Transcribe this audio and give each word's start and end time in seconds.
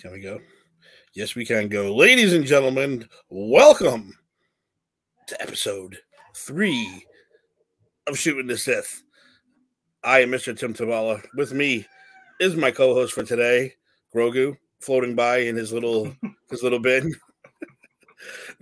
Can 0.00 0.12
we 0.12 0.20
go? 0.20 0.40
Yes, 1.12 1.34
we 1.34 1.44
can 1.44 1.66
go. 1.66 1.92
Ladies 1.92 2.32
and 2.32 2.44
gentlemen, 2.44 3.08
welcome 3.30 4.16
to 5.26 5.42
episode 5.42 5.98
three 6.36 7.04
of 8.06 8.16
Shooting 8.16 8.46
the 8.46 8.56
Sith. 8.56 9.02
I 10.04 10.20
am 10.20 10.30
Mr. 10.30 10.56
Tim 10.56 10.72
Tavala. 10.72 11.20
With 11.34 11.52
me 11.52 11.84
is 12.38 12.54
my 12.54 12.70
co-host 12.70 13.12
for 13.12 13.24
today, 13.24 13.74
Grogu, 14.14 14.56
floating 14.80 15.16
by 15.16 15.38
in 15.38 15.56
his 15.56 15.72
little 15.72 16.14
his 16.50 16.62
little 16.62 16.78
bin. 16.78 17.12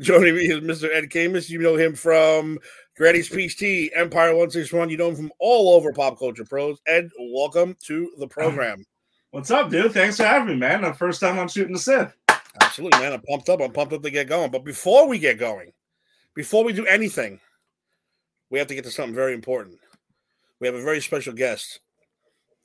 Joining 0.01 0.37
me 0.37 0.47
is 0.47 0.61
Mr. 0.61 0.89
Ed 0.91 1.11
Camus. 1.11 1.51
You 1.51 1.59
know 1.59 1.77
him 1.77 1.95
from 1.95 2.59
Granny's 2.97 3.29
Peach 3.29 3.59
Tea, 3.59 3.93
Empire 3.95 4.31
161. 4.31 4.89
You 4.89 4.97
know 4.97 5.11
him 5.11 5.17
from 5.17 5.33
all 5.39 5.75
over 5.77 5.93
pop 5.93 6.19
culture 6.19 6.47
pros. 6.47 6.81
Ed, 6.87 7.11
welcome 7.19 7.77
to 7.85 8.11
the 8.17 8.25
uh, 8.25 8.29
program. 8.29 8.87
What's 9.37 9.51
up, 9.51 9.69
dude? 9.69 9.93
Thanks 9.93 10.17
for 10.17 10.23
having 10.23 10.49
me, 10.49 10.55
man. 10.55 10.81
The 10.81 10.95
first 10.95 11.21
time 11.21 11.39
I'm 11.39 11.47
shooting 11.47 11.75
the 11.75 11.79
Sith. 11.79 12.11
Absolutely, 12.63 12.99
man. 13.01 13.13
I'm 13.13 13.21
pumped 13.21 13.51
up. 13.51 13.61
I'm 13.61 13.71
pumped 13.71 13.93
up 13.93 14.03
to 14.03 14.11
get 14.11 14.31
going. 14.31 14.51
But 14.51 14.65
before 14.65 15.07
we 15.07 15.19
get 15.19 15.39
going, 15.39 15.75
before 16.35 16.65
we 16.65 16.73
do 16.73 16.87
anything, 16.87 17.39
we 18.49 18.59
have 18.59 18.67
to 18.69 18.75
get 18.75 18.85
to 18.85 18.91
something 18.91 19.15
very 19.15 19.35
important. 19.35 19.79
We 20.59 20.67
have 20.67 20.75
a 20.75 20.83
very 20.83 21.03
special 21.03 21.35
guest 21.35 21.81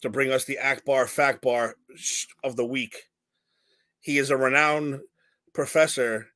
to 0.02 0.10
bring 0.10 0.32
us 0.32 0.46
the 0.46 0.60
Ackbar 0.64 1.10
Fact 1.10 1.42
Bar 1.42 1.76
of 2.42 2.56
the 2.56 2.66
week. 2.66 2.96
He 4.00 4.18
is 4.18 4.30
a 4.30 4.38
renowned 4.38 5.02
professor 5.54 6.28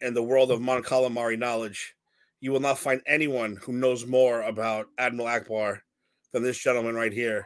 in 0.00 0.14
the 0.14 0.22
world 0.22 0.50
of 0.50 0.62
Mon 0.62 0.82
Calamari 0.82 1.38
knowledge. 1.38 1.94
You 2.40 2.52
will 2.52 2.60
not 2.60 2.78
find 2.78 3.02
anyone 3.06 3.58
who 3.60 3.74
knows 3.74 4.06
more 4.06 4.40
about 4.44 4.86
Admiral 4.96 5.28
Ackbar 5.28 5.80
than 6.32 6.42
this 6.42 6.56
gentleman 6.56 6.94
right 6.94 7.12
here. 7.12 7.44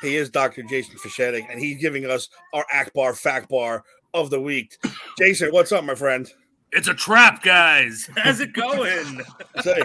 He 0.00 0.16
is 0.16 0.30
Dr. 0.30 0.62
Jason 0.62 0.96
Fishetic, 0.96 1.50
and 1.50 1.60
he's 1.60 1.80
giving 1.80 2.06
us 2.06 2.28
our 2.52 2.64
Ackbar 2.72 3.16
Fact 3.16 3.48
Bar 3.48 3.84
of 4.14 4.30
the 4.30 4.40
week. 4.40 4.78
Jason, 5.18 5.50
what's 5.50 5.72
up, 5.72 5.84
my 5.84 5.94
friend? 5.94 6.30
It's 6.72 6.88
a 6.88 6.94
trap, 6.94 7.42
guys. 7.42 8.08
How's 8.16 8.40
it 8.40 8.52
going? 8.52 9.20
Say, 9.62 9.82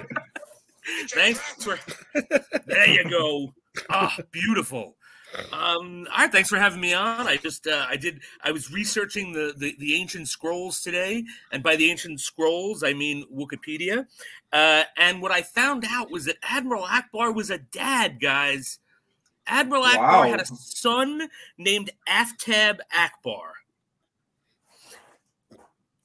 Thanks 1.10 1.40
for. 1.64 1.78
There 2.66 2.90
you 2.90 3.10
go. 3.10 3.54
Ah, 3.90 4.16
beautiful. 4.32 4.96
Um, 5.52 6.08
all 6.12 6.20
right, 6.20 6.32
thanks 6.32 6.48
for 6.50 6.58
having 6.58 6.80
me 6.80 6.94
on. 6.94 7.28
I 7.28 7.36
just 7.38 7.68
uh, 7.68 7.86
I 7.90 7.98
did 7.98 8.22
I 8.44 8.52
was 8.52 8.72
researching 8.72 9.34
the, 9.34 9.54
the 9.58 9.76
the 9.80 9.96
ancient 9.96 10.30
scrolls 10.30 10.82
today, 10.82 11.26
and 11.52 11.62
by 11.62 11.76
the 11.76 11.90
ancient 11.90 12.22
scrolls 12.22 12.84
I 12.84 12.94
mean 12.94 13.26
Wikipedia. 13.34 14.06
Uh, 14.54 14.84
and 14.98 15.22
what 15.22 15.32
I 15.32 15.42
found 15.42 15.86
out 15.90 16.10
was 16.10 16.26
that 16.26 16.38
Admiral 16.44 16.84
Ackbar 16.84 17.36
was 17.36 17.50
a 17.50 17.58
dad, 17.58 18.22
guys. 18.22 18.80
Admiral 19.48 19.84
Ackbar 19.84 20.00
Wow. 20.00 20.24
had 20.24 20.42
a 20.42 20.46
son 20.46 21.30
named 21.58 21.92
Aftab 22.10 22.80
Ackbar. 22.94 23.52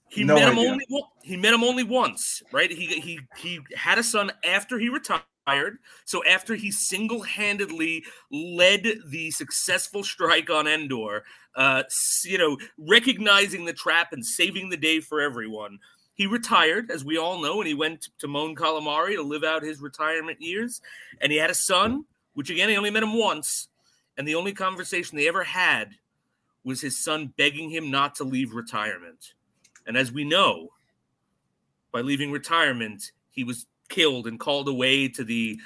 He 0.08 0.24
No 0.24 0.34
met 0.34 0.48
him 0.48 0.58
only 0.58 0.84
he 1.22 1.36
met 1.36 1.54
him 1.54 1.62
only 1.62 1.84
once, 1.84 2.42
right? 2.52 2.70
He 2.70 2.86
he 2.86 3.20
he 3.36 3.60
had 3.76 3.98
a 3.98 4.02
son 4.02 4.32
after 4.44 4.78
he 4.78 4.88
retired. 4.88 5.78
So 6.04 6.24
after 6.26 6.54
he 6.54 6.70
single-handedly 6.70 8.04
led 8.30 8.86
the 9.06 9.30
successful 9.30 10.04
strike 10.04 10.50
on 10.50 10.66
Endor, 10.68 11.24
uh, 11.56 11.84
you 12.24 12.38
know, 12.38 12.56
recognizing 12.78 13.64
the 13.64 13.72
trap 13.72 14.12
and 14.12 14.24
saving 14.24 14.68
the 14.68 14.76
day 14.76 15.00
for 15.00 15.20
everyone, 15.20 15.78
he 16.14 16.26
retired, 16.26 16.90
as 16.90 17.04
we 17.04 17.16
all 17.18 17.40
know, 17.40 17.60
and 17.60 17.66
he 17.66 17.74
went 17.74 18.08
to 18.18 18.28
Mon 18.28 18.54
Calamari 18.54 19.14
to 19.14 19.22
live 19.22 19.42
out 19.42 19.62
his 19.62 19.80
retirement 19.80 20.40
years. 20.40 20.82
And 21.20 21.32
he 21.32 21.38
had 21.38 21.50
a 21.50 21.54
son, 21.54 22.04
which 22.40 22.48
again 22.48 22.70
he 22.70 22.76
only 22.78 22.90
met 22.90 23.02
him 23.02 23.12
once, 23.12 23.68
and 24.16 24.26
the 24.26 24.34
only 24.34 24.54
conversation 24.54 25.14
they 25.14 25.28
ever 25.28 25.44
had 25.44 25.90
was 26.64 26.80
his 26.80 26.96
son 26.96 27.34
begging 27.36 27.68
him 27.68 27.90
not 27.90 28.14
to 28.14 28.24
leave 28.24 28.54
retirement. 28.54 29.34
And 29.86 29.94
as 29.94 30.10
we 30.10 30.24
know, 30.24 30.70
by 31.92 32.00
leaving 32.00 32.32
retirement, 32.32 33.12
he 33.30 33.44
was 33.44 33.66
killed 33.90 34.26
and 34.26 34.40
called 34.40 34.68
away 34.68 35.06
to 35.08 35.22
the 35.22 35.60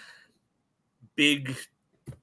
big 1.15 1.57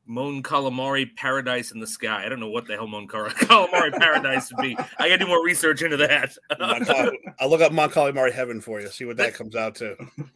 Mon 0.07 0.41
Calamari 0.44 1.16
paradise 1.16 1.72
in 1.72 1.79
the 1.79 1.88
sky. 1.88 2.25
I 2.25 2.29
don't 2.29 2.39
know 2.39 2.50
what 2.50 2.67
the 2.67 2.75
hell 2.75 2.88
Mon 2.88 3.07
Cal- 3.07 3.29
Calamari 3.29 3.97
paradise 3.97 4.51
would 4.51 4.62
be. 4.62 4.78
I 4.97 5.07
got 5.07 5.16
to 5.16 5.17
do 5.19 5.28
more 5.28 5.44
research 5.44 5.81
into 5.81 5.97
that. 5.97 6.35
I'll 7.39 7.50
look 7.50 7.62
up 7.62 7.72
Mon 7.72 7.89
Calamari 7.89 8.31
Heaven 8.31 8.62
for 8.62 8.81
you, 8.81 8.89
see 8.89 9.06
what 9.06 9.17
that 9.17 9.34
comes 9.34 9.56
out 9.56 9.75
to. 9.75 9.95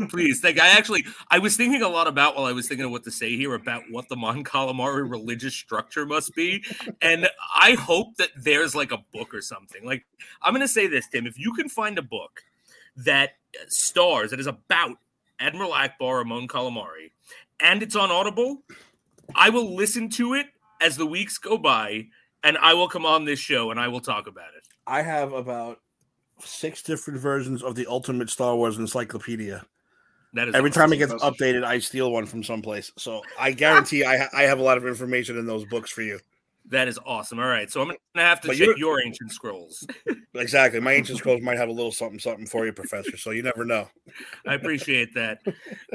Please, 0.10 0.40
thank. 0.40 0.60
I 0.60 0.70
actually, 0.70 1.06
I 1.30 1.40
was 1.40 1.58
thinking 1.58 1.82
a 1.82 1.90
lot 1.90 2.08
about 2.08 2.36
while 2.36 2.46
I 2.46 2.52
was 2.52 2.68
thinking 2.68 2.86
of 2.86 2.92
what 2.92 3.04
to 3.04 3.12
say 3.12 3.36
here 3.36 3.54
about 3.54 3.84
what 3.90 4.08
the 4.08 4.16
Mon 4.16 4.44
Calamari 4.44 5.10
religious 5.10 5.56
structure 5.56 6.06
must 6.06 6.36
be, 6.36 6.64
and 7.02 7.28
I 7.56 7.74
hope 7.74 8.16
that 8.18 8.30
there's 8.38 8.76
like 8.76 8.92
a 8.92 9.04
book 9.12 9.34
or 9.34 9.42
something. 9.42 9.84
Like, 9.84 10.06
I'm 10.42 10.54
going 10.54 10.62
to 10.62 10.68
say 10.68 10.88
this, 10.88 11.08
Tim. 11.08 11.26
If 11.28 11.40
you 11.40 11.54
can 11.54 11.70
find 11.70 11.98
a 11.98 12.04
book 12.04 12.44
that 12.98 13.32
stars 13.68 14.32
that 14.32 14.40
is 14.40 14.48
about 14.48 14.98
Admiral 15.40 15.72
Ackbar 15.72 16.00
or 16.02 16.24
Mon 16.24 16.48
Calamari, 16.48 17.12
and 17.60 17.82
it's 17.84 17.96
on 17.96 18.12
Audible, 18.12 18.64
I 19.34 19.50
will 19.50 19.76
listen 19.76 20.10
to 20.12 20.34
it 20.36 20.48
as 20.82 20.98
the 20.98 21.06
weeks 21.06 21.38
go 21.38 21.58
by, 21.58 22.06
and 22.44 22.58
I 22.58 22.74
will 22.74 22.88
come 22.88 23.06
on 23.06 23.26
this 23.26 23.40
show 23.40 23.72
and 23.72 23.80
I 23.80 23.88
will 23.88 24.02
talk 24.02 24.28
about 24.28 24.50
it. 24.58 24.64
I 24.86 25.02
have 25.02 25.34
about 25.34 25.80
six 26.40 26.84
different 26.84 27.20
versions 27.20 27.64
of 27.64 27.76
the 27.76 27.88
Ultimate 27.88 28.30
Star 28.30 28.56
Wars 28.56 28.78
Encyclopedia. 28.78 29.66
That 30.34 30.50
is 30.50 30.56
Every 30.56 30.70
time 30.70 30.92
it 30.92 30.98
gets 30.98 31.14
updated, 31.14 31.64
I 31.64 31.80
steal 31.80 32.12
one 32.12 32.26
from 32.26 32.44
someplace. 32.44 32.92
So 32.98 33.22
I 33.40 33.52
guarantee 33.52 34.04
I, 34.04 34.18
ha- 34.18 34.30
I 34.34 34.44
have 34.44 34.60
a 34.60 34.64
lot 34.64 34.78
of 34.78 34.86
information 34.86 35.38
in 35.38 35.46
those 35.46 35.64
books 35.66 35.90
for 35.90 36.02
you. 36.02 36.20
that 36.68 36.90
is 36.90 37.00
awesome. 37.06 37.40
All 37.40 37.48
right, 37.48 37.72
so 37.72 37.80
I'm 37.80 37.88
going 37.88 37.98
to 38.16 38.22
have 38.22 38.42
to 38.42 38.50
But 38.50 38.58
check 38.58 38.78
your 38.78 39.02
ancient 39.02 39.32
scrolls. 39.32 39.86
Exactly. 40.38 40.82
My 40.82 40.92
ancient 40.92 41.18
scrolls 41.20 41.42
might 41.42 41.58
have 41.58 41.70
a 41.70 41.72
little 41.72 41.94
something 41.94 42.20
something 42.20 42.46
for 42.46 42.66
you, 42.66 42.74
Professor. 42.74 43.16
So 43.16 43.32
you 43.32 43.42
never 43.42 43.64
know. 43.64 43.88
I 44.46 44.56
appreciate 44.56 45.14
that. 45.14 45.40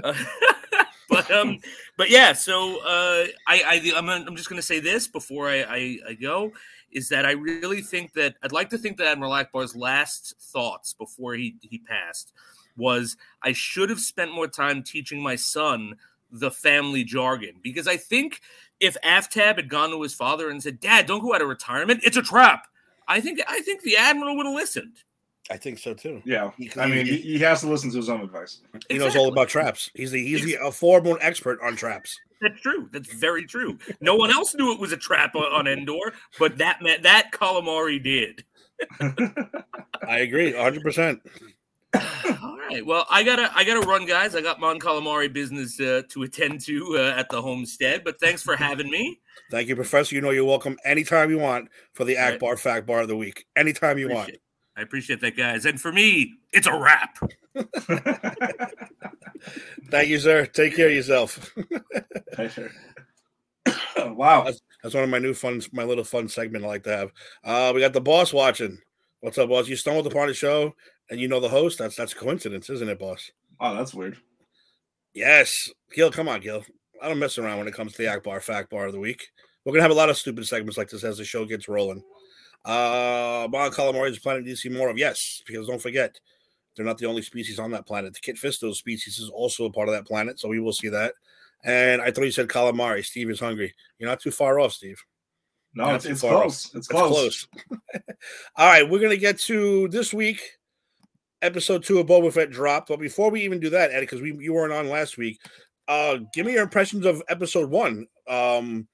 Uh, 0.03 0.15
but 1.11 1.31
um, 1.31 1.59
but 1.97 2.09
yeah. 2.09 2.33
So 2.33 2.79
uh, 2.83 3.27
I, 3.47 3.63
I 3.67 3.93
I'm, 3.97 4.09
I'm 4.09 4.37
just 4.37 4.49
to 4.49 4.63
say 4.63 4.81
this 4.81 5.09
before 5.09 5.49
I, 5.49 5.63
I 5.63 5.99
I 6.11 6.15
go 6.15 6.53
is 6.93 7.09
that 7.09 7.25
I 7.25 7.33
really 7.33 7.83
think 7.83 8.15
that 8.15 8.37
I'd 8.43 8.53
like 8.53 8.71
to 8.71 8.79
think 8.79 8.97
that 8.97 9.07
Admiral 9.07 9.33
Ackbar's 9.33 9.77
last 9.77 10.35
thoughts 10.41 10.95
before 10.95 11.35
he 11.35 11.57
he 11.61 11.79
passed 11.79 12.33
was 12.77 13.17
I 13.43 13.53
should 13.53 13.91
have 13.91 14.01
spent 14.01 14.33
more 14.33 14.49
time 14.49 14.83
teaching 14.83 15.21
my 15.21 15.37
son 15.37 15.97
the 16.33 16.51
family 16.51 17.05
jargon 17.05 17.57
because 17.63 17.89
I 17.89 17.97
think 17.97 18.41
if 18.79 18.97
Aftab 19.05 19.57
had 19.57 19.69
gone 19.69 19.91
to 19.91 20.01
his 20.03 20.15
father 20.15 20.49
and 20.49 20.63
said, 20.63 20.81
"Dad, 20.81 21.07
don't 21.07 21.23
go 21.23 21.35
out 21.35 21.43
of 21.43 21.49
retirement; 21.49 22.03
it's 22.05 22.17
a 22.17 22.23
trap," 22.23 22.67
I 23.07 23.21
think 23.21 23.41
I 23.49 23.61
think 23.61 23.83
the 23.83 23.97
admiral 23.97 24.37
would 24.37 24.47
have 24.47 24.55
listened. 24.55 25.03
I 25.51 25.57
think 25.57 25.79
so 25.79 25.95
too. 25.95 26.23
Yeah. 26.25 26.51
He- 26.57 26.71
I 26.77 26.87
mean, 26.87 27.05
he- 27.07 27.17
he, 27.17 27.33
he 27.33 27.39
has 27.41 27.61
to 27.63 27.69
listen 27.69 27.91
to 27.91 27.97
his 27.97 28.09
own 28.09 28.21
advice. 28.23 28.61
He 28.89 28.99
knows 28.99 29.17
all 29.17 29.29
about 29.29 29.49
traps. 29.49 29.91
He's 29.95 30.11
the 30.13 30.23
he's 30.25 30.45
the 30.45 30.57
a 30.63 30.71
full-blown 30.71 31.19
expert 31.21 31.59
on 31.63 31.75
traps. 31.77 32.19
That's 32.41 32.61
true. 32.61 32.89
That's 32.93 33.13
very 33.13 33.45
true. 33.47 33.79
No 34.01 34.15
one 34.15 34.31
else 34.31 34.55
knew 34.55 34.73
it 34.73 34.81
was 34.81 34.93
a 34.93 34.97
trap 34.97 35.35
on, 35.35 35.53
on 35.53 35.67
Endor, 35.67 36.15
but 36.39 36.57
that 36.59 36.81
meant 36.83 37.03
that 37.03 37.33
calamari 37.33 38.03
did. 38.03 38.45
I 40.09 40.19
agree, 40.21 40.53
100. 40.55 40.83
percent 40.83 41.21
All 41.95 42.57
right. 42.71 42.85
Well, 42.87 43.05
I 43.11 43.23
gotta 43.25 43.51
I 43.55 43.65
gotta 43.65 43.87
run, 43.87 44.07
guys. 44.07 44.35
I 44.37 44.41
got 44.41 44.61
Mon 44.61 44.79
Calamari 44.79 45.31
business 45.33 45.79
uh, 45.81 46.03
to 46.11 46.23
attend 46.23 46.61
to 46.63 46.97
uh, 46.99 47.15
at 47.19 47.29
the 47.29 47.43
homestead. 47.43 48.05
But 48.05 48.21
thanks 48.21 48.43
for 48.43 48.57
having 48.57 48.89
me. 48.91 49.19
Thank 49.51 49.69
you, 49.69 49.75
Professor. 49.75 50.15
You 50.15 50.21
know 50.21 50.31
you're 50.31 50.45
welcome 50.45 50.79
anytime 50.85 51.31
you 51.31 51.39
want 51.39 51.69
for 51.95 52.05
the 52.05 52.15
Right. 52.17 52.39
Ackbar 52.39 52.59
Fact 52.59 52.87
Bar 52.87 53.01
of 53.01 53.09
the 53.09 53.17
week. 53.17 53.45
Anytime 53.57 53.99
you 53.99 54.09
want. 54.09 54.29
Appreciate- 54.29 54.41
I 54.81 54.83
appreciate 54.83 55.21
that, 55.21 55.37
guys. 55.37 55.67
And 55.67 55.79
for 55.79 55.93
me, 55.93 56.37
it's 56.55 56.67
a 56.67 56.75
wrap. 56.75 57.19
Thank 59.91 60.09
you, 60.09 60.19
sir. 60.19 60.47
Take 60.47 60.75
care 60.75 60.89
of 60.89 60.95
yourself. 60.95 61.55
wow. 63.99 64.51
That's 64.83 64.95
one 64.95 65.05
of 65.05 65.11
my 65.11 65.19
new 65.19 65.35
fun, 65.35 65.61
my 65.73 65.85
little 65.85 66.03
fun 66.03 66.31
segment 66.31 66.65
I 66.65 66.69
like 66.69 66.85
to 66.85 66.97
have. 66.97 67.13
Uh, 67.45 67.73
we 67.75 67.83
got 67.83 67.93
the 67.93 68.01
boss 68.01 68.33
watching. 68.33 68.79
What's 69.21 69.37
up, 69.37 69.51
boss? 69.51 69.69
You 69.69 69.77
stumbled 69.77 70.07
upon 70.07 70.29
the 70.29 70.35
show 70.35 70.75
and 71.11 71.21
you 71.21 71.29
know 71.29 71.41
the 71.41 71.49
host. 71.51 71.79
That's 71.79 71.95
that's 71.95 72.15
coincidence, 72.15 72.71
isn't 72.71 72.89
it, 72.89 72.99
boss? 72.99 73.31
Oh, 73.61 73.77
that's 73.77 73.93
weird. 73.93 74.17
Yes, 75.13 75.71
Gil. 75.95 76.11
Come 76.11 76.27
on, 76.27 76.41
Gil. 76.41 76.65
I 77.03 77.09
don't 77.09 77.19
mess 77.19 77.37
around 77.37 77.59
when 77.59 77.69
it 77.69 77.75
comes 77.75 77.93
to 77.93 77.99
the 77.99 78.09
Ackbar 78.09 78.41
Fact 78.41 78.71
Bar 78.71 78.87
of 78.87 78.95
the 78.95 79.01
week. 79.01 79.29
We're 79.67 79.73
gonna 79.73 79.83
have 79.83 79.91
a 79.91 79.95
lot 79.95 80.09
of 80.09 80.17
stupid 80.17 80.47
segments 80.47 80.79
like 80.79 80.89
this 80.89 81.05
as 81.05 81.19
the 81.19 81.25
show 81.27 81.45
gets 81.45 81.69
rolling. 81.69 82.03
Uh, 82.65 83.49
Mon 83.51 83.71
Calamari 83.71 84.11
is 84.11 84.19
a 84.19 84.21
planet 84.21 84.47
you 84.47 84.57
see 84.57 84.69
more 84.69 84.89
of. 84.89 84.99
Yes, 84.99 85.43
because 85.47 85.67
don't 85.67 85.81
forget, 85.81 86.19
they're 86.77 86.85
not 86.87 86.99
the 86.99 87.07
only 87.07 87.23
species 87.23 87.59
on 87.59 87.71
that 87.73 87.87
planet. 87.87 88.15
The 88.15 88.21
Kit 88.21 88.37
Fisto 88.37 88.75
species 88.75 89.19
is 89.19 89.31
also 89.31 89.65
a 89.65 89.73
part 89.73 89.89
of 89.89 89.95
that 89.95 90.07
planet, 90.07 90.39
so 90.39 90.49
we 90.49 90.61
will 90.61 90.73
see 90.73 90.89
that. 90.89 91.15
And 91.65 92.01
I 92.01 92.11
thought 92.11 92.25
you 92.25 92.31
said 92.31 92.49
calamari. 92.49 93.05
Steve 93.05 93.31
is 93.31 93.41
hungry. 93.41 93.75
You're 93.99 94.09
not 94.09 94.21
too 94.21 94.31
far 94.31 94.61
off, 94.61 94.73
Steve. 94.73 95.03
No, 95.75 95.95
it's, 95.95 96.05
it's 96.05 96.21
far 96.21 96.35
off. 96.35 96.43
close. 96.43 96.65
It's 96.75 96.89
That's 96.89 96.89
close. 96.89 97.47
close. 97.69 97.81
All 98.57 98.67
right, 98.67 98.89
we're 98.89 99.01
gonna 99.01 99.17
get 99.17 99.39
to 99.41 99.89
this 99.89 100.13
week. 100.13 100.41
Episode 101.43 101.83
two 101.85 101.99
of 101.99 102.07
Boba 102.07 102.33
Fett 102.33 102.51
dropped, 102.51 102.89
but 102.89 103.01
before 103.01 103.31
we 103.31 103.43
even 103.43 103.61
do 103.61 103.71
that, 103.71 103.91
Eddie, 103.93 104.01
because 104.05 104.21
we 104.21 104.37
you 104.39 104.53
weren't 104.53 104.73
on 104.73 104.89
last 104.89 105.17
week, 105.17 105.41
uh, 105.89 106.19
give 106.35 106.45
me 106.45 106.53
your 106.53 106.63
impressions 106.63 107.07
of 107.07 107.23
episode 107.29 107.71
one. 107.71 108.07
Um, 108.29 108.87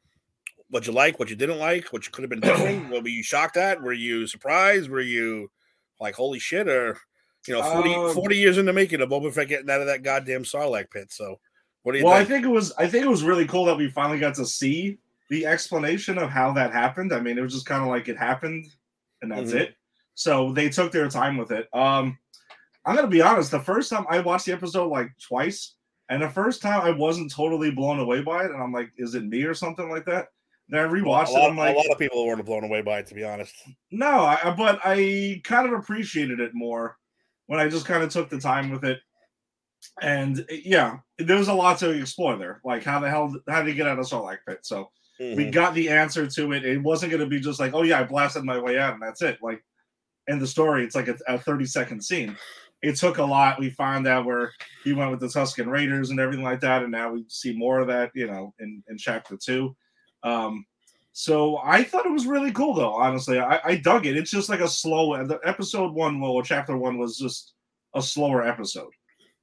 what 0.70 0.86
you 0.86 0.92
like, 0.92 1.18
what 1.18 1.30
you 1.30 1.36
didn't 1.36 1.58
like, 1.58 1.92
what 1.92 2.06
you 2.06 2.12
could 2.12 2.22
have 2.22 2.30
been 2.30 2.40
different. 2.40 2.90
what 2.90 3.02
were 3.02 3.08
you 3.08 3.22
shocked 3.22 3.56
at? 3.56 3.82
Were 3.82 3.92
you 3.92 4.26
surprised? 4.26 4.90
Were 4.90 5.00
you 5.00 5.50
like, 6.00 6.14
holy 6.14 6.38
shit? 6.38 6.68
Or 6.68 6.98
you 7.46 7.54
know, 7.54 7.62
40, 7.62 7.94
Um, 7.94 8.14
40 8.14 8.36
years 8.36 8.58
in 8.58 8.66
the 8.66 8.72
making 8.72 9.00
of 9.00 9.08
Boba 9.08 9.32
Fett 9.32 9.48
getting 9.48 9.70
out 9.70 9.80
of 9.80 9.86
that 9.86 10.02
goddamn 10.02 10.42
Sarlacc 10.42 10.90
pit. 10.90 11.12
So, 11.12 11.38
what 11.82 11.92
do 11.92 11.98
you 11.98 12.04
Well, 12.04 12.14
I 12.14 12.18
think? 12.18 12.28
think 12.30 12.44
it 12.46 12.48
was 12.48 12.72
I 12.72 12.88
think 12.88 13.04
it 13.04 13.08
was 13.08 13.22
really 13.22 13.46
cool 13.46 13.64
that 13.66 13.76
we 13.76 13.88
finally 13.88 14.18
got 14.18 14.34
to 14.36 14.46
see 14.46 14.98
the 15.30 15.46
explanation 15.46 16.18
of 16.18 16.30
how 16.30 16.52
that 16.54 16.72
happened. 16.72 17.12
I 17.12 17.20
mean, 17.20 17.38
it 17.38 17.42
was 17.42 17.52
just 17.54 17.66
kind 17.66 17.82
of 17.82 17.88
like 17.88 18.08
it 18.08 18.16
happened 18.18 18.66
and 19.22 19.30
that's 19.30 19.52
Mhm. 19.52 19.60
it. 19.60 19.74
So 20.14 20.52
they 20.52 20.68
took 20.68 20.90
their 20.92 21.08
time 21.08 21.36
with 21.36 21.52
it. 21.52 21.68
Um 21.72 22.18
I'm 22.84 22.94
gonna 22.96 23.06
be 23.08 23.22
honest, 23.22 23.50
the 23.52 23.60
first 23.60 23.90
time 23.90 24.06
I 24.08 24.20
watched 24.20 24.46
the 24.46 24.52
episode 24.52 24.88
like 24.90 25.10
twice, 25.20 25.74
and 26.08 26.22
the 26.22 26.28
first 26.30 26.62
time 26.62 26.80
I 26.82 26.90
wasn't 26.90 27.32
totally 27.32 27.70
blown 27.72 27.98
away 28.00 28.22
by 28.22 28.44
it, 28.44 28.50
and 28.52 28.62
I'm 28.62 28.72
like, 28.72 28.90
is 28.96 29.14
it 29.16 29.24
me 29.24 29.42
or 29.42 29.54
something 29.54 29.88
like 29.90 30.04
that? 30.06 30.28
Then 30.68 30.80
I 30.80 30.84
a, 30.84 30.88
rewatched 30.88 31.30
lot, 31.30 31.44
it. 31.44 31.50
I'm 31.50 31.56
like, 31.56 31.74
a 31.74 31.78
lot 31.78 31.90
of 31.90 31.98
people 31.98 32.26
weren't 32.26 32.44
blown 32.44 32.64
away 32.64 32.82
by 32.82 32.98
it, 32.98 33.06
to 33.08 33.14
be 33.14 33.24
honest. 33.24 33.54
no, 33.90 34.06
I, 34.24 34.54
but 34.56 34.80
I 34.84 35.40
kind 35.44 35.66
of 35.66 35.78
appreciated 35.78 36.40
it 36.40 36.52
more 36.54 36.96
when 37.46 37.60
I 37.60 37.68
just 37.68 37.86
kind 37.86 38.02
of 38.02 38.10
took 38.10 38.28
the 38.28 38.40
time 38.40 38.70
with 38.70 38.84
it. 38.84 38.98
And 40.02 40.44
yeah, 40.50 40.98
there 41.18 41.36
was 41.36 41.48
a 41.48 41.54
lot 41.54 41.78
to 41.78 41.90
explore 41.90 42.36
there. 42.36 42.60
Like 42.64 42.82
how 42.82 42.98
the 42.98 43.08
hell 43.08 43.34
how 43.48 43.62
did 43.62 43.68
he 43.68 43.74
get 43.74 43.86
out 43.86 43.98
of 43.98 44.06
Sarlacc 44.06 44.38
pit? 44.46 44.60
So 44.62 44.90
we 45.20 45.46
Mhm. 45.46 45.52
got 45.52 45.74
the 45.74 45.88
answer 45.88 46.26
to 46.26 46.52
it. 46.52 46.64
It 46.64 46.82
wasn't 46.82 47.12
going 47.12 47.22
to 47.22 47.28
be 47.28 47.40
just 47.40 47.60
like, 47.60 47.72
oh 47.72 47.82
yeah, 47.82 48.00
I 48.00 48.04
blasted 48.04 48.44
my 48.44 48.58
way 48.58 48.78
out 48.78 48.94
and 48.94 49.02
that's 49.02 49.22
it. 49.22 49.38
Like 49.40 49.64
in 50.26 50.38
the 50.38 50.46
story, 50.46 50.84
it's 50.84 50.96
like 50.96 51.08
a, 51.08 51.16
a 51.28 51.38
30 51.38 51.64
second 51.66 52.02
scene. 52.02 52.36
It 52.82 52.96
took 52.96 53.18
a 53.18 53.24
lot. 53.24 53.58
We 53.60 53.70
found 53.70 54.06
out 54.06 54.26
where 54.26 54.52
he 54.84 54.92
went 54.92 55.10
with 55.10 55.20
the 55.20 55.26
Tusken 55.28 55.66
Raiders 55.68 56.10
and 56.10 56.20
everything 56.20 56.44
like 56.44 56.60
that, 56.60 56.82
and 56.82 56.92
now 56.92 57.10
we 57.12 57.24
see 57.28 57.56
more 57.56 57.80
of 57.80 57.86
that, 57.88 58.10
you 58.14 58.26
know, 58.26 58.52
in 58.58 58.82
in 58.88 58.98
chapter 58.98 59.36
two. 59.36 59.74
Um, 60.22 60.66
so 61.12 61.58
I 61.64 61.82
thought 61.82 62.06
it 62.06 62.12
was 62.12 62.26
really 62.26 62.52
cool, 62.52 62.74
though. 62.74 62.92
Honestly, 62.92 63.38
I, 63.38 63.60
I 63.64 63.76
dug 63.76 64.06
it. 64.06 64.16
It's 64.16 64.30
just 64.30 64.48
like 64.48 64.60
a 64.60 64.68
slow. 64.68 65.24
The 65.24 65.40
episode 65.44 65.92
one, 65.92 66.20
well, 66.20 66.42
chapter 66.42 66.76
one 66.76 66.98
was 66.98 67.18
just 67.18 67.54
a 67.94 68.02
slower 68.02 68.46
episode. 68.46 68.92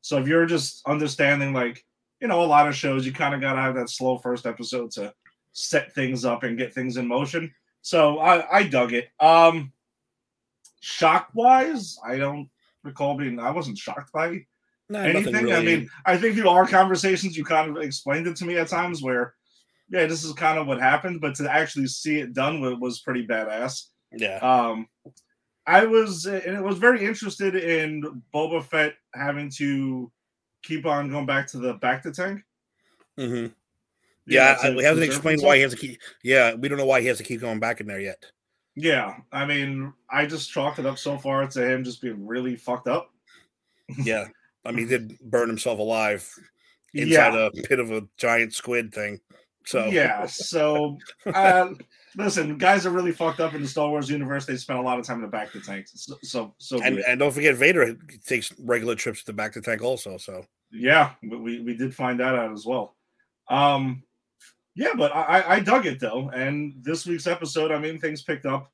So 0.01 0.17
if 0.19 0.27
you're 0.27 0.45
just 0.45 0.85
understanding, 0.87 1.53
like 1.53 1.83
you 2.23 2.27
know, 2.27 2.41
a 2.41 2.45
lot 2.45 2.67
of 2.67 2.75
shows, 2.75 3.05
you 3.05 3.11
kind 3.11 3.35
of 3.35 3.41
gotta 3.41 3.59
have 3.59 3.75
that 3.75 3.89
slow 3.89 4.17
first 4.17 4.45
episode 4.45 4.91
to 4.91 5.13
set 5.51 5.93
things 5.93 6.23
up 6.23 6.43
and 6.43 6.57
get 6.57 6.73
things 6.73 6.97
in 6.97 7.07
motion. 7.07 7.53
So 7.81 8.19
I, 8.19 8.59
I 8.59 8.63
dug 8.63 8.93
it. 8.93 9.09
Um, 9.19 9.73
shock 10.79 11.29
wise, 11.33 11.97
I 12.05 12.17
don't 12.17 12.49
recall 12.83 13.17
being. 13.17 13.39
I 13.39 13.51
wasn't 13.51 13.77
shocked 13.77 14.13
by 14.13 14.45
anything. 14.93 15.51
I 15.51 15.61
mean, 15.61 15.89
I 16.05 16.17
think 16.17 16.35
through 16.35 16.49
our 16.49 16.65
conversations, 16.65 17.37
you 17.37 17.43
kind 17.43 17.75
of 17.75 17.83
explained 17.83 18.27
it 18.27 18.35
to 18.37 18.45
me 18.45 18.57
at 18.57 18.69
times 18.69 19.01
where, 19.01 19.33
yeah, 19.89 20.05
this 20.05 20.23
is 20.23 20.33
kind 20.33 20.57
of 20.57 20.67
what 20.67 20.79
happened, 20.79 21.21
but 21.21 21.35
to 21.35 21.51
actually 21.51 21.87
see 21.87 22.19
it 22.19 22.33
done 22.33 22.61
was, 22.61 22.77
was 22.79 22.99
pretty 23.01 23.27
badass. 23.27 23.87
yeah. 24.11 24.37
Um, 24.37 24.87
I 25.65 25.85
was, 25.85 26.25
and 26.25 26.57
it 26.57 26.63
was 26.63 26.77
very 26.77 27.05
interested 27.05 27.55
in 27.55 28.21
Boba 28.33 28.63
Fett 28.63 28.95
having 29.13 29.49
to 29.51 30.11
keep 30.61 30.85
on 30.85 31.09
going 31.09 31.25
back 31.25 31.47
to 31.47 31.57
the 31.57 31.75
bacta 31.75 32.13
tank. 32.13 32.41
Mm-hmm. 33.17 33.53
Yeah, 34.25 34.57
I, 34.61 34.69
to 34.69 34.75
we 34.75 34.83
haven't 34.83 35.03
explained 35.03 35.39
himself. 35.39 35.47
why 35.47 35.55
he 35.57 35.61
has 35.61 35.71
to 35.71 35.77
keep. 35.77 35.99
Yeah, 36.23 36.55
we 36.55 36.67
don't 36.67 36.77
know 36.77 36.85
why 36.85 37.01
he 37.01 37.07
has 37.07 37.17
to 37.19 37.23
keep 37.23 37.41
going 37.41 37.59
back 37.59 37.79
in 37.79 37.87
there 37.87 37.99
yet. 38.01 38.23
Yeah, 38.75 39.17
I 39.31 39.45
mean, 39.45 39.93
I 40.09 40.25
just 40.25 40.51
chalked 40.51 40.79
it 40.79 40.85
up 40.85 40.97
so 40.97 41.17
far 41.17 41.45
to 41.47 41.71
him 41.71 41.83
just 41.83 42.01
being 42.01 42.25
really 42.25 42.55
fucked 42.55 42.87
up. 42.87 43.09
Yeah, 44.03 44.27
I 44.65 44.71
mean, 44.71 44.87
he 44.87 44.97
did 44.97 45.19
burn 45.19 45.49
himself 45.49 45.77
alive 45.77 46.27
inside 46.93 47.33
Yeah, 47.33 47.47
a 47.47 47.51
pit 47.51 47.79
of 47.79 47.91
a 47.91 48.07
giant 48.17 48.53
squid 48.53 48.93
thing. 48.93 49.19
So 49.65 49.85
yeah. 49.85 50.25
So, 50.25 50.97
uh, 51.25 51.69
listen, 52.17 52.57
guys 52.57 52.85
are 52.85 52.89
really 52.91 53.11
fucked 53.11 53.39
up 53.39 53.53
in 53.53 53.61
the 53.61 53.67
Star 53.67 53.89
Wars 53.89 54.09
universe. 54.09 54.45
They 54.45 54.57
spend 54.57 54.79
a 54.79 54.81
lot 54.81 54.99
of 54.99 55.05
time 55.05 55.23
in 55.23 55.29
the 55.29 55.35
bacta 55.37 55.63
tanks. 55.65 55.91
So, 55.95 56.17
so, 56.23 56.53
so 56.57 56.81
and 56.83 56.99
and 56.99 57.19
don't 57.19 57.31
forget, 57.31 57.55
Vader 57.55 57.95
takes 58.25 58.51
regular 58.59 58.95
trips 58.95 59.23
to 59.23 59.31
the 59.31 59.41
bacta 59.41 59.63
tank 59.63 59.81
also. 59.81 60.17
So 60.17 60.45
yeah, 60.71 61.11
we, 61.21 61.61
we 61.61 61.75
did 61.75 61.95
find 61.95 62.19
that 62.19 62.35
out 62.35 62.51
as 62.51 62.65
well. 62.65 62.95
Um, 63.49 64.03
yeah, 64.75 64.93
but 64.97 65.15
I 65.15 65.55
I- 65.55 65.59
dug 65.59 65.85
it 65.85 65.99
though, 65.99 66.29
and 66.29 66.73
this 66.81 67.05
week's 67.05 67.27
episode, 67.27 67.71
I 67.71 67.77
mean, 67.79 67.99
things 67.99 68.23
picked 68.23 68.45
up 68.45 68.71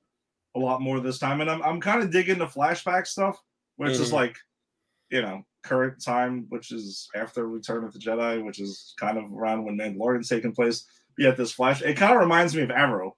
a 0.56 0.60
lot 0.60 0.82
more 0.82 1.00
this 1.00 1.20
time, 1.20 1.42
and 1.42 1.50
I'm 1.52 1.62
I'm 1.62 1.82
kind 1.82 2.02
of 2.02 2.10
digging 2.12 2.38
the 2.40 2.46
flashback 2.48 3.06
stuff, 3.06 3.38
which 3.76 3.92
is 3.92 4.10
Mhm. 4.10 4.14
like, 4.14 4.38
you 5.12 5.22
know, 5.22 5.44
current 5.64 6.04
time, 6.04 6.46
which 6.50 6.72
is 6.72 7.08
after 7.16 7.48
Return 7.48 7.84
of 7.84 7.94
the 7.94 8.00
Jedi, 8.00 8.44
which 8.44 8.60
is 8.60 8.94
kind 9.00 9.18
of 9.18 9.26
around 9.34 9.64
when 9.66 9.78
Mandalorian's 9.78 10.30
taking 10.30 10.52
place. 10.54 10.86
Yet 11.18 11.36
this 11.38 11.52
flash, 11.52 11.82
it 11.82 11.98
kind 11.98 12.14
of 12.14 12.20
reminds 12.22 12.56
me 12.56 12.62
of 12.62 12.72
Arrow, 12.72 13.18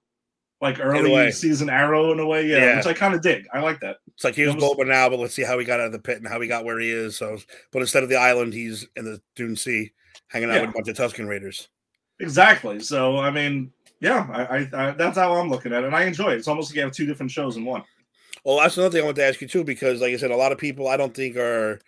like 0.60 0.78
early 0.80 1.30
season 1.30 1.70
Arrow 1.70 2.10
in 2.12 2.18
a 2.18 2.26
way, 2.26 2.46
yeah, 2.46 2.56
Yeah. 2.58 2.76
which 2.76 2.86
I 2.86 2.94
kind 2.94 3.14
of 3.14 3.22
dig. 3.22 3.46
I 3.52 3.60
like 3.60 3.80
that. 3.80 3.98
it's 4.14 4.24
like 4.24 4.34
here's 4.34 4.54
Almost- 4.54 4.78
Boba 4.78 4.86
now, 4.88 5.08
but 5.08 5.18
let's 5.20 5.34
see 5.34 5.42
how 5.44 5.58
he 5.58 5.64
got 5.64 5.78
out 5.80 5.86
of 5.86 5.92
the 5.92 5.98
pit 6.00 6.18
and 6.18 6.26
how 6.26 6.40
he 6.40 6.48
got 6.48 6.64
where 6.64 6.78
he 6.80 6.90
is. 6.90 7.16
So, 7.16 7.38
but 7.72 7.80
instead 7.80 8.02
of 8.02 8.08
the 8.08 8.16
island, 8.16 8.52
he's 8.54 8.86
in 8.96 9.04
the 9.04 9.20
Dune 9.36 9.54
Sea, 9.56 9.92
hanging 10.28 10.50
out 10.50 10.54
Yeah. 10.56 10.60
with 10.62 10.70
a 10.70 10.72
bunch 10.72 10.88
of 10.88 10.96
Tusken 10.96 11.28
Raiders. 11.28 11.68
Exactly. 12.20 12.80
So 12.80 13.18
I 13.18 13.30
mean, 13.30 13.72
yeah, 14.00 14.26
I, 14.32 14.42
I, 14.58 14.68
I 14.74 14.90
that's 14.92 15.16
how 15.16 15.34
I'm 15.34 15.48
looking 15.48 15.72
at 15.72 15.82
it, 15.84 15.86
and 15.86 15.94
I 15.96 16.04
enjoy 16.04 16.32
it. 16.32 16.38
It's 16.38 16.48
almost 16.48 16.70
like 16.70 16.76
you 16.76 16.82
have 16.82 16.92
two 16.92 17.06
different 17.06 17.30
shows 17.30 17.56
in 17.56 17.64
one. 17.64 17.82
Well, 18.44 18.58
that's 18.58 18.76
another 18.76 18.90
thing 18.92 19.02
I 19.02 19.04
want 19.04 19.16
to 19.16 19.24
ask 19.24 19.40
you 19.40 19.46
too, 19.48 19.62
because 19.64 20.00
like 20.00 20.12
I 20.12 20.16
said, 20.16 20.32
a 20.32 20.36
lot 20.36 20.50
of 20.52 20.58
people 20.58 20.88
I 20.88 20.96
don't 20.96 21.14
think 21.14 21.36
are 21.36 21.80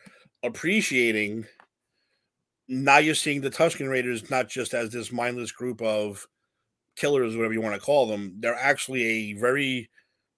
appreciating. 0.45 1.47
Now 2.69 2.99
you're 2.99 3.15
seeing 3.15 3.41
the 3.41 3.51
Tusken 3.51 3.89
Raiders 3.91 4.31
not 4.31 4.49
just 4.49 4.73
as 4.75 4.91
this 4.91 5.13
mindless 5.13 5.53
group 5.53 5.83
of 5.83 6.27
killers, 6.97 7.37
whatever 7.37 7.53
you 7.55 7.61
want 7.61 7.75
to 7.75 7.81
call 7.81 8.07
them. 8.07 8.37
They're 8.39 8.55
actually 8.55 9.05
a 9.05 9.33
very 9.35 9.91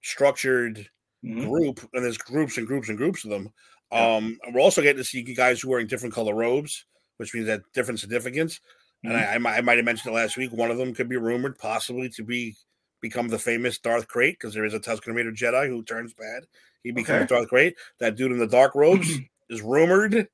structured 0.02 0.88
Mhm. 1.24 1.48
group, 1.48 1.88
and 1.92 2.04
there's 2.04 2.18
groups 2.18 2.56
and 2.58 2.66
groups 2.66 2.88
and 2.88 2.98
groups 2.98 3.24
of 3.24 3.30
them. 3.30 3.52
Yeah. 3.92 4.16
Um, 4.16 4.38
and 4.44 4.54
we're 4.54 4.60
also 4.60 4.82
getting 4.82 4.98
to 4.98 5.04
see 5.04 5.22
guys 5.22 5.60
who 5.60 5.68
are 5.68 5.72
wearing 5.72 5.86
different 5.86 6.14
color 6.14 6.34
robes, 6.34 6.84
which 7.18 7.34
means 7.34 7.46
that 7.46 7.62
different 7.74 8.00
significance. 8.00 8.60
And 9.04 9.12
Mhm. 9.12 9.16
I, 9.28 9.34
I, 9.34 9.38
might, 9.38 9.54
I 9.56 9.60
might 9.60 9.76
have 9.76 9.84
mentioned 9.84 10.12
it 10.12 10.16
last 10.16 10.36
week. 10.36 10.52
One 10.52 10.70
of 10.70 10.78
them 10.78 10.94
could 10.94 11.08
be 11.08 11.16
rumored 11.16 11.58
possibly 11.58 12.08
to 12.10 12.24
be 12.24 12.56
become 13.02 13.28
the 13.28 13.38
famous 13.38 13.78
Darth 13.78 14.08
Krayt 14.08 14.32
because 14.32 14.54
there 14.54 14.64
is 14.64 14.74
a 14.74 14.80
Tusken 14.80 15.14
Raider 15.14 15.30
Jedi 15.30 15.68
who 15.68 15.84
turns 15.84 16.14
bad. 16.14 16.46
He 16.82 16.90
becomes 16.92 17.24
Okay. 17.24 17.34
Darth 17.34 17.50
Krayt. 17.50 17.74
That 17.98 18.16
dude 18.16 18.32
in 18.32 18.38
the 18.38 18.46
dark 18.46 18.74
robes 18.74 19.06
is 19.50 19.62
rumored 19.62 20.28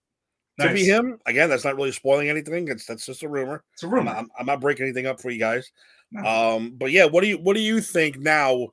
to 0.61 0.73
be 0.73 0.85
him. 0.85 1.19
Again, 1.27 1.49
that's 1.49 1.65
not 1.65 1.77
really 1.77 1.93
spoiling 1.93 2.29
anything. 2.29 2.69
It's 2.69 2.87
that's 2.87 3.07
just 3.07 3.23
a 3.23 3.29
rumor. 3.29 3.65
It's 3.73 3.83
a 3.83 3.89
rumor. 3.89 4.13
I'm, 4.13 4.31
I'm 4.39 4.47
not 4.47 4.61
breaking 4.61 4.85
anything 4.85 5.07
up 5.07 5.21
for 5.21 5.31
you 5.31 5.39
guys. 5.39 5.71
No. 6.11 6.25
Um, 6.25 6.75
but 6.77 6.91
yeah, 6.91 7.07
what 7.07 7.23
do 7.23 7.29
you 7.29 7.39
what 7.39 7.55
do 7.55 7.63
you 7.63 7.81
think 7.81 8.19
now 8.19 8.69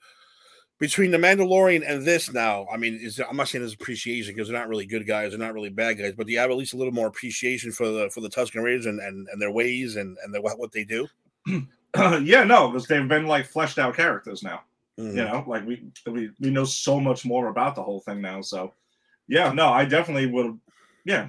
between 0.80 1.12
the 1.12 1.18
Mandalorian 1.18 1.84
and 1.86 2.06
this 2.06 2.32
now? 2.32 2.68
I 2.72 2.78
mean, 2.78 3.00
is 3.02 3.20
I'm 3.20 3.38
not 3.38 3.48
saying 3.48 3.62
there's 3.62 3.74
appreciation 3.74 4.34
because 4.34 4.50
they're 4.50 4.60
not 4.60 4.68
really 4.68 4.86
good 4.86 5.08
guys, 5.08 5.32
they're 5.32 5.40
not 5.40 5.54
really 5.54 5.70
bad 5.70 5.98
guys, 5.98 6.14
but 6.16 6.28
do 6.28 6.34
you 6.34 6.40
have 6.40 6.52
at 6.52 6.58
least 6.58 6.74
a 6.74 6.78
little 6.78 6.94
more 6.94 7.08
appreciation 7.08 7.72
for 7.72 7.88
the 7.88 8.10
for 8.10 8.22
the 8.22 8.30
Tusken 8.30 8.64
Raiders 8.64 8.86
and 8.86 9.00
and, 9.00 9.28
and 9.32 9.42
their 9.42 9.52
ways 9.52 9.96
and 9.96 10.18
and 10.24 10.34
their, 10.34 10.42
what 10.42 10.60
what 10.60 10.72
they 10.72 10.84
do? 10.84 11.08
yeah, 11.96 12.44
no, 12.44 12.68
because 12.70 12.88
they've 12.88 13.08
been 13.08 13.26
like 13.26 13.46
fleshed 13.46 13.80
out 13.80 13.96
characters 13.96 14.44
now. 14.44 14.62
Mhm. 15.00 15.16
You 15.16 15.24
know, 15.24 15.44
like 15.48 15.66
we 15.66 15.86
we 16.08 16.30
we 16.42 16.50
know 16.50 16.66
so 16.66 17.00
much 17.00 17.26
more 17.26 17.48
about 17.48 17.76
the 17.76 17.84
whole 17.84 18.02
thing 18.02 18.20
now. 18.22 18.42
So, 18.42 18.74
yeah, 19.30 19.54
no, 19.54 19.68
I 19.70 19.86
definitely 19.86 20.26
would. 20.28 20.60
Yeah, 21.06 21.28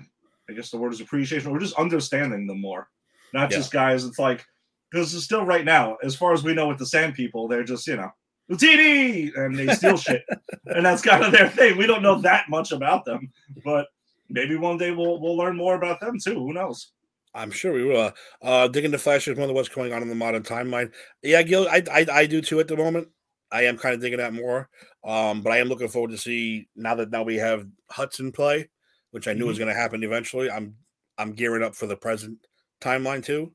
I 0.48 0.52
guess 0.54 0.70
the 0.70 0.78
word 0.78 0.92
is 0.92 1.00
appreciation, 1.00 1.50
or 1.52 1.58
just 1.60 1.74
understanding 1.78 2.46
them 2.48 2.60
more, 2.60 2.88
not 3.32 3.50
Yeah. 3.50 3.58
just 3.58 3.72
guys. 3.72 4.04
It's 4.04 4.18
like 4.18 4.44
because 4.90 5.14
it's 5.14 5.24
still 5.24 5.44
right 5.44 5.64
now, 5.64 5.96
as 6.02 6.16
far 6.16 6.32
as 6.32 6.42
we 6.42 6.54
know, 6.54 6.66
with 6.66 6.78
the 6.78 6.86
Sand 6.86 7.14
People, 7.14 7.46
they're 7.46 7.62
just 7.64 7.86
you 7.86 7.96
know. 7.96 8.10
TD 8.50 9.30
and 9.36 9.56
they 9.56 9.72
steal 9.74 9.96
shit, 10.06 10.24
and 10.66 10.84
that's 10.84 11.02
kind 11.02 11.22
of 11.22 11.30
their 11.30 11.48
thing. 11.48 11.76
We 11.76 11.86
don't 11.86 12.02
know 12.02 12.20
that 12.22 12.48
much 12.48 12.72
about 12.72 13.04
them, 13.04 13.30
but 13.64 13.86
maybe 14.28 14.56
one 14.56 14.76
day 14.76 14.90
we'll 14.90 15.20
we'll 15.20 15.36
learn 15.36 15.56
more 15.56 15.76
about 15.76 16.00
them 16.00 16.18
too. 16.18 16.34
Who 16.34 16.52
knows? 16.52 16.90
I'm 17.32 17.52
sure 17.52 17.72
we 17.72 17.84
will. 17.84 18.12
Uh, 18.42 18.66
digging 18.66 18.90
the 18.90 18.98
Flash 18.98 19.28
is 19.28 19.38
one 19.38 19.48
of 19.48 19.54
what's 19.54 19.68
going 19.68 19.92
on 19.92 20.02
in 20.02 20.08
the 20.08 20.16
modern 20.16 20.42
timeline. 20.42 20.90
Yeah, 21.22 21.42
Gil, 21.42 21.68
I, 21.68 21.84
I 21.92 22.06
I 22.12 22.26
do 22.26 22.40
too 22.42 22.58
at 22.58 22.66
the 22.66 22.76
moment. 22.76 23.06
I 23.52 23.62
am 23.66 23.78
kind 23.78 23.94
of 23.94 24.00
digging 24.00 24.18
that 24.18 24.32
more. 24.34 24.68
Um, 25.02 25.40
but 25.42 25.52
I 25.52 25.58
am 25.58 25.68
looking 25.68 25.88
forward 25.88 26.10
to 26.10 26.18
see 26.18 26.68
now 26.76 26.94
that 26.96 27.10
now 27.10 27.22
we 27.22 27.36
have 27.36 27.66
Hudson 27.90 28.32
play, 28.32 28.68
which 29.12 29.28
I 29.28 29.32
knew 29.32 29.46
was 29.46 29.58
going 29.58 29.72
to 29.72 29.80
happen 29.80 30.02
eventually. 30.02 30.50
I'm 30.50 30.76
I'm 31.18 31.32
gearing 31.32 31.62
up 31.62 31.74
for 31.74 31.86
the 31.86 31.96
present 31.96 32.38
timeline 32.80 33.24
too. 33.24 33.52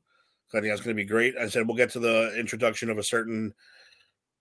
I 0.54 0.60
think 0.60 0.72
that's 0.72 0.80
going 0.80 0.96
to 0.96 1.02
be 1.02 1.08
great. 1.08 1.36
I 1.36 1.48
said 1.48 1.66
we'll 1.66 1.76
get 1.76 1.90
to 1.90 2.00
the 2.00 2.38
introduction 2.38 2.88
of 2.88 2.98
a 2.98 3.02
certain 3.02 3.52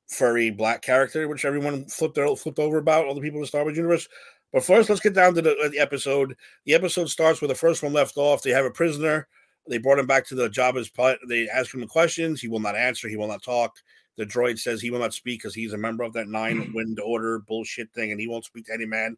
furry 0.08 0.52
black 0.52 0.82
character, 0.82 1.28
which 1.28 1.46
everyone 1.46 1.86
flipped 1.88 2.16
their, 2.16 2.34
flipped 2.36 2.60
over 2.60 2.78
about 2.78 3.06
all 3.06 3.16
the 3.16 3.22
people 3.22 3.38
in 3.38 3.42
the 3.42 3.48
Star 3.48 3.64
Wars 3.64 3.78
universe. 3.78 4.08
But 4.54 4.64
first, 4.64 4.90
let's 4.90 5.02
get 5.02 5.16
down 5.16 5.34
to 5.34 5.42
the, 5.42 5.70
the 5.72 5.80
episode. 5.80 6.36
The 6.66 6.76
episode 6.76 7.10
starts 7.10 7.42
where 7.42 7.48
the 7.48 7.56
first 7.56 7.84
one 7.84 7.94
left 7.94 8.18
off. 8.18 8.42
They 8.42 8.52
have 8.52 8.66
a 8.66 8.72
prisoner. 8.72 9.28
They 9.68 9.80
brought 9.80 10.00
him 10.00 10.08
back 10.08 10.28
to 10.28 10.36
the 10.36 10.50
Jabba's 10.50 10.90
put. 10.90 11.18
They 11.28 11.50
ask 11.50 11.74
him 11.74 11.82
the 11.82 11.88
questions. 11.88 12.40
He 12.40 12.48
will 12.48 12.60
not 12.60 12.76
answer. 12.76 13.10
He 13.10 13.18
will 13.18 13.28
not 13.28 13.44
talk. 13.44 13.74
The 14.18 14.26
droid 14.26 14.60
says 14.60 14.82
he 14.82 14.92
will 14.92 15.00
not 15.00 15.14
speak 15.14 15.42
because 15.42 15.54
he's 15.54 15.74
a 15.74 15.78
member 15.78 16.04
of 16.04 16.14
that 16.14 16.28
nine 16.28 16.62
mm. 16.62 16.74
wind 16.74 17.00
order 17.00 17.40
bullshit 17.40 17.92
thing, 17.94 18.12
and 18.12 18.20
he 18.20 18.28
won't 18.28 18.46
speak 18.46 18.66
to 18.68 18.74
any 18.74 18.86
man. 18.86 19.18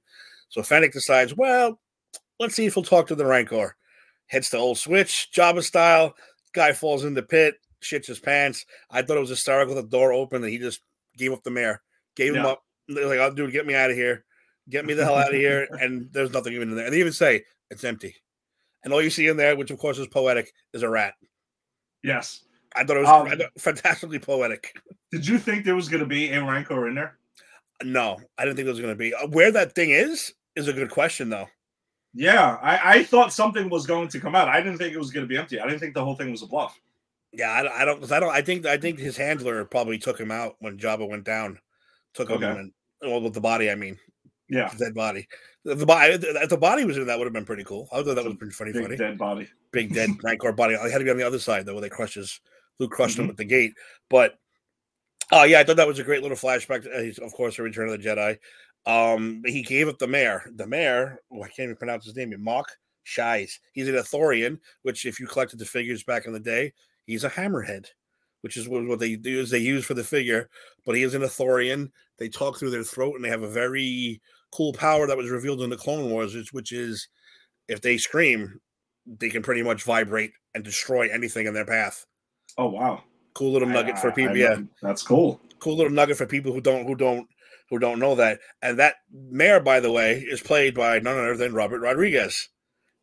So 0.49 0.63
Fennec 0.63 0.93
decides, 0.93 1.35
well, 1.35 1.79
let's 2.39 2.55
see 2.55 2.65
if 2.65 2.73
he'll 2.73 2.83
talk 2.83 3.07
to 3.07 3.15
the 3.15 3.25
Rancor. 3.25 3.75
Heads 4.27 4.49
to 4.49 4.57
old 4.57 4.77
switch, 4.77 5.29
Jabba 5.35 5.63
style. 5.63 6.15
Guy 6.53 6.73
falls 6.73 7.03
in 7.03 7.13
the 7.13 7.23
pit. 7.23 7.55
shits 7.81 8.07
his 8.07 8.19
pants. 8.19 8.65
I 8.89 9.01
thought 9.01 9.17
it 9.17 9.21
was 9.21 9.29
hysterical. 9.29 9.75
The 9.75 9.83
door 9.83 10.13
opened 10.13 10.43
and 10.43 10.51
he 10.51 10.59
just 10.59 10.81
gave 11.17 11.31
up 11.31 11.43
the 11.43 11.51
mayor, 11.51 11.81
gave 12.15 12.35
him 12.35 12.45
up. 12.45 12.63
They're 12.87 13.05
like, 13.05 13.19
"Oh, 13.19 13.33
dude, 13.33 13.51
get 13.51 13.65
me 13.65 13.75
out 13.75 13.91
of 13.91 13.97
here, 13.97 14.25
get 14.69 14.85
me 14.85 14.93
the 14.93 15.05
hell 15.05 15.15
out 15.15 15.33
of 15.33 15.39
here." 15.39 15.67
And 15.81 16.09
there's 16.11 16.31
nothing 16.31 16.53
even 16.53 16.69
in 16.69 16.75
there. 16.75 16.85
And 16.85 16.93
they 16.93 16.99
even 16.99 17.13
say 17.13 17.43
it's 17.69 17.83
empty. 17.83 18.15
And 18.83 18.93
all 18.93 19.01
you 19.01 19.09
see 19.09 19.27
in 19.27 19.37
there, 19.37 19.55
which 19.55 19.71
of 19.71 19.79
course 19.79 19.97
is 19.97 20.07
poetic, 20.07 20.53
is 20.73 20.83
a 20.83 20.89
rat. 20.89 21.13
Yes. 22.03 22.43
I 22.75 22.83
thought 22.83 22.97
it 22.97 23.01
was 23.01 23.09
Um, 23.09 23.37
thought- 23.37 23.51
fantastically 23.59 24.19
poetic. 24.19 24.79
Did 25.11 25.25
you 25.27 25.37
think 25.37 25.65
there 25.65 25.75
was 25.75 25.89
going 25.89 26.01
to 26.01 26.05
be 26.09 26.29
a 26.31 26.43
Rancor 26.43 26.87
in 26.87 26.95
there? 26.95 27.17
No, 27.83 28.19
I 28.37 28.43
didn't 28.45 28.55
think 28.57 28.65
there 28.65 28.73
was 28.73 28.79
going 28.81 28.93
to 28.93 28.97
be. 28.97 29.13
Uh, 29.13 29.27
Where 29.27 29.51
that 29.51 29.73
thing 29.75 29.91
is 29.91 30.33
is 30.55 30.67
a 30.67 30.73
good 30.73 30.89
question, 30.89 31.29
though. 31.29 31.47
Yeah, 32.13 32.57
I, 32.61 32.97
I 32.99 33.03
thought 33.03 33.31
something 33.31 33.69
was 33.69 33.85
going 33.85 34.07
to 34.09 34.19
come 34.19 34.33
out. 34.35 34.47
I 34.47 34.59
didn't 34.61 34.79
think 34.79 34.93
it 34.93 34.97
was 34.97 35.11
going 35.11 35.23
to 35.25 35.27
be 35.27 35.37
empty. 35.37 35.59
I 35.59 35.65
didn't 35.67 35.79
think 35.79 35.93
the 35.93 36.03
whole 36.03 36.15
thing 36.15 36.31
was 36.31 36.41
a 36.41 36.47
bluff. 36.47 36.79
Yeah, 37.31 37.51
I, 37.51 37.81
I 37.81 37.85
don't. 37.85 38.11
I 38.11 38.19
don't. 38.19 38.31
I 38.33 38.41
think. 38.41 38.65
I 38.65 38.77
think 38.77 38.97
his 38.97 39.15
handler 39.17 39.63
probably 39.65 39.97
took 39.99 40.19
him 40.19 40.31
out 40.31 40.55
when 40.59 40.77
Jabba 40.79 41.07
went 41.07 41.23
down. 41.25 41.59
Took 42.15 42.29
him 42.29 42.37
Okay. 42.43 42.59
and 42.59 42.71
well, 43.01 43.21
with 43.21 43.33
the 43.35 43.41
body. 43.41 43.69
I 43.69 43.75
mean, 43.75 43.99
Yeah, 44.49 44.69
the 44.69 44.85
dead 44.85 44.95
body. 44.95 45.27
The, 45.63 45.75
the 45.75 45.85
body. 45.85 46.13
If 46.13 46.49
the 46.49 46.57
body 46.57 46.85
was 46.85 46.97
in, 46.97 47.05
that 47.05 47.19
would 47.19 47.25
have 47.25 47.33
been 47.33 47.45
pretty 47.45 47.63
cool. 47.65 47.87
I 47.91 47.97
thought 47.97 48.15
that 48.15 48.17
It's 48.19 48.25
a 48.25 48.29
was 48.29 48.37
pretty 48.37 48.53
funny. 48.53 48.71
big 48.71 48.81
funny. 48.83 48.97
dead 48.97 49.17
body. 49.19 49.47
Big 49.71 49.93
dead 49.93 50.09
Rancor 50.23 50.53
body. 50.53 50.75
I 50.75 50.89
had 50.89 50.97
to 50.99 51.03
be 51.03 51.11
on 51.11 51.17
the 51.17 51.27
other 51.27 51.37
side 51.39 51.65
though, 51.67 51.73
where 51.73 51.81
they 51.81 51.89
crushed 51.89 52.15
his. 52.15 52.39
Luke 52.79 52.91
crushed 52.91 53.17
him 53.17 53.27
Mhm. 53.27 53.31
at 53.31 53.37
the 53.37 53.45
gate. 53.45 53.73
But 54.09 54.37
oh 55.31 55.43
yeah, 55.43 55.59
I 55.59 55.63
thought 55.63 55.77
that 55.77 55.87
was 55.87 55.99
a 55.99 56.03
great 56.03 56.21
little 56.21 56.37
flashback. 56.37 56.83
To, 56.83 57.23
uh, 57.23 57.25
of 57.25 57.33
course, 57.33 57.57
a 57.59 57.63
Return 57.63 57.89
of 57.89 58.01
the 58.01 58.07
Jedi. 58.07 58.37
Um, 58.85 59.41
he 59.45 59.63
gave 59.63 59.87
up 59.87 59.99
the 59.99 60.07
mayor. 60.07 60.49
The 60.55 60.67
mayor. 60.67 61.19
Oh, 61.31 61.41
I 61.41 61.47
can't 61.47 61.65
even 61.65 61.75
pronounce 61.75 62.05
his 62.05 62.15
name. 62.15 62.33
Mok 62.41 62.67
Shaiz. 63.05 63.59
He's 63.73 63.87
an 63.87 63.95
Athorian, 63.95 64.59
which 64.83 65.05
if 65.05 65.19
you 65.19 65.27
collected 65.27 65.59
the 65.59 65.65
figures 65.65 66.03
back 66.03 66.25
in 66.25 66.33
the 66.33 66.39
day, 66.39 66.73
he's 67.05 67.23
a 67.23 67.29
hammerhead, 67.29 67.87
which 68.41 68.55
is 68.55 68.67
what, 68.69 68.85
what 68.85 68.99
they 68.99 69.15
do 69.15 69.39
is 69.39 69.49
they 69.49 69.57
use 69.59 69.85
for 69.85 69.93
the 69.93 70.03
figure. 70.03 70.49
But 70.85 70.95
he 70.95 71.03
is 71.03 71.15
an 71.15 71.23
Athorian. 71.23 71.91
They 72.17 72.29
talk 72.29 72.57
through 72.57 72.69
their 72.71 72.83
throat, 72.83 73.15
and 73.15 73.23
they 73.25 73.29
have 73.29 73.43
a 73.43 73.49
very 73.49 74.21
cool 74.51 74.71
power 74.73 75.05
that 75.07 75.17
was 75.17 75.29
revealed 75.29 75.61
in 75.61 75.69
the 75.69 75.77
Clone 75.77 76.09
Wars, 76.09 76.33
which- 76.33 76.53
which 76.53 76.71
is 76.71 77.09
if 77.67 77.81
they 77.81 77.97
scream, 77.97 78.61
they 79.05 79.29
can 79.29 79.43
pretty 79.43 79.63
much 79.63 79.83
vibrate 79.83 80.31
and 80.55 80.63
destroy 80.63 81.09
anything 81.09 81.45
in 81.47 81.53
their 81.53 81.65
path. 81.65 82.05
Oh 82.57 82.67
wow, 82.69 83.03
Cool 83.33 83.51
little 83.53 83.67
nugget 83.67 83.95
I- 83.95 84.01
for 84.01 84.11
people. 84.11 84.35
Yeah, 84.37 84.57
that's 84.81 85.03
cool. 85.03 85.39
cool 85.59 85.75
little 85.77 85.91
nugget 85.93 86.17
for 86.17 86.25
people 86.25 86.51
who 86.53 86.61
don't 86.61 86.85
who 86.85 86.95
don't 86.95 87.27
who 87.69 87.79
don't 87.79 87.99
know 87.99 88.15
that. 88.15 88.39
And 88.61 88.79
that 88.79 88.95
mayor, 89.11 89.59
by 89.59 89.79
the 89.79 89.91
way, 89.91 90.19
is 90.19 90.41
played 90.41 90.73
by 90.75 90.99
none 90.99 91.17
other 91.17 91.35
than 91.37 91.53
Robert 91.53 91.79
Rodriguez, 91.81 92.49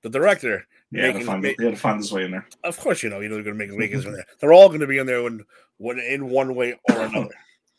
the 0.03 0.09
director. 0.11 0.67
Yeah, 0.91 1.09
Making- 1.13 1.27
find, 1.27 1.45
he 1.45 1.51
had 1.59 1.75
to 1.75 1.77
find 1.77 1.99
his 1.99 2.13
way 2.13 2.25
in 2.25 2.31
there. 2.31 2.47
Of 2.63 2.79
course, 2.79 3.03
you 3.03 3.11
know 3.11 3.21
you 3.21 3.29
know 3.29 3.35
they're 3.37 3.45
going 3.45 3.59
to 3.59 3.67
make 3.67 3.77
Vegas 3.77 4.05
in 4.05 4.13
there. 4.15 4.25
They're 4.41 4.53
all 4.53 4.69
going 4.69 4.81
to 4.81 4.87
be 4.87 4.99
in 4.99 5.07
there 5.07 5.23
when, 5.23 5.45
when 5.79 5.99
in 5.99 6.29
one 6.31 6.55
way 6.55 6.75
or 6.89 7.01
another. 7.01 7.35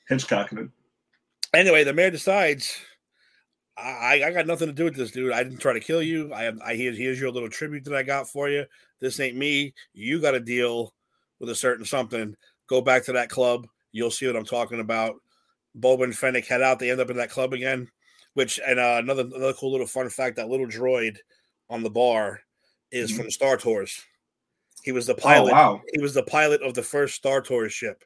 Hitchcock. 0.10 0.52
anyway, 1.54 1.84
the 1.84 1.94
mayor 1.94 2.12
decides. 2.12 2.78
I, 3.78 4.24
I 4.26 4.32
got 4.32 4.48
nothing 4.48 4.68
to 4.68 4.74
do 4.74 4.86
with 4.86 4.96
this, 4.96 5.12
dude. 5.12 5.34
I 5.34 5.44
didn't 5.44 5.60
try 5.60 5.74
to 5.74 5.80
kill 5.82 6.02
you. 6.02 6.32
I. 6.34 6.52
I 6.66 6.76
here's, 6.76 6.98
here's 6.98 7.20
your 7.20 7.32
little 7.32 7.50
tribute 7.50 7.84
that 7.86 7.96
I 7.96 8.04
got 8.04 8.30
for 8.30 8.50
you. 8.50 8.66
This 9.02 9.20
ain't 9.20 9.36
me. 9.36 9.74
You 9.94 10.22
got 10.22 10.34
a 10.36 10.40
deal 10.40 10.94
with 11.46 11.52
a 11.52 11.56
certain 11.56 11.86
something. 11.86 12.36
Go 12.68 12.82
back 12.82 13.06
to 13.06 13.14
that 13.14 13.30
club. 13.30 13.68
You'll 13.92 14.12
see 14.12 14.28
what 14.28 14.36
I'm 14.36 14.46
talking 14.46 14.80
about. 14.80 15.16
Boba 15.80 16.06
and 16.06 16.16
Fennec 16.18 16.46
head 16.48 16.62
out. 16.62 16.80
They 16.80 16.90
end 16.90 17.02
up 17.02 17.10
in 17.10 17.18
that 17.18 17.30
club 17.30 17.54
again. 17.54 17.90
Which 18.34 18.60
and 18.66 18.80
uh, 18.80 18.98
another 19.00 19.22
another 19.24 19.54
cool 19.54 19.72
little 19.72 19.88
fun 19.88 20.10
fact: 20.10 20.36
that 20.38 20.50
little 20.50 20.68
droid 20.68 21.18
on 21.70 21.84
the 21.84 21.90
bar 21.90 22.42
is 22.92 23.12
Mhm. 23.12 23.18
from 23.18 23.32
Star 23.32 23.58
Tours. 23.58 24.04
He 24.84 24.92
was 24.92 25.06
the 25.06 25.14
Oh 25.14 25.18
pilot 25.22 25.54
wow, 25.54 25.82
he 25.94 26.02
was 26.02 26.14
the 26.14 26.24
pilot 26.24 26.62
of 26.62 26.74
the 26.74 26.84
first 26.84 27.16
Star 27.16 27.42
Tours 27.42 27.72
ship. 27.74 28.04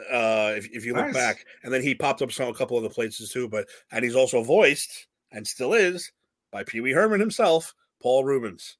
Uh, 0.00 0.54
if, 0.56 0.68
if 0.72 0.84
you 0.86 0.94
look 0.94 1.06
Nice. 1.06 1.14
back, 1.14 1.44
and 1.62 1.72
then 1.72 1.82
he 1.82 1.94
popped 1.94 2.22
up 2.22 2.32
some 2.32 2.48
a 2.48 2.54
couple 2.54 2.76
other 2.78 2.88
places 2.88 3.30
too. 3.30 3.48
But 3.48 3.68
and 3.92 4.04
he's 4.04 4.16
also 4.16 4.42
voiced 4.42 5.06
and 5.30 5.46
still 5.46 5.74
is 5.74 6.10
by 6.50 6.64
Pee 6.64 6.80
Wee 6.80 6.92
Herman 6.92 7.20
himself, 7.20 7.72
Paul 8.02 8.24
Reubens. 8.24 8.76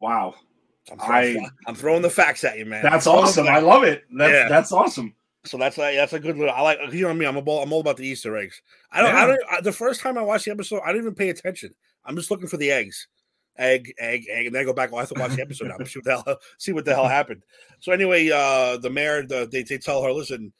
wow. 0.00 0.34
I'm 0.92 0.98
throwing, 0.98 1.44
I- 1.44 1.48
I'm 1.66 1.74
throwing 1.74 2.02
the 2.02 2.10
facts 2.10 2.44
at 2.44 2.58
you, 2.58 2.64
man. 2.66 2.82
That's 2.82 3.06
awesome. 3.06 3.48
I 3.48 3.58
love 3.58 3.82
it. 3.82 4.04
That's 4.16 4.32
Yeah. 4.32 4.48
that's 4.48 4.72
awesome. 4.72 5.14
So 5.44 5.56
that's 5.58 5.78
like 5.78 5.94
that's 5.94 6.12
a 6.12 6.18
good 6.20 6.36
little. 6.36 6.52
I 6.54 6.60
like 6.60 6.78
you 6.92 7.02
know 7.02 7.08
what 7.08 7.14
I 7.14 7.18
mean. 7.18 7.28
I'm 7.28 7.36
all 7.48 7.62
I'm 7.62 7.72
all 7.72 7.80
about 7.80 7.96
the 7.96 8.06
Easter 8.06 8.36
eggs. 8.36 8.60
I 8.90 9.00
don't. 9.02 9.14
I 9.14 9.26
don't. 9.26 9.40
I, 9.50 9.60
the 9.60 9.72
first 9.72 10.00
time 10.00 10.18
I 10.18 10.22
watched 10.22 10.44
the 10.46 10.50
episode, 10.50 10.80
I 10.84 10.88
didn't 10.88 11.04
even 11.04 11.14
pay 11.14 11.28
attention. 11.28 11.72
I'm 12.04 12.16
just 12.16 12.30
looking 12.32 12.48
for 12.48 12.56
the 12.56 12.70
eggs, 12.72 13.06
egg, 13.56 13.92
egg, 13.98 14.24
egg, 14.28 14.46
and 14.46 14.54
then 14.54 14.62
I 14.62 14.64
go 14.64 14.72
back. 14.72 14.90
Oh, 14.92 14.96
I 14.96 15.00
have 15.00 15.08
to 15.10 15.20
watch 15.20 15.36
the 15.36 15.42
episode 15.42 15.68
now. 15.68 15.76
See 15.84 15.98
what 16.00 16.04
the 16.04 16.10
hell. 16.24 16.38
See 16.58 16.72
what 16.72 16.84
the 16.84 16.94
hell 16.94 17.06
happened. 17.06 17.42
So 17.80 17.92
anyway, 17.92 18.28
uh 18.30 18.78
the 18.78 18.90
mayor, 18.90 19.24
the, 19.24 19.48
they 19.50 19.62
they 19.62 19.78
tell 19.78 20.02
her, 20.02 20.12
listen, 20.12 20.52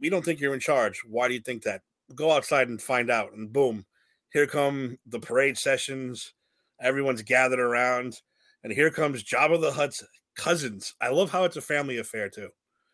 we 0.00 0.08
don't 0.10 0.24
think 0.24 0.40
you're 0.40 0.54
in 0.54 0.60
charge. 0.60 1.00
Why 1.08 1.28
do 1.28 1.34
you 1.34 1.40
think 1.40 1.62
that? 1.62 1.82
Go 2.14 2.32
outside 2.32 2.68
and 2.68 2.82
find 2.82 3.08
out. 3.08 3.32
And 3.34 3.52
boom, 3.52 3.86
here 4.32 4.48
come 4.48 4.98
the 5.06 5.20
parade 5.20 5.56
sessions. 5.56 6.32
Everyone's 6.80 7.22
gathered 7.22 7.60
around, 7.60 8.20
and 8.64 8.72
here 8.72 8.90
comes 8.90 9.24
Jabba 9.24 9.60
the 9.60 9.72
Hutt's 9.72 10.02
cousins. 10.36 10.94
I 11.00 11.08
love 11.08 11.30
how 11.30 11.44
it's 11.44 11.56
a 11.56 11.60
family 11.60 11.98
affair 11.98 12.28
too 12.28 12.48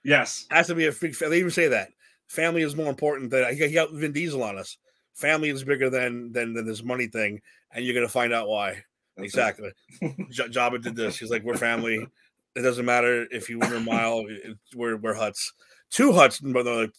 Yes. 0.04 0.46
has 0.50 0.66
to 0.68 0.74
be 0.74 0.86
a 0.86 0.92
big. 0.92 1.14
They 1.16 1.38
even 1.38 1.50
say 1.50 1.68
that 1.68 1.90
family 2.28 2.62
is 2.62 2.76
more 2.76 2.88
important 2.90 3.30
than 3.30 3.54
he 3.56 3.70
got 3.72 3.92
Vin 3.92 4.12
Diesel 4.12 4.42
on 4.42 4.58
us. 4.58 4.76
Family 5.14 5.48
is 5.50 5.64
bigger 5.64 5.90
than 5.90 6.32
than, 6.32 6.54
than 6.54 6.66
this 6.66 6.82
money 6.84 7.06
thing, 7.08 7.40
and 7.72 7.84
you're 7.84 7.94
gonna 7.94 8.08
find 8.08 8.32
out 8.32 8.48
why. 8.48 8.82
Exactly. 9.16 9.70
J- 10.30 10.48
Jabba 10.48 10.80
did 10.80 10.94
this. 10.94 11.18
He's 11.18 11.30
like, 11.30 11.42
we're 11.42 11.56
family. 11.56 12.06
It 12.54 12.62
doesn't 12.62 12.84
matter 12.86 13.26
if 13.32 13.50
you 13.50 13.58
win 13.58 13.72
a 13.72 13.80
mile. 13.80 14.24
it- 14.28 14.56
We're 14.74 14.96
we're 14.96 15.14
Hutts. 15.14 15.52
Two 15.90 16.12
Hutts, 16.12 16.40
but 16.52 16.62
the 16.64 16.90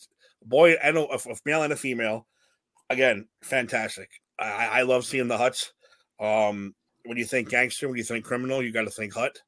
boy 0.46 0.74
and 0.74 0.98
a, 0.98 1.02
a 1.06 1.20
male 1.46 1.64
and 1.64 1.72
a 1.74 1.78
female. 1.78 2.28
Again, 2.90 3.28
fantastic. 3.42 4.10
I, 4.38 4.46
I 4.52 4.66
I 4.80 4.82
love 4.82 5.06
seeing 5.06 5.28
the 5.30 5.38
Hutts. 5.38 5.72
Um, 6.20 6.76
when 7.10 7.18
you 7.18 7.26
think 7.26 7.50
gangster, 7.50 7.88
when 7.88 7.98
you 7.98 8.04
think 8.04 8.24
criminal, 8.24 8.62
you 8.62 8.72
got 8.72 8.84
to 8.84 8.92
think 8.92 9.16
Hutt. 9.16 9.42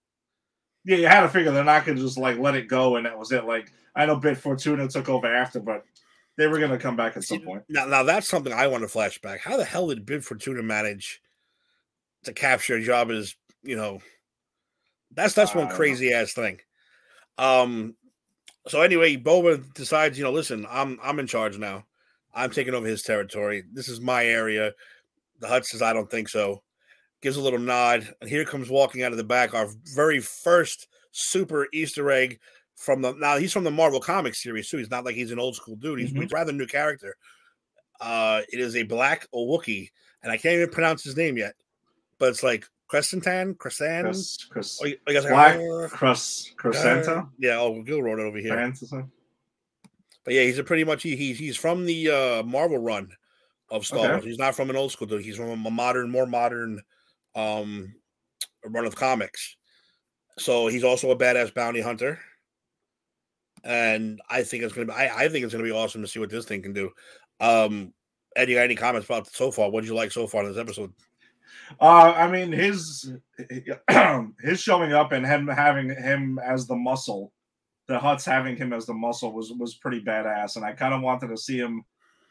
Yeah, 0.83 0.97
you 0.97 1.07
had 1.07 1.21
to 1.21 1.29
figure 1.29 1.51
they're 1.51 1.63
not 1.63 1.85
gonna 1.85 1.99
just 1.99 2.17
like 2.17 2.39
let 2.39 2.55
it 2.55 2.67
go 2.67 2.95
and 2.95 3.05
that 3.05 3.19
was 3.19 3.31
it. 3.31 3.45
Like 3.45 3.71
I 3.95 4.07
know 4.07 4.15
Bib 4.15 4.35
Fortuna 4.35 4.87
took 4.87 5.09
over 5.09 5.27
after, 5.27 5.59
but 5.59 5.85
they 6.37 6.47
were 6.47 6.57
gonna 6.57 6.79
come 6.79 6.95
back 6.95 7.15
at 7.17 7.23
some 7.23 7.41
point. 7.41 7.61
Now, 7.69 7.85
now 7.85 8.01
that's 8.01 8.27
something 8.27 8.51
I 8.51 8.65
want 8.65 8.81
to 8.81 8.97
flashback. 8.97 9.41
How 9.41 9.57
the 9.57 9.63
hell 9.63 9.89
did 9.89 10.07
Bib 10.07 10.23
Fortuna 10.23 10.63
manage 10.63 11.21
to 12.23 12.33
capture 12.33 12.79
Jabba's? 12.79 13.35
You 13.61 13.75
know, 13.75 14.01
that's 15.11 15.35
that's 15.35 15.53
one 15.53 15.69
crazy 15.69 16.11
ass 16.13 16.33
thing. 16.33 16.59
Um. 17.37 17.95
So 18.67 18.81
anyway, 18.81 19.17
Boba 19.17 19.71
decides, 19.75 20.17
you 20.17 20.23
know, 20.23 20.31
listen, 20.31 20.65
I'm 20.67 20.97
I'm 21.03 21.19
in 21.19 21.27
charge 21.27 21.59
now. 21.59 21.85
I'm 22.33 22.49
taking 22.49 22.73
over 22.73 22.87
his 22.87 23.03
territory. 23.03 23.65
This 23.71 23.87
is 23.87 24.01
my 24.01 24.25
area. 24.25 24.73
The 25.41 25.47
Hutt 25.47 25.67
says, 25.67 25.83
I 25.83 25.93
don't 25.93 26.09
think 26.09 26.27
so. 26.27 26.63
Gives 27.21 27.37
a 27.37 27.41
little 27.41 27.59
nod, 27.59 28.07
and 28.19 28.29
here 28.29 28.43
comes 28.45 28.69
walking 28.69 29.03
out 29.03 29.11
of 29.11 29.17
the 29.17 29.23
back 29.23 29.53
our 29.53 29.67
very 29.95 30.19
first 30.19 30.87
super 31.11 31.67
Easter 31.71 32.09
egg 32.11 32.39
from 32.75 33.01
the. 33.01 33.13
Now 33.13 33.37
he's 33.37 33.53
from 33.53 33.63
the 33.63 33.69
Marvel 33.71 33.99
Comics 33.99 34.41
series 34.41 34.69
too. 34.69 34.77
He's 34.77 34.89
not 34.89 35.05
like 35.05 35.13
he's 35.15 35.31
an 35.31 35.39
old 35.39 35.55
school 35.55 35.75
dude. 35.75 35.99
He's, 35.99 36.11
Mhm. 36.11 36.23
he's 36.23 36.31
rather 36.31 36.51
new 36.51 36.65
character. 36.65 37.15
Uh, 37.99 38.41
it 38.51 38.59
is 38.59 38.75
a 38.75 38.81
black 38.83 39.27
Wookiee, 39.31 39.91
and 40.23 40.31
I 40.31 40.37
can't 40.37 40.55
even 40.55 40.69
pronounce 40.71 41.03
his 41.03 41.15
name 41.15 41.37
yet, 41.37 41.53
but 42.17 42.29
it's 42.29 42.41
like 42.41 42.65
Crescentan, 42.91 43.55
Crescent. 43.55 44.05
Chris 44.05 44.37
Chris 44.49 44.79
Oh, 44.81 44.87
you 44.87 44.97
you 45.07 45.13
guys 45.13 45.25
are 45.25 45.29
Black 45.29 45.57
like, 45.59 45.91
Crus 45.91 47.07
uh, 47.07 47.23
Yeah, 47.37 47.59
oh, 47.59 47.83
Gil 47.83 48.01
wrote 48.01 48.19
it 48.19 48.23
over 48.23 48.39
here. 48.39 48.55
Fantasy. 48.55 48.97
But 50.23 50.33
yeah, 50.33 50.41
he's 50.41 50.57
a 50.57 50.63
pretty 50.63 50.83
much 50.83 51.03
he, 51.03 51.15
he's 51.15 51.37
he's 51.37 51.55
from 51.57 51.85
the 51.85 52.09
uh 52.09 52.43
Marvel 52.43 52.79
run 52.79 53.11
of 53.69 53.85
Star 53.85 53.99
Okay. 53.99 54.11
Wars. 54.11 54.25
He's 54.25 54.39
not 54.39 54.55
from 54.55 54.71
an 54.71 54.75
old 54.75 54.91
school 54.91 55.07
dude. 55.07 55.23
He's 55.23 55.37
from 55.37 55.65
a 55.65 55.71
modern, 55.71 56.09
more 56.09 56.25
modern 56.25 56.81
um 57.35 57.93
run 58.65 58.85
of 58.85 58.95
comics. 58.95 59.55
So 60.37 60.67
he's 60.67 60.83
also 60.83 61.11
a 61.11 61.15
badass 61.15 61.53
bounty 61.53 61.81
hunter. 61.81 62.19
And 63.63 64.21
I 64.29 64.43
think 64.43 64.63
it's 64.63 64.73
gonna 64.73 64.87
be 64.87 64.93
I, 64.93 65.25
I 65.25 65.29
think 65.29 65.43
it's 65.43 65.53
gonna 65.53 65.63
be 65.63 65.71
awesome 65.71 66.01
to 66.01 66.07
see 66.07 66.19
what 66.19 66.29
this 66.29 66.45
thing 66.45 66.61
can 66.61 66.73
do. 66.73 66.91
Um 67.39 67.93
Ed, 68.35 68.49
you 68.49 68.55
got 68.55 68.63
any 68.63 68.75
comments 68.75 69.05
about 69.05 69.27
so 69.27 69.51
far? 69.51 69.69
What 69.69 69.81
did 69.81 69.89
you 69.89 69.95
like 69.95 70.11
so 70.11 70.25
far 70.25 70.43
in 70.43 70.49
this 70.49 70.57
episode? 70.57 70.93
Uh, 71.79 72.13
I 72.15 72.29
mean 72.29 72.51
his 72.51 73.11
his 74.41 74.61
showing 74.61 74.93
up 74.93 75.11
and 75.11 75.25
him 75.25 75.47
having 75.47 75.89
him 75.89 76.39
as 76.39 76.67
the 76.67 76.75
muscle, 76.75 77.31
the 77.87 77.97
Hutts 77.99 78.25
having 78.25 78.55
him 78.55 78.73
as 78.73 78.85
the 78.85 78.93
muscle 78.93 79.33
was 79.33 79.51
was 79.51 79.75
pretty 79.75 80.01
badass, 80.01 80.55
and 80.55 80.65
I 80.65 80.73
kind 80.73 80.93
of 80.93 81.01
wanted 81.01 81.27
to 81.27 81.37
see 81.37 81.57
him 81.57 81.83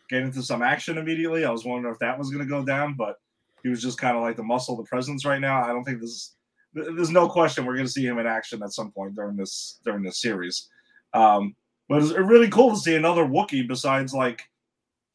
get 0.09 0.23
into 0.23 0.43
some 0.43 0.63
action 0.63 0.99
immediately. 0.99 1.45
I 1.45 1.51
was 1.51 1.65
wondering 1.65 1.95
if 1.95 2.01
that 2.01 2.19
was 2.19 2.31
going 2.31 2.45
to 2.45 2.51
go 2.51 2.65
down, 2.65 2.95
but 2.95 3.17
he 3.63 3.69
was 3.69 3.83
just 3.83 3.99
kind 3.99 4.17
of 4.17 4.23
like 4.23 4.37
the 4.37 4.43
muscle, 4.43 4.77
the 4.77 4.85
presence 4.85 5.25
right 5.25 5.41
now. 5.41 5.63
I 5.63 5.69
don't 5.69 5.85
think 5.85 6.01
this. 6.01 6.11
is, 6.11 6.35
There's 6.75 7.11
no 7.11 7.29
question 7.29 7.65
we're 7.67 7.75
going 7.75 7.87
to 7.87 7.93
see 7.93 8.07
him 8.07 8.19
in 8.19 8.27
action 8.27 8.63
at 8.63 8.73
some 8.73 8.93
point 8.93 9.15
during 9.15 9.37
this 9.37 9.81
during 9.85 10.03
this 10.03 10.21
series. 10.21 10.69
Um, 11.15 11.55
but 11.89 12.03
it's 12.03 12.13
really 12.13 12.49
cool 12.49 12.71
to 12.71 12.77
see 12.77 12.95
another 12.97 13.25
Wookiee 13.25 13.67
besides 13.67 14.15
like 14.15 14.43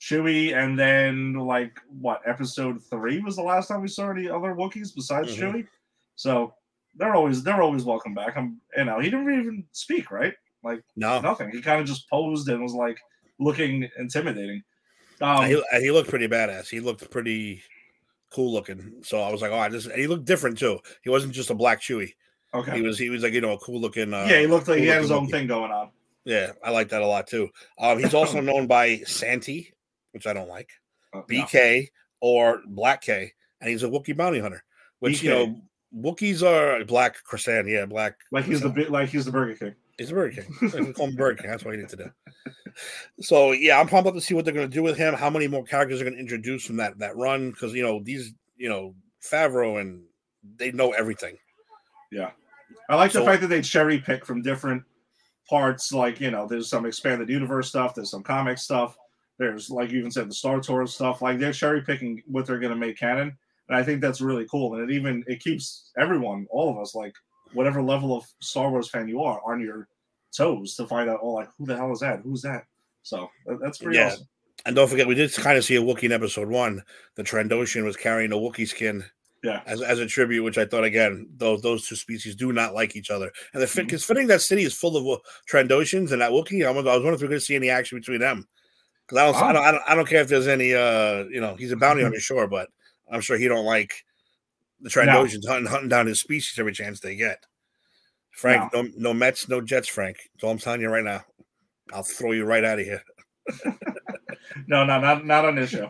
Chewie, 0.02 0.54
and 0.56 0.78
then 0.78 1.34
like 1.34 1.80
what 1.88 2.22
episode 2.26 2.84
three 2.90 3.20
was 3.20 3.36
the 3.38 3.42
last 3.42 3.68
time 3.70 3.82
we 3.82 3.88
saw 3.88 4.12
any 4.12 4.28
other 4.30 4.54
Wookiees 4.54 4.94
besides 4.94 5.36
Mhm. 5.36 5.40
Chewie. 5.40 5.68
So 6.16 6.54
they're 6.96 7.16
always 7.16 7.44
they're 7.44 7.62
always 7.62 7.84
welcome 7.86 8.14
back. 8.14 8.36
I'm 8.38 8.60
you 8.78 8.84
know 8.86 9.00
he 9.00 9.10
didn't 9.10 9.40
even 9.40 9.66
speak 9.72 10.12
right, 10.12 10.34
like 10.64 10.84
No, 10.96 11.22
nothing. 11.22 11.50
He 11.52 11.62
kind 11.62 11.80
of 11.82 11.88
just 11.88 12.10
posed 12.10 12.48
and 12.50 12.62
was 12.62 12.74
like 12.74 13.00
looking 13.40 13.90
intimidating. 13.98 14.62
And 15.22 15.30
Um, 15.30 15.46
he, 15.46 15.64
he 15.82 15.92
looked 15.92 16.10
pretty 16.10 16.28
badass. 16.28 16.68
He 16.68 16.82
looked 16.82 17.10
pretty 17.10 17.64
cool 18.36 18.52
looking. 18.54 19.02
So 19.04 19.22
I 19.22 19.32
was 19.32 19.42
like, 19.42 19.52
oh, 19.52 19.58
I 19.58 19.70
just 19.70 19.88
and 19.88 20.00
he 20.00 20.08
looked 20.08 20.26
different 20.26 20.58
too. 20.58 20.80
He 21.04 21.10
wasn't 21.10 21.34
just 21.34 21.50
a 21.50 21.56
black 21.56 21.82
Chewie. 21.82 22.14
okay. 22.54 22.76
He 22.76 22.82
was 22.82 22.98
he 23.00 23.10
was 23.10 23.24
like 23.24 23.34
you 23.34 23.42
know 23.42 23.54
a 23.54 23.58
cool 23.60 23.80
looking. 23.80 24.14
Uh, 24.14 24.26
yeah, 24.30 24.40
he 24.42 24.48
looked 24.48 24.68
like 24.68 24.80
he 24.80 24.88
had 24.88 25.02
his 25.02 25.12
own 25.12 25.24
looking 25.26 25.32
thing 25.32 25.48
going 25.48 25.72
on. 25.72 25.90
Yeah, 26.26 26.52
I 26.64 26.72
like 26.72 26.90
that 26.90 27.02
a 27.02 27.08
lot 27.08 27.28
too. 27.28 27.50
Um, 27.80 28.00
he's 28.00 28.14
also 28.14 28.42
known 28.50 28.68
by 28.68 28.98
Santi, 29.06 29.74
which 30.12 30.28
I 30.28 30.34
don't 30.34 30.50
like, 30.50 30.70
Uh, 31.14 31.20
no. 31.20 31.24
BK 31.30 31.90
or 32.20 32.62
Black 32.68 33.02
K, 33.02 33.32
and 33.62 33.70
he's 33.70 33.84
a 33.84 33.88
Wookiee 33.88 34.18
bounty 34.18 34.40
hunter. 34.40 34.64
Which 35.00 35.22
you 35.22 35.30
know, 35.30 35.62
Wookiees 35.96 36.42
are 36.42 36.84
black 36.86 37.24
croissant. 37.24 37.68
Yeah, 37.68 37.86
black. 37.86 38.16
Like 38.32 38.46
he's 38.46 38.62
the 38.62 38.70
croissant. 38.72 38.92
like 38.92 39.10
he's 39.10 39.26
the 39.26 39.32
Burger 39.32 39.56
King. 39.56 39.76
He's 39.98 40.12
a 40.12 40.14
Burger 40.14 40.42
King. 40.42 40.58
we 40.86 40.94
call 40.94 41.08
him 41.08 41.16
Burger 41.16 41.42
King. 41.42 41.52
That's 41.52 41.64
what 41.64 41.72
you 41.72 41.78
need 41.80 41.90
to 41.90 41.96
do. 41.96 42.10
So 43.22 43.52
yeah, 43.54 43.80
I'm 43.80 43.88
pumped 43.88 44.08
up 44.08 44.14
to 44.16 44.22
see 44.22 44.34
what 44.34 44.44
they're 44.44 44.54
going 44.54 44.70
to 44.70 44.74
do 44.74 44.84
with 44.84 44.98
him. 44.98 45.14
How 45.14 45.30
many 45.30 45.48
more 45.48 45.64
characters 45.64 46.02
are 46.02 46.04
going 46.04 46.16
to 46.16 46.20
introduce 46.20 46.66
from 46.66 46.78
that 46.78 46.98
that 47.00 47.16
run? 47.16 47.52
Because 47.52 47.74
you 47.74 47.84
know 47.84 48.02
these, 48.04 48.34
you 48.58 48.68
know 48.70 48.94
Favreau 49.24 49.80
and 49.80 50.04
they 50.58 50.72
know 50.72 50.92
everything. 50.92 51.38
Yeah, 52.12 52.32
I 52.90 52.96
like 52.96 53.12
So- 53.12 53.20
the 53.20 53.26
fact 53.26 53.42
that 53.42 53.48
they 53.48 53.62
cherry 53.62 54.00
pick 54.00 54.26
from 54.26 54.42
different 54.42 54.84
parts. 55.50 55.94
Like 55.94 56.20
you 56.20 56.32
know, 56.32 56.46
there's 56.48 56.70
some 56.70 56.86
expanded 56.86 57.30
universe 57.30 57.70
stuff. 57.70 57.96
There's 57.96 58.12
some 58.12 58.24
comic 58.24 58.58
stuff. 58.58 58.98
There's 59.38 59.70
like 59.70 59.92
you 59.92 60.00
even 60.00 60.12
said 60.12 60.30
the 60.30 60.34
Star 60.34 60.60
Tours 60.60 60.94
stuff. 60.94 61.22
Like 61.22 61.40
they're 61.40 61.54
cherry 61.54 61.82
picking 61.82 62.22
what 62.28 62.46
they're 62.46 62.60
going 62.60 62.74
to 62.74 62.78
make 62.80 62.98
canon, 62.98 63.38
and 63.70 63.78
I 63.78 63.84
think 63.84 64.02
that's 64.02 64.22
really 64.22 64.46
cool. 64.52 64.76
And 64.76 64.90
it 64.90 64.94
even 64.94 65.24
it 65.28 65.40
keeps 65.42 65.92
everyone, 65.98 66.48
all 66.50 66.70
of 66.70 66.78
us, 66.78 66.94
like 66.96 67.14
whatever 67.56 67.82
level 67.82 68.16
of 68.16 68.26
Star 68.42 68.70
Wars 68.70 68.90
fan 68.90 69.08
you 69.08 69.24
are, 69.24 69.42
on 69.46 69.60
your 69.62 69.88
toes 70.36 70.76
to 70.76 70.86
find 70.86 71.10
out. 71.10 71.20
Oh, 71.22 71.32
like 71.32 71.50
who 71.58 71.66
the 71.66 71.76
hell 71.76 71.92
is 71.92 72.02
that? 72.02 72.20
Who's 72.22 72.42
that? 72.44 72.66
So 73.04 73.30
uh, 73.50 73.56
that's 73.62 73.80
pretty 73.80 73.98
Yeah. 73.98 74.08
awesome. 74.10 74.28
And 74.66 74.76
don't 74.76 74.88
forget, 74.90 75.08
we 75.08 75.16
did 75.16 75.32
kind 75.34 75.58
of 75.58 75.64
see 75.64 75.76
a 75.76 75.82
Wookiee 75.82 76.06
in 76.06 76.12
episode 76.12 76.50
one. 76.50 76.82
The 77.16 77.24
Trandoshan 77.24 77.84
was 77.84 77.96
carrying 77.96 78.32
a 78.32 78.36
Wookiee 78.36 78.68
skin 78.68 79.06
Yeah. 79.44 79.62
as, 79.68 79.82
as 79.82 80.00
a 80.00 80.08
tribute, 80.08 80.44
which 80.44 80.58
I 80.58 80.66
thought 80.66 80.84
again, 80.84 81.28
those 81.38 81.62
those 81.62 81.88
two 81.88 81.96
species 81.96 82.36
do 82.36 82.52
not 82.52 82.74
like 82.74 82.96
each 82.96 83.12
other. 83.12 83.32
And 83.54 83.62
the 83.62 83.68
mm-hmm. 83.68 83.76
fit, 83.76 83.86
because 83.86 84.04
fitting 84.04 84.28
that 84.28 84.42
city 84.42 84.64
is 84.64 84.74
full 84.74 84.98
of 84.98 85.22
Trandoshans 85.50 86.12
and 86.12 86.22
that 86.22 86.32
Wookiee, 86.32 86.66
I 86.66 86.72
was, 86.72 86.86
I 86.88 86.96
was 86.96 87.04
wondering 87.04 87.14
if 87.16 87.22
we're 87.22 87.28
going 87.28 87.40
to 87.40 87.46
see 87.46 87.56
any 87.56 87.70
action 87.70 88.00
between 88.00 88.20
them. 88.22 88.48
Because 89.08 89.20
I 89.20 89.26
don't, 89.26 89.36
I 89.36 89.50
Oh. 89.50 89.54
don't, 89.54 89.64
I 89.64 89.72
don't, 89.72 89.84
I 89.90 89.96
don't 89.96 90.08
care 90.08 90.22
if 90.22 90.28
there's 90.30 90.48
any, 90.48 90.74
uh, 90.74 91.26
you 91.26 91.42
know, 91.42 91.56
he's 91.56 91.72
a 91.72 91.78
bounty 91.78 92.02
on 92.02 92.08
hunter, 92.08 92.20
sure, 92.20 92.48
but 92.48 92.70
I'm 93.12 93.22
sure 93.22 93.38
he 93.38 93.48
don't 93.48 93.66
like 93.66 94.04
the 94.80 94.90
Trandoshans 94.90 95.48
hunting, 95.48 95.72
hunting 95.72 95.90
down 95.90 96.08
his 96.08 96.20
species 96.20 96.60
every 96.60 96.74
chance 96.74 97.00
they 97.00 97.16
get. 97.16 97.46
Frank, 98.32 98.74
no. 98.74 98.88
no, 98.98 99.14
Mets, 99.14 99.48
no 99.48 99.62
Jets, 99.62 99.88
Frank. 99.88 100.18
That's 100.34 100.44
all 100.44 100.52
I'm 100.52 100.58
telling 100.58 100.82
you 100.82 100.90
right 100.90 101.04
now. 101.04 101.22
I'll 101.94 102.04
throw 102.04 102.32
you 102.32 102.44
right 102.46 102.64
out 102.64 102.80
of 102.80 102.86
here. 102.86 103.04
No, 104.68 104.86
no, 104.86 105.00
not 105.00 105.26
not 105.26 105.46
on 105.46 105.56
this 105.56 105.72
show. 105.72 105.90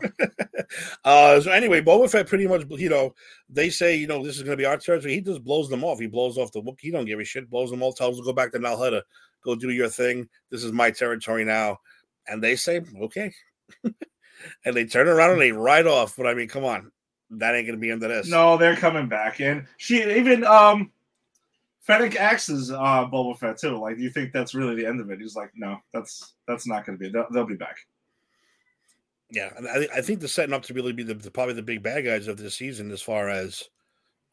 uh, 1.06 1.40
so 1.40 1.52
anyway, 1.52 1.82
Boba 1.82 2.10
Fett 2.10 2.28
pretty 2.28 2.48
much, 2.48 2.64
you 2.70 2.90
know, 2.90 3.14
they 3.50 3.70
say, 3.70 3.96
you 3.96 4.08
know, 4.08 4.24
this 4.24 4.38
is 4.38 4.44
going 4.44 4.58
to 4.58 4.62
be 4.62 4.66
our 4.66 4.78
territory. 4.78 5.14
He 5.14 5.22
just 5.22 5.44
blows 5.44 5.70
them 5.70 5.84
off. 5.84 6.00
He 6.00 6.08
blows 6.08 6.38
off 6.38 6.52
the 6.52 6.62
book. 6.62 6.80
He 6.82 6.92
don't 6.92 7.06
give 7.06 7.20
a 7.20 7.24
shit. 7.24 7.50
Blows 7.50 7.70
them 7.70 7.84
all. 7.84 7.94
Tells 7.94 8.18
them 8.18 8.26
go 8.26 8.34
back 8.34 8.52
to 8.52 8.60
Nal 8.60 8.78
Hutta. 8.78 9.04
Go 9.44 9.56
do 9.56 9.70
your 9.70 9.90
thing. 9.90 10.28
This 10.50 10.64
is 10.64 10.72
my 10.72 10.92
territory 10.92 11.46
now. 11.46 11.78
And 12.28 12.42
they 12.42 12.56
say, 12.56 12.82
okay. 13.02 13.32
and 13.84 14.76
they 14.76 14.86
turn 14.86 15.08
around 15.08 15.32
and 15.32 15.42
they 15.42 15.52
ride 15.52 15.88
off. 15.88 16.16
But 16.18 16.28
I 16.28 16.34
mean, 16.34 16.48
come 16.48 16.66
on, 16.66 16.92
that 17.32 17.56
ain't 17.56 17.68
going 17.68 17.78
to 17.78 17.82
be 17.82 17.90
into 17.90 18.08
this. 18.08 18.30
No, 18.30 18.58
they're 18.58 18.76
coming 18.76 19.08
back, 19.08 19.40
and 19.42 19.66
she 19.78 20.04
even 20.04 20.44
um, 20.44 20.92
Fennec 21.82 22.20
axes 22.20 22.72
uh 22.72 23.06
Boba 23.06 23.38
Fett 23.38 23.58
too. 23.58 23.78
Like, 23.78 23.98
do 23.98 24.04
you 24.04 24.10
think 24.10 24.34
that's 24.34 24.56
really 24.56 24.76
the 24.76 24.86
end 24.86 25.00
of 25.00 25.12
it? 25.12 25.20
He's 25.20 25.36
like, 25.36 25.52
no, 25.56 25.78
that's 25.94 26.34
that's 26.48 26.68
not 26.68 26.86
going 26.86 26.98
to 26.98 27.04
be. 27.04 27.10
They'll, 27.10 27.28
they'll 27.32 27.46
be 27.46 27.56
back. 27.56 27.78
Yeah, 29.32 29.52
and 29.58 29.68
I, 29.68 29.88
I 29.98 30.02
think 30.02 30.20
they're 30.20 30.28
setting 30.28 30.54
up 30.54 30.64
to 30.64 30.74
really 30.74 30.94
be 30.94 31.04
the, 31.04 31.14
the 31.14 31.32
probably 31.32 31.54
the 31.56 31.62
big 31.62 31.84
bad 31.84 32.06
guys 32.06 32.28
of 32.28 32.38
this 32.38 32.56
season 32.56 32.92
as 32.92 33.02
far 33.02 33.30
as 33.30 33.64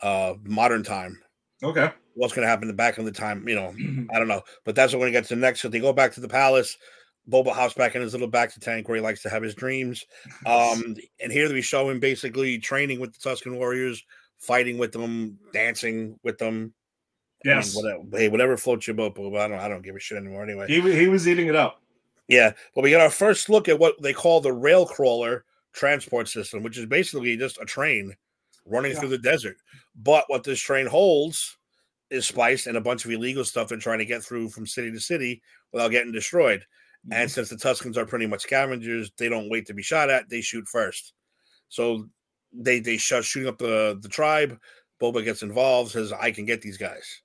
uh 0.02 0.34
modern 0.44 0.82
time. 0.82 1.20
Okay. 1.62 1.90
What's 2.14 2.34
going 2.34 2.44
to 2.44 2.48
happen 2.48 2.64
in 2.64 2.68
the 2.68 2.74
back 2.74 2.98
of 2.98 3.04
the 3.04 3.12
time, 3.12 3.46
you 3.48 3.54
know, 3.54 3.72
I 4.14 4.18
don't 4.18 4.28
know, 4.28 4.42
but 4.64 4.74
that's 4.74 4.92
what 4.92 5.00
we're 5.00 5.06
gonna 5.06 5.20
get 5.20 5.26
to 5.26 5.36
next. 5.36 5.60
So 5.60 5.68
they 5.68 5.78
go 5.78 5.92
back 5.92 6.12
to 6.12 6.20
the 6.20 6.28
palace. 6.28 6.76
Boba 7.30 7.52
hops 7.52 7.74
back 7.74 7.94
in 7.94 8.02
his 8.02 8.12
little 8.12 8.30
bacta 8.30 8.58
tank 8.60 8.88
where 8.88 8.96
he 8.96 9.02
likes 9.02 9.22
to 9.22 9.28
have 9.30 9.42
his 9.42 9.54
dreams. 9.54 10.04
Um, 10.46 10.96
and 11.20 11.30
here 11.30 11.52
we 11.52 11.62
show 11.62 11.88
him 11.88 12.00
basically 12.00 12.58
training 12.58 12.98
with 13.00 13.12
the 13.16 13.28
Tusken 13.28 13.56
warriors, 13.56 14.02
fighting 14.38 14.76
with 14.76 14.90
them, 14.92 15.38
dancing 15.52 16.18
with 16.24 16.36
them. 16.38 16.74
I 17.44 17.48
mean, 17.48 17.56
yes, 17.58 17.74
whatever, 17.76 18.02
hey, 18.12 18.28
whatever 18.28 18.56
floats 18.56 18.86
your 18.86 18.94
boat. 18.94 19.14
But 19.14 19.34
I 19.36 19.48
don't, 19.48 19.58
I 19.58 19.68
don't 19.68 19.82
give 19.82 19.94
a 19.96 20.00
shit 20.00 20.18
anymore 20.18 20.42
anyway. 20.42 20.66
he 20.68 20.80
he 20.80 21.06
was 21.08 21.28
eating 21.28 21.46
it 21.46 21.54
up. 21.56 21.80
Yeah, 22.28 22.52
but 22.74 22.82
we 22.82 22.90
get 22.90 23.00
our 23.00 23.10
first 23.10 23.48
look 23.50 23.68
at 23.68 23.78
what 23.78 24.00
they 24.02 24.12
call 24.12 24.40
the 24.40 24.52
rail 24.52 24.86
crawler 24.86 25.44
transport 25.72 26.28
system, 26.28 26.62
which 26.62 26.78
is 26.78 26.86
basically 26.86 27.36
just 27.36 27.58
a 27.60 27.64
train 27.64 28.14
running 28.66 28.92
Yeah. 28.92 29.00
through 29.00 29.08
the 29.10 29.18
desert. 29.18 29.56
But 29.96 30.24
what 30.28 30.44
this 30.44 30.60
train 30.60 30.86
holds 30.86 31.56
is 32.10 32.26
spice 32.28 32.66
and 32.66 32.76
a 32.76 32.80
bunch 32.80 33.04
of 33.04 33.10
illegal 33.10 33.44
stuff 33.44 33.68
they're 33.68 33.78
trying 33.78 33.98
to 33.98 34.04
get 34.04 34.22
through 34.22 34.48
from 34.50 34.66
city 34.66 34.90
to 34.92 35.00
city 35.00 35.42
without 35.72 35.90
getting 35.90 36.12
destroyed. 36.12 36.64
And 37.10 37.30
since 37.30 37.48
the 37.48 37.56
Tuskens 37.56 37.96
are 37.96 38.06
pretty 38.06 38.26
much 38.26 38.42
scavengers, 38.42 39.10
they 39.18 39.28
don't 39.28 39.50
wait 39.50 39.66
to 39.66 39.74
be 39.74 39.82
shot 39.82 40.10
at; 40.10 40.28
they 40.28 40.40
shoot 40.40 40.68
first. 40.68 41.14
So 41.68 42.08
they 42.52 42.78
they 42.78 42.96
shut 42.96 43.24
shooting 43.24 43.48
up 43.48 43.58
the 43.58 43.98
the 44.00 44.08
tribe. 44.08 44.58
Boba 45.00 45.24
gets 45.24 45.42
involved, 45.42 45.92
says, 45.92 46.12
"I 46.12 46.30
can 46.30 46.44
get 46.44 46.62
these 46.62 46.78
guys. 46.78 47.22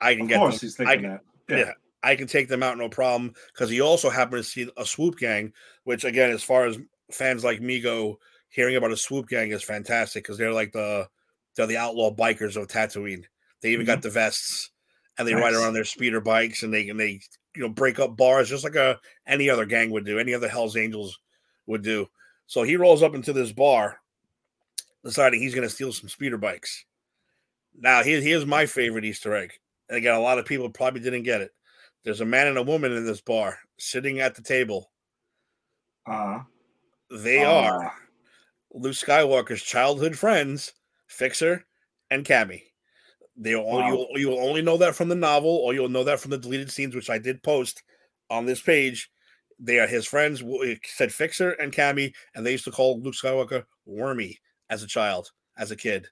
I 0.00 0.14
can 0.14 0.24
Of 0.24 0.28
get 0.28 0.38
course, 0.38 0.60
them. 0.60 0.66
he's 0.66 0.76
thinking 0.76 1.06
I- 1.06 1.08
that. 1.08 1.20
yeah. 1.48 1.56
Yeah. 1.56 1.72
I 2.04 2.16
can 2.16 2.26
take 2.26 2.48
them 2.48 2.64
out 2.64 2.78
no 2.78 2.88
problem 2.88 3.32
because 3.52 3.70
he 3.70 3.80
also 3.80 4.10
happened 4.10 4.42
to 4.42 4.48
see 4.48 4.68
a 4.76 4.84
swoop 4.84 5.18
gang, 5.18 5.52
which 5.84 6.04
again, 6.04 6.30
as 6.30 6.42
far 6.42 6.66
as 6.66 6.76
fans 7.12 7.44
like 7.44 7.60
me 7.60 7.80
go, 7.80 8.18
hearing 8.48 8.76
about 8.76 8.90
a 8.90 8.96
swoop 8.96 9.28
gang 9.28 9.52
is 9.52 9.62
fantastic 9.62 10.24
because 10.24 10.36
they're 10.36 10.52
like 10.52 10.72
the 10.72 11.08
they're 11.56 11.66
the 11.66 11.76
outlaw 11.76 12.12
bikers 12.12 12.56
of 12.56 12.66
Tatooine. 12.66 13.24
They 13.60 13.70
even 13.70 13.86
got 13.86 13.98
mm-hmm. 13.98 14.02
the 14.02 14.10
vests 14.10 14.72
and 15.18 15.28
they 15.28 15.34
ride 15.34 15.54
around 15.54 15.74
their 15.74 15.84
speeder 15.84 16.20
bikes 16.20 16.62
and 16.62 16.72
they 16.74 16.88
and 16.88 16.98
they 16.98 17.20
you 17.54 17.62
know 17.62 17.68
break 17.68 17.98
up 17.98 18.16
bars 18.16 18.48
just 18.48 18.64
like 18.64 18.74
a 18.76 18.98
any 19.26 19.48
other 19.50 19.66
gang 19.66 19.90
would 19.90 20.04
do, 20.04 20.18
any 20.18 20.34
other 20.34 20.48
Hell's 20.48 20.76
Angels 20.76 21.18
would 21.66 21.82
do. 21.82 22.06
So 22.46 22.62
he 22.62 22.76
rolls 22.76 23.02
up 23.02 23.14
into 23.14 23.32
this 23.32 23.52
bar, 23.52 23.98
deciding 25.04 25.40
he's 25.40 25.54
going 25.54 25.66
to 25.66 25.74
steal 25.74 25.92
some 25.92 26.08
speeder 26.08 26.38
bikes. 26.38 26.84
Now 27.78 28.02
here, 28.02 28.20
here's 28.20 28.44
my 28.46 28.66
favorite 28.66 29.04
Easter 29.04 29.34
egg, 29.34 29.52
and 29.88 29.96
again, 29.98 30.14
a 30.14 30.20
lot 30.20 30.38
of 30.38 30.44
people 30.46 30.68
probably 30.70 31.00
didn't 31.00 31.22
get 31.22 31.40
it. 31.40 31.52
There's 32.04 32.20
a 32.20 32.26
man 32.26 32.48
and 32.48 32.58
a 32.58 32.62
woman 32.62 32.92
in 32.92 33.06
this 33.06 33.20
bar 33.20 33.58
sitting 33.78 34.20
at 34.20 34.34
the 34.34 34.42
table. 34.42 34.90
Uh, 36.06 36.40
They 37.10 37.44
Ah. 37.44 37.68
are 37.68 37.94
Luke 38.74 38.94
Skywalker's 38.94 39.62
childhood 39.62 40.18
friends, 40.18 40.72
Fixer 41.06 41.64
and 42.10 42.24
Cammy. 42.24 42.71
They 43.36 43.54
only, 43.54 43.82
Wow. 43.82 43.88
you, 43.88 43.94
will, 43.96 44.08
you 44.16 44.28
will 44.28 44.46
only 44.46 44.62
know 44.62 44.76
that 44.76 44.94
from 44.94 45.08
the 45.08 45.14
novel, 45.14 45.50
or 45.50 45.74
you'll 45.74 45.88
know 45.88 46.04
that 46.04 46.20
from 46.20 46.30
the 46.30 46.38
deleted 46.38 46.70
scenes, 46.70 46.94
which 46.94 47.10
I 47.10 47.18
did 47.18 47.42
post 47.42 47.82
on 48.30 48.46
this 48.46 48.60
page. 48.60 49.10
They 49.58 49.78
are 49.78 49.86
his 49.86 50.06
friends. 50.06 50.42
said 50.84 51.12
Fixer 51.12 51.52
and 51.52 51.72
Cammy, 51.72 52.12
and 52.34 52.44
they 52.44 52.52
used 52.52 52.64
to 52.64 52.70
call 52.72 53.00
Luke 53.00 53.14
Skywalker 53.14 53.64
Wormy 53.86 54.38
as 54.70 54.82
a 54.82 54.86
child, 54.86 55.30
as 55.56 55.70
a 55.70 55.76
kid. 55.76 56.08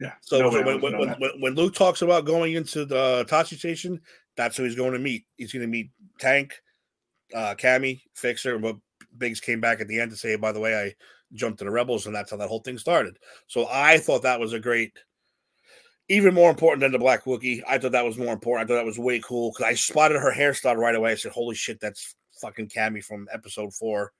yeah. 0.00 0.12
So 0.20 0.38
No 0.38 0.50
I 0.50 0.64
when, 0.64 0.80
when, 0.80 0.98
when, 0.98 1.40
when, 1.40 1.54
Luke 1.54 1.74
talks 1.74 2.02
about 2.02 2.24
going 2.24 2.54
into 2.54 2.84
the 2.84 3.24
Tosche 3.28 3.58
station, 3.58 4.00
that's 4.36 4.56
who 4.56 4.64
he's 4.64 4.74
going 4.74 4.92
to 4.92 4.98
meet. 4.98 5.24
He's 5.36 5.52
going 5.52 5.62
to 5.62 5.68
meet 5.68 5.90
Tank, 6.18 6.60
uh, 7.34 7.54
Cammy, 7.56 8.02
Fixer, 8.14 8.58
but 8.58 8.76
Biggs 9.16 9.40
came 9.40 9.60
back 9.60 9.80
at 9.80 9.88
the 9.88 10.00
end 10.00 10.10
to 10.10 10.16
say, 10.16 10.36
by 10.36 10.52
the 10.52 10.60
way, 10.60 10.74
I 10.76 10.94
jumped 11.32 11.58
to 11.58 11.64
the 11.64 11.70
rebels, 11.70 12.06
and 12.06 12.14
that's 12.14 12.30
how 12.30 12.36
that 12.36 12.48
whole 12.48 12.60
thing 12.60 12.78
started. 12.78 13.18
So 13.46 13.66
I 13.70 13.98
thought 13.98 14.22
that 14.22 14.40
was 14.40 14.52
a 14.52 14.60
great, 14.60 14.92
even 16.10 16.34
more 16.34 16.50
important 16.50 16.80
than 16.80 16.90
the 16.90 16.98
Black 16.98 17.24
Wookiee. 17.24 17.62
I 17.68 17.78
thought 17.78 17.92
that 17.92 18.04
was 18.04 18.18
more 18.18 18.32
important. 18.32 18.68
I 18.68 18.68
thought 18.68 18.80
that 18.80 18.86
was 18.86 18.98
way 18.98 19.20
cool 19.20 19.52
because 19.52 19.64
I 19.64 19.74
spotted 19.74 20.18
her 20.18 20.34
hairstyle 20.34 20.76
right 20.76 20.94
away. 20.94 21.12
I 21.12 21.14
said, 21.14 21.30
"Holy 21.30 21.54
shit, 21.54 21.80
that's 21.80 22.16
fucking 22.40 22.68
Cammy 22.68 23.02
from 23.02 23.28
Episode 23.32 23.72
Four, 23.72 24.12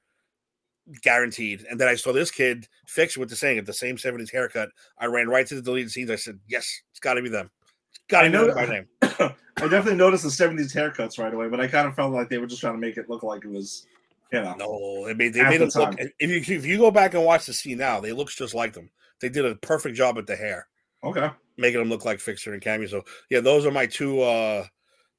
guaranteed." 1.02 1.66
And 1.68 1.80
then 1.80 1.88
I 1.88 1.96
saw 1.96 2.12
this 2.12 2.30
kid 2.30 2.68
fix 2.86 3.18
with 3.18 3.28
the 3.28 3.34
same 3.34 3.58
at 3.58 3.66
the 3.66 3.72
same 3.72 3.96
'70s 3.96 4.30
haircut. 4.30 4.70
I 4.98 5.06
ran 5.06 5.28
right 5.28 5.46
to 5.48 5.56
the 5.56 5.62
deleted 5.62 5.90
scenes. 5.90 6.12
I 6.12 6.16
said, 6.16 6.38
"Yes, 6.48 6.80
it's 6.92 7.00
got 7.00 7.14
to 7.14 7.22
be 7.22 7.28
them. 7.28 7.50
It's 7.90 8.00
got 8.08 8.24
I 8.24 8.28
to 8.28 8.30
be 8.30 8.38
know 8.38 8.46
them 8.46 8.54
by 8.54 8.66
name." 8.66 8.86
I 9.56 9.68
definitely 9.68 9.96
noticed 9.96 10.22
the 10.22 10.30
'70s 10.30 10.72
haircuts 10.72 11.18
right 11.18 11.34
away, 11.34 11.48
but 11.48 11.60
I 11.60 11.66
kind 11.66 11.88
of 11.88 11.96
felt 11.96 12.12
like 12.12 12.28
they 12.28 12.38
were 12.38 12.46
just 12.46 12.60
trying 12.60 12.74
to 12.74 12.80
make 12.80 12.98
it 12.98 13.10
look 13.10 13.24
like 13.24 13.44
it 13.44 13.50
was, 13.50 13.84
you 14.32 14.40
know. 14.40 14.54
No, 14.54 15.06
they 15.06 15.14
made 15.14 15.34
they 15.34 15.42
made 15.42 15.60
the 15.60 15.66
it 15.66 15.74
look. 15.74 15.96
If 16.20 16.30
you 16.30 16.56
if 16.56 16.64
you 16.64 16.78
go 16.78 16.92
back 16.92 17.14
and 17.14 17.24
watch 17.24 17.46
the 17.46 17.52
scene 17.52 17.78
now, 17.78 17.98
they 17.98 18.12
looks 18.12 18.36
just 18.36 18.54
like 18.54 18.74
them. 18.74 18.90
They 19.20 19.28
did 19.28 19.44
a 19.44 19.56
perfect 19.56 19.96
job 19.96 20.14
with 20.14 20.28
the 20.28 20.36
hair. 20.36 20.68
Okay. 21.02 21.30
making 21.56 21.78
them 21.80 21.88
look 21.88 22.04
like 22.04 22.20
Fixer 22.20 22.52
and 22.52 22.62
Cammy. 22.62 22.88
So 22.88 23.02
yeah, 23.30 23.40
those 23.40 23.64
are 23.66 23.70
my 23.70 23.86
two. 23.86 24.20
uh 24.22 24.66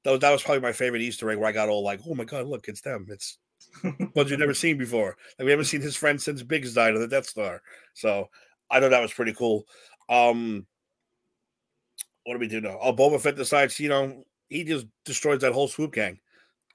Those 0.03 0.19
that 0.19 0.31
was 0.31 0.43
probably 0.43 0.61
my 0.61 0.73
favorite 0.73 1.01
Easter 1.01 1.29
egg 1.31 1.37
where 1.37 1.47
I 1.49 1.51
got 1.51 1.69
all 1.69 1.83
like, 1.83 2.01
oh 2.07 2.15
my 2.15 2.23
god, 2.25 2.47
look, 2.47 2.67
it's 2.67 2.81
them. 2.81 3.07
It's 3.09 3.37
ones 4.15 4.29
you've 4.29 4.39
never 4.39 4.53
seen 4.53 4.77
before. 4.77 5.17
Like 5.39 5.45
we 5.45 5.51
haven't 5.51 5.65
seen 5.65 5.81
his 5.81 5.95
friend 5.95 6.21
since 6.21 6.43
Biggs 6.43 6.73
died 6.73 6.93
of 6.93 6.99
the 7.01 7.07
Death 7.07 7.25
Star. 7.27 7.61
So 7.93 8.29
I 8.69 8.79
thought 8.79 8.89
that 8.91 9.01
was 9.01 9.13
pretty 9.13 9.33
cool. 9.33 9.65
Um 10.09 10.65
what 12.25 12.33
do 12.33 12.39
we 12.39 12.47
do 12.47 12.61
now? 12.61 12.77
Oh, 12.81 12.93
Boba 12.93 13.19
Fett 13.19 13.35
decides, 13.35 13.79
you 13.79 13.89
know, 13.89 14.23
he 14.47 14.63
just 14.63 14.85
destroys 15.05 15.41
that 15.41 15.53
whole 15.53 15.67
swoop 15.67 15.93
gang, 15.93 16.19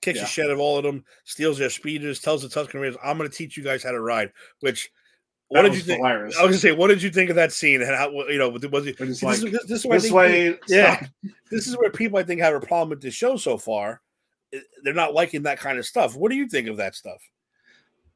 kicks 0.00 0.16
Yeah. 0.16 0.22
the 0.24 0.28
shit 0.28 0.44
out 0.46 0.50
of 0.50 0.58
all 0.58 0.76
of 0.78 0.82
them, 0.84 1.04
steals 1.24 1.58
their 1.58 1.70
speeders, 1.70 2.20
tells 2.20 2.42
the 2.42 2.48
Tusken 2.48 2.80
Raiders, 2.80 2.96
"I'm 3.02 3.16
going 3.16 3.30
to 3.30 3.36
teach 3.36 3.56
you 3.56 3.62
guys 3.62 3.82
how 3.84 3.92
to 3.92 4.00
ride." 4.00 4.32
Which, 4.60 4.90
what 5.48 5.62
did 5.62 5.74
you 5.74 5.80
think? 5.80 5.98
hilarious. 5.98 6.37
I 6.38 6.44
was 6.44 6.56
to 6.56 6.61
say, 6.61 6.72
what 6.72 6.88
did 6.88 7.02
you 7.02 7.11
think 7.11 7.30
of 7.30 7.37
that 7.37 7.52
scene? 7.52 7.80
And 7.80 7.94
how, 7.94 8.11
you 8.11 8.38
know, 8.38 8.48
was 8.48 8.64
it? 8.87 8.98
This, 8.98 9.22
like, 9.22 9.37
is, 9.37 9.42
this, 9.42 9.64
this 9.66 9.82
this 9.82 10.11
way, 10.11 10.59
yeah. 10.68 11.06
this 11.50 11.66
is 11.66 11.76
where 11.78 11.90
people 11.90 12.18
I 12.18 12.24
think 12.24 12.40
have 12.40 12.54
a 12.54 12.61
problem 12.61 12.90
with 12.90 13.00
the 13.00 13.11
show 13.11 13.37
so 13.37 13.56
far. 13.56 14.00
They're 14.82 14.94
not 14.94 15.14
liking 15.14 15.42
that 15.42 15.59
kind 15.59 15.78
of 15.78 15.87
stuff. 15.87 16.16
What 16.16 16.30
do 16.30 16.37
you 16.37 16.48
think 16.48 16.68
of 16.68 16.76
that 16.78 16.94
stuff? 16.94 17.22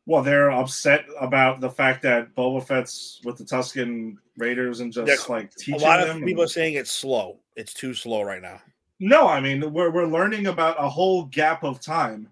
Well, 0.07 0.23
they're 0.23 0.51
upset 0.51 1.05
about 1.21 1.61
the 1.61 1.71
fact 1.71 2.03
that 2.03 2.35
Boba 2.35 2.67
Fett's 2.67 3.21
with 3.25 3.37
the 3.37 3.45
Tusken 3.45 4.17
Raiders 4.37 4.81
and 4.81 4.93
just 4.93 5.09
Yeah, 5.09 5.33
like 5.33 5.53
A 5.73 5.77
lot 5.77 6.01
of 6.01 6.21
people 6.25 6.43
are 6.43 6.49
saying 6.49 6.75
it's 6.75 6.91
slow. 6.91 7.39
It's 7.55 7.75
too 7.75 7.95
slow 7.95 8.23
right 8.23 8.43
now. 8.43 8.61
No, 8.99 9.29
I 9.29 9.41
mean 9.41 9.73
we're 9.73 9.91
we're 9.91 10.07
learning 10.07 10.49
about 10.49 10.83
a 10.83 10.89
whole 10.89 11.25
gap 11.25 11.65
of 11.65 11.81
time 11.81 12.29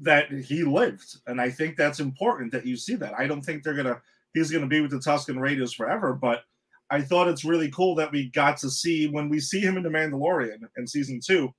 that 0.00 0.30
he 0.30 0.64
lived, 0.64 1.18
and 1.26 1.40
I 1.40 1.50
think 1.50 1.76
that's 1.76 2.00
important 2.00 2.52
that 2.52 2.66
you 2.66 2.76
see 2.76 2.96
that. 2.96 3.14
I 3.18 3.26
don't 3.26 3.42
think 3.42 3.62
they're 3.62 3.74
gonna 3.74 4.00
he's 4.32 4.50
gonna 4.50 4.66
be 4.66 4.80
with 4.80 4.90
the 4.90 4.98
Tusken 4.98 5.38
Raiders 5.38 5.72
forever, 5.72 6.12
but 6.12 6.44
I 6.90 7.00
thought 7.00 7.28
it's 7.28 7.44
really 7.44 7.70
cool 7.70 7.94
that 7.96 8.12
we 8.12 8.30
got 8.30 8.56
to 8.58 8.70
see 8.70 9.06
when 9.06 9.28
we 9.28 9.40
see 9.40 9.60
him 9.60 9.76
in 9.76 9.82
the 9.82 9.88
Mandalorian 9.88 10.60
in 10.76 10.86
season 10.86 11.20
two. 11.24 11.52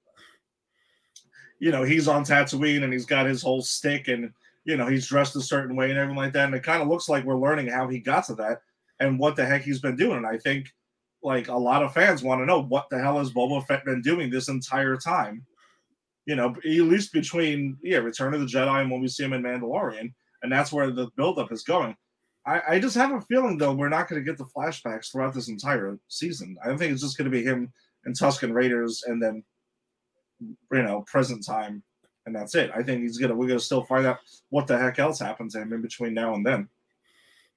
You 1.60 1.72
know, 1.72 1.84
he's 1.84 2.08
on 2.08 2.24
Tatooine 2.24 2.84
and 2.84 2.94
he's 2.94 3.06
got 3.06 3.26
his 3.26 3.42
whole 3.42 3.62
stick 3.62 4.08
and 4.08 4.32
you 4.66 4.78
know 4.78 4.88
he's 4.88 5.08
dressed 5.08 5.36
a 5.36 5.42
certain 5.42 5.76
way 5.76 5.90
and 5.90 5.98
everything 5.98 6.18
like 6.18 6.34
that, 6.34 6.46
and 6.46 6.56
it 6.56 6.64
kind 6.64 6.82
of 6.82 6.88
looks 6.88 7.10
like 7.10 7.24
we're 7.24 7.38
learning 7.38 7.68
how 7.68 7.88
he 7.88 8.00
got 8.00 8.26
to 8.26 8.36
that 8.36 8.62
and 9.00 9.20
what 9.20 9.36
the 9.36 9.46
heck 9.46 9.62
he's 9.62 9.82
been 9.82 9.96
doing. 9.96 10.18
And 10.18 10.28
I 10.28 10.38
think 10.38 10.68
like 11.24 11.48
a 11.48 11.56
lot 11.56 11.84
of 11.84 11.94
fans 11.94 12.24
want 12.24 12.42
to 12.42 12.46
know 12.46 12.62
what 12.62 12.90
the 12.90 13.00
hell 13.00 13.18
has 13.18 13.32
Boba 13.32 13.66
Fett 13.66 13.84
been 13.86 14.02
doing 14.02 14.30
this 14.30 14.48
entire 14.48 14.96
time. 14.96 15.46
You 16.26 16.36
know, 16.36 16.50
at 16.50 16.64
least 16.64 17.14
between 17.14 17.78
yeah, 17.84 17.98
Return 17.98 18.34
of 18.34 18.42
the 18.42 18.48
Jedi 18.48 18.82
and 18.82 18.90
when 18.90 19.02
we 19.02 19.08
see 19.08 19.24
him 19.24 19.34
in 19.34 19.44
Mandalorian, 19.44 20.14
and 20.42 20.52
that's 20.52 20.72
where 20.72 20.92
the 20.92 21.08
buildup 21.16 21.52
is 21.52 21.64
going. 21.64 21.96
I, 22.48 22.62
I 22.70 22.80
just 22.80 22.96
have 22.96 23.12
a 23.12 23.22
feeling 23.22 23.58
though 23.58 23.74
we're 23.74 23.90
not 23.90 24.08
going 24.08 24.24
to 24.24 24.26
get 24.26 24.38
the 24.38 24.46
flashbacks 24.56 25.12
throughout 25.12 25.34
this 25.34 25.50
entire 25.50 25.98
season. 26.08 26.58
I 26.64 26.76
think 26.78 26.92
it's 26.94 27.02
just 27.02 27.18
going 27.18 27.30
to 27.30 27.36
be 27.36 27.44
him 27.44 27.72
and 28.06 28.16
Tusken 28.16 28.54
Raiders 28.54 29.04
and 29.08 29.22
then 29.22 29.44
you 30.40 30.84
know 30.84 31.04
present 31.08 31.46
time, 31.46 31.84
and 32.26 32.36
that's 32.36 32.56
it. 32.56 32.72
I 32.76 32.84
think 32.84 33.02
he's 33.02 33.18
gonna 33.18 33.36
we're 33.36 33.48
gonna 33.48 33.60
still 33.60 33.84
find 33.84 34.06
out 34.06 34.20
what 34.50 34.68
the 34.68 34.78
heck 34.78 35.00
else 35.00 35.20
happened 35.20 35.52
to 35.52 35.62
him 35.62 35.74
in 35.74 35.82
between 35.82 36.14
now 36.14 36.34
and 36.34 36.46
then. 36.46 36.70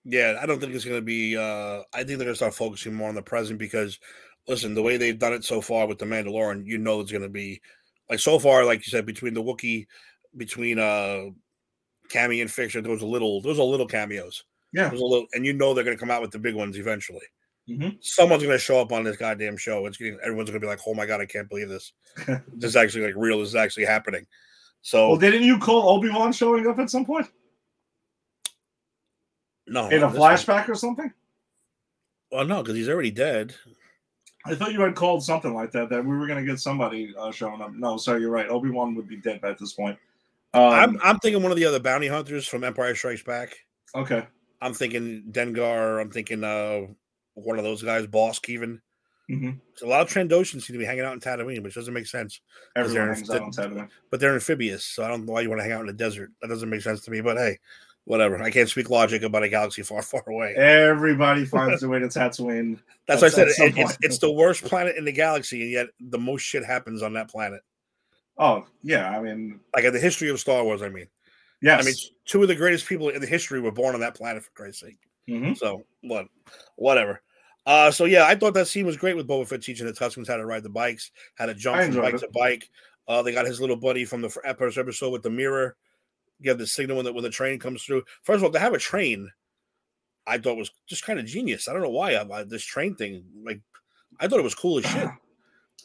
Yeah, 0.04 0.38
I 0.40 0.46
don't 0.46 0.58
think 0.58 0.74
it's 0.74 0.84
to 0.84 1.02
be. 1.02 1.36
Uh, 1.36 1.82
I 1.92 2.04
think 2.04 2.18
they're 2.18 2.28
to 2.28 2.34
start 2.34 2.54
focusing 2.54 2.94
more 2.94 3.10
on 3.10 3.14
the 3.14 3.22
present 3.22 3.58
because, 3.58 3.98
listen, 4.46 4.74
the 4.74 4.82
way 4.82 4.96
they've 4.96 5.18
done 5.18 5.34
it 5.34 5.44
so 5.44 5.60
far 5.60 5.86
with 5.86 5.98
the 5.98 6.06
Mandalorian, 6.06 6.64
you 6.64 6.78
know, 6.78 7.00
it's 7.00 7.12
going 7.12 7.22
to 7.22 7.28
be 7.28 7.60
like 8.10 8.20
so 8.20 8.38
far, 8.38 8.64
like 8.64 8.78
you 8.86 8.90
said, 8.90 9.06
between 9.06 9.34
the 9.34 9.42
Wookiee, 9.42 9.86
between 10.36 10.78
uh, 10.78 11.26
Cammy 12.10 12.40
and 12.40 12.50
Fixer, 12.50 12.80
those 12.80 13.02
are 13.02 13.06
little, 13.06 13.40
those 13.40 13.58
are 13.58 13.64
little 13.64 13.86
cameos. 13.86 14.44
Yeah. 14.72 14.88
Those 14.90 15.00
are 15.00 15.04
little, 15.04 15.26
and 15.34 15.44
you 15.46 15.52
know 15.52 15.74
they're 15.74 15.84
going 15.84 15.96
to 15.96 16.00
come 16.00 16.10
out 16.10 16.22
with 16.22 16.30
the 16.30 16.38
big 16.38 16.54
ones 16.54 16.78
eventually. 16.78 17.24
Mhm. 17.68 17.98
Someone's 18.00 18.42
going 18.42 18.54
to 18.54 18.58
show 18.58 18.80
up 18.80 18.92
on 18.92 19.04
this 19.04 19.16
goddamn 19.18 19.56
show. 19.58 19.84
It's 19.86 19.98
getting, 19.98 20.18
everyone's 20.22 20.48
going 20.48 20.60
to 20.60 20.64
be 20.64 20.70
like, 20.70 20.80
"Oh 20.86 20.94
my 20.94 21.04
god, 21.04 21.20
I 21.20 21.26
can't 21.26 21.48
believe 21.48 21.68
this! 21.68 21.92
this 22.26 22.70
is 22.70 22.76
actually 22.76 23.04
like 23.06 23.14
real. 23.16 23.40
This 23.40 23.48
is 23.48 23.54
actually 23.56 23.84
happening." 23.84 24.26
So 24.80 25.08
Well, 25.10 25.18
didn't 25.18 25.42
you 25.42 25.58
call 25.58 25.90
Obi 25.90 26.08
Wan 26.08 26.32
showing 26.32 26.66
up 26.66 26.78
at 26.78 26.88
some 26.88 27.04
point 27.04 27.26
no, 29.66 29.88
in 29.88 30.02
a 30.02 30.08
this 30.08 30.18
one. 30.18 30.34
flashback 30.36 30.68
or 30.68 30.74
something? 30.74 31.12
Well, 32.30 32.46
no, 32.46 32.62
because 32.62 32.76
he's 32.76 32.88
already 32.88 33.10
dead. 33.10 33.54
I 34.46 34.54
thought 34.54 34.72
you 34.72 34.80
had 34.80 34.94
called 34.94 35.22
something 35.22 35.52
like 35.54 35.72
that 35.72 35.90
that 35.90 36.04
we 36.04 36.16
were 36.16 36.26
going 36.26 36.44
to 36.44 36.50
get 36.50 36.60
somebody 36.60 37.12
uh, 37.18 37.30
showing 37.30 37.60
up. 37.60 37.72
No, 37.72 37.96
sorry, 37.96 38.20
you're 38.20 38.30
right. 38.30 38.48
Obi 38.48 38.70
Wan 38.70 38.94
would 38.94 39.08
be 39.08 39.16
dead 39.16 39.40
at 39.42 39.58
this 39.58 39.72
point. 39.72 39.98
Um, 40.54 40.62
I'm 40.72 41.00
I'm 41.02 41.18
thinking 41.18 41.42
one 41.42 41.52
of 41.52 41.58
the 41.58 41.64
other 41.66 41.80
bounty 41.80 42.06
hunters 42.06 42.46
from 42.46 42.64
Empire 42.64 42.94
Strikes 42.94 43.22
Back. 43.22 43.56
okay. 43.94 44.26
I'm 44.60 44.74
thinking 44.74 45.22
Dengar. 45.30 46.00
I'm 46.00 46.10
thinking 46.10 46.42
uh 46.42 46.86
one 47.34 47.58
of 47.58 47.64
those 47.64 47.82
guys, 47.82 48.06
Boss 48.06 48.40
Keevan. 48.40 48.80
Mhm. 49.30 49.60
So 49.74 49.86
a 49.86 49.90
lot 49.90 50.00
of 50.00 50.08
Trandoshans 50.08 50.62
seem 50.62 50.74
to 50.74 50.78
be 50.78 50.84
hanging 50.84 51.04
out 51.04 51.12
in 51.12 51.20
Tatooine, 51.20 51.62
which 51.62 51.74
doesn't 51.74 51.92
make 51.94 52.06
sense. 52.06 52.40
Everyone 52.74 53.08
hangs 53.08 53.28
out 53.30 53.42
on 53.42 53.52
Tatooine. 53.52 53.88
But 54.10 54.20
they're 54.20 54.34
amphibious, 54.34 54.84
so 54.84 55.04
I 55.04 55.08
don't 55.08 55.26
know 55.26 55.34
why 55.34 55.42
you 55.42 55.48
want 55.50 55.60
to 55.60 55.64
hang 55.64 55.72
out 55.72 55.82
in 55.82 55.86
the 55.86 55.92
desert. 55.92 56.32
That 56.40 56.48
doesn't 56.48 56.68
make 56.70 56.80
sense 56.80 57.02
to 57.02 57.10
me. 57.10 57.20
But 57.20 57.36
hey, 57.36 57.58
whatever. 58.08 58.42
I 58.42 58.50
can't 58.50 58.68
speak 58.68 58.90
logic 58.90 59.22
about 59.22 59.42
a 59.42 59.48
galaxy 59.48 59.82
far, 59.82 60.02
far 60.02 60.22
away. 60.26 60.54
Everybody 60.56 61.44
finds 61.56 61.82
a 61.82 61.88
way 61.88 61.98
to 61.98 62.06
Tatooine. 62.06 62.78
That's 63.06 63.20
why 63.22 63.28
I 63.28 63.30
said 63.30 63.48
it, 63.48 63.54
it's, 63.76 63.98
it's 64.00 64.18
the 64.18 64.32
worst 64.32 64.64
planet 64.64 64.96
in 64.96 65.04
the 65.04 65.12
galaxy, 65.12 65.62
and 65.62 65.70
yet 65.70 65.86
the 66.00 66.18
most 66.18 66.42
shit 66.42 66.64
happens 66.64 67.02
on 67.02 67.12
that 67.14 67.30
planet. 67.30 67.60
Oh 68.38 68.66
yeah, 68.82 69.10
I 69.10 69.20
mean, 69.20 69.60
Like 69.74 69.84
in 69.84 69.92
the 69.92 69.98
history 70.00 70.30
of 70.30 70.40
Star 70.40 70.64
Wars, 70.64 70.82
I 70.82 70.88
mean. 70.88 71.06
yeah, 71.60 71.76
I 71.76 71.82
mean, 71.82 71.94
two 72.24 72.40
of 72.42 72.48
the 72.48 72.54
greatest 72.54 72.86
people 72.88 73.08
in 73.10 73.20
the 73.20 73.26
history 73.26 73.60
were 73.60 73.72
born 73.72 73.94
on 73.94 74.00
that 74.00 74.14
planet, 74.14 74.42
for 74.44 74.50
Christ's 74.52 74.80
sake. 74.80 74.98
Mhm. 75.28 75.56
So 75.58 75.82
what, 76.02 76.26
whatever. 76.76 77.20
Uh, 77.66 77.90
so 77.90 78.04
yeah, 78.06 78.24
I 78.24 78.34
thought 78.34 78.54
that 78.54 78.68
scene 78.68 78.86
was 78.86 78.96
great 78.96 79.16
with 79.16 79.26
Boba 79.28 79.46
Fett 79.46 79.62
teaching 79.62 79.86
the 79.86 79.92
Tuskens 79.92 80.26
how 80.28 80.36
to 80.36 80.46
ride 80.46 80.62
the 80.62 80.70
bikes, 80.70 81.10
how 81.34 81.44
to 81.46 81.54
jump 81.54 81.82
from 81.92 82.00
bike 82.02 82.14
it. 82.14 82.18
to 82.20 82.28
bike. 82.32 82.70
Uh, 83.06 83.20
they 83.22 83.32
got 83.32 83.44
his 83.46 83.60
little 83.60 83.76
buddy 83.76 84.04
from 84.06 84.22
the 84.22 84.28
fir- 84.30 84.54
first 84.58 84.78
episode 84.78 85.10
with 85.10 85.22
the 85.22 85.30
mirror. 85.30 85.76
You 86.40 86.50
have 86.50 86.58
the 86.58 86.66
signal 86.66 86.96
when 86.96 87.04
the 87.04 87.12
when 87.12 87.24
the 87.24 87.30
train 87.30 87.58
comes 87.58 87.82
through. 87.82 88.04
First 88.22 88.38
of 88.38 88.44
all, 88.44 88.50
to 88.52 88.58
have 88.58 88.74
a 88.74 88.78
train, 88.78 89.28
I 90.26 90.38
thought 90.38 90.56
was 90.56 90.70
just 90.86 91.04
kind 91.04 91.18
of 91.18 91.26
genius. 91.26 91.68
I 91.68 91.72
don't 91.72 91.82
know 91.82 91.88
why 91.90 92.14
I, 92.14 92.40
I- 92.40 92.44
this 92.44 92.64
train 92.64 92.94
thing. 92.94 93.24
Like, 93.44 93.60
I 94.20 94.28
thought 94.28 94.38
it 94.40 94.44
was 94.44 94.54
cool 94.54 94.78
as 94.78 94.84
shit. 94.90 95.08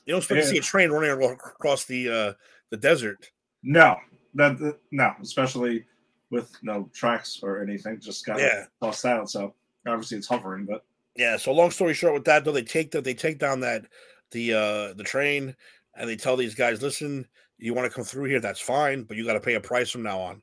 You 0.05 0.11
don't 0.13 0.17
expect 0.19 0.41
to 0.41 0.47
see 0.47 0.57
a 0.57 0.61
train 0.61 0.91
running 0.91 1.11
across 1.31 1.85
the 1.85 2.09
uh, 2.09 2.33
the 2.69 2.77
desert. 2.77 3.31
no, 3.63 3.95
that 4.35 4.59
that- 4.59 4.79
no, 4.91 5.11
especially 5.21 5.85
with 6.29 6.51
no 6.63 6.89
tracks 6.93 7.39
or 7.43 7.61
anything. 7.63 7.99
Just 7.99 8.25
got 8.25 8.39
Yeah. 8.39 8.65
bust 8.79 9.05
out. 9.05 9.29
So 9.29 9.53
obviously 9.87 10.17
it's 10.17 10.27
hovering, 10.27 10.65
but 10.65 10.83
Yeah. 11.15 11.37
So 11.37 11.51
long 11.53 11.69
story 11.71 11.93
short, 11.93 12.13
with 12.15 12.25
that 12.25 12.43
though, 12.43 12.51
they 12.51 12.63
take 12.63 12.91
that 12.91 13.03
they 13.03 13.13
take 13.13 13.37
down 13.39 13.59
that 13.61 13.85
the 14.31 14.53
uh 14.53 14.93
the 14.93 15.03
train 15.03 15.55
and 15.95 16.09
they 16.09 16.15
tell 16.15 16.35
these 16.35 16.55
guys, 16.55 16.81
listen, 16.81 17.27
you 17.63 17.73
want 17.73 17.89
to 17.89 17.95
come 17.95 18.03
through 18.03 18.25
here, 18.25 18.41
that's 18.41 18.59
fine, 18.59 19.03
but 19.03 19.15
you 19.15 19.25
got 19.25 19.33
to 19.33 19.39
pay 19.39 19.53
a 19.53 19.59
price 19.61 19.89
from 19.89 20.03
now 20.03 20.19
on. 20.19 20.41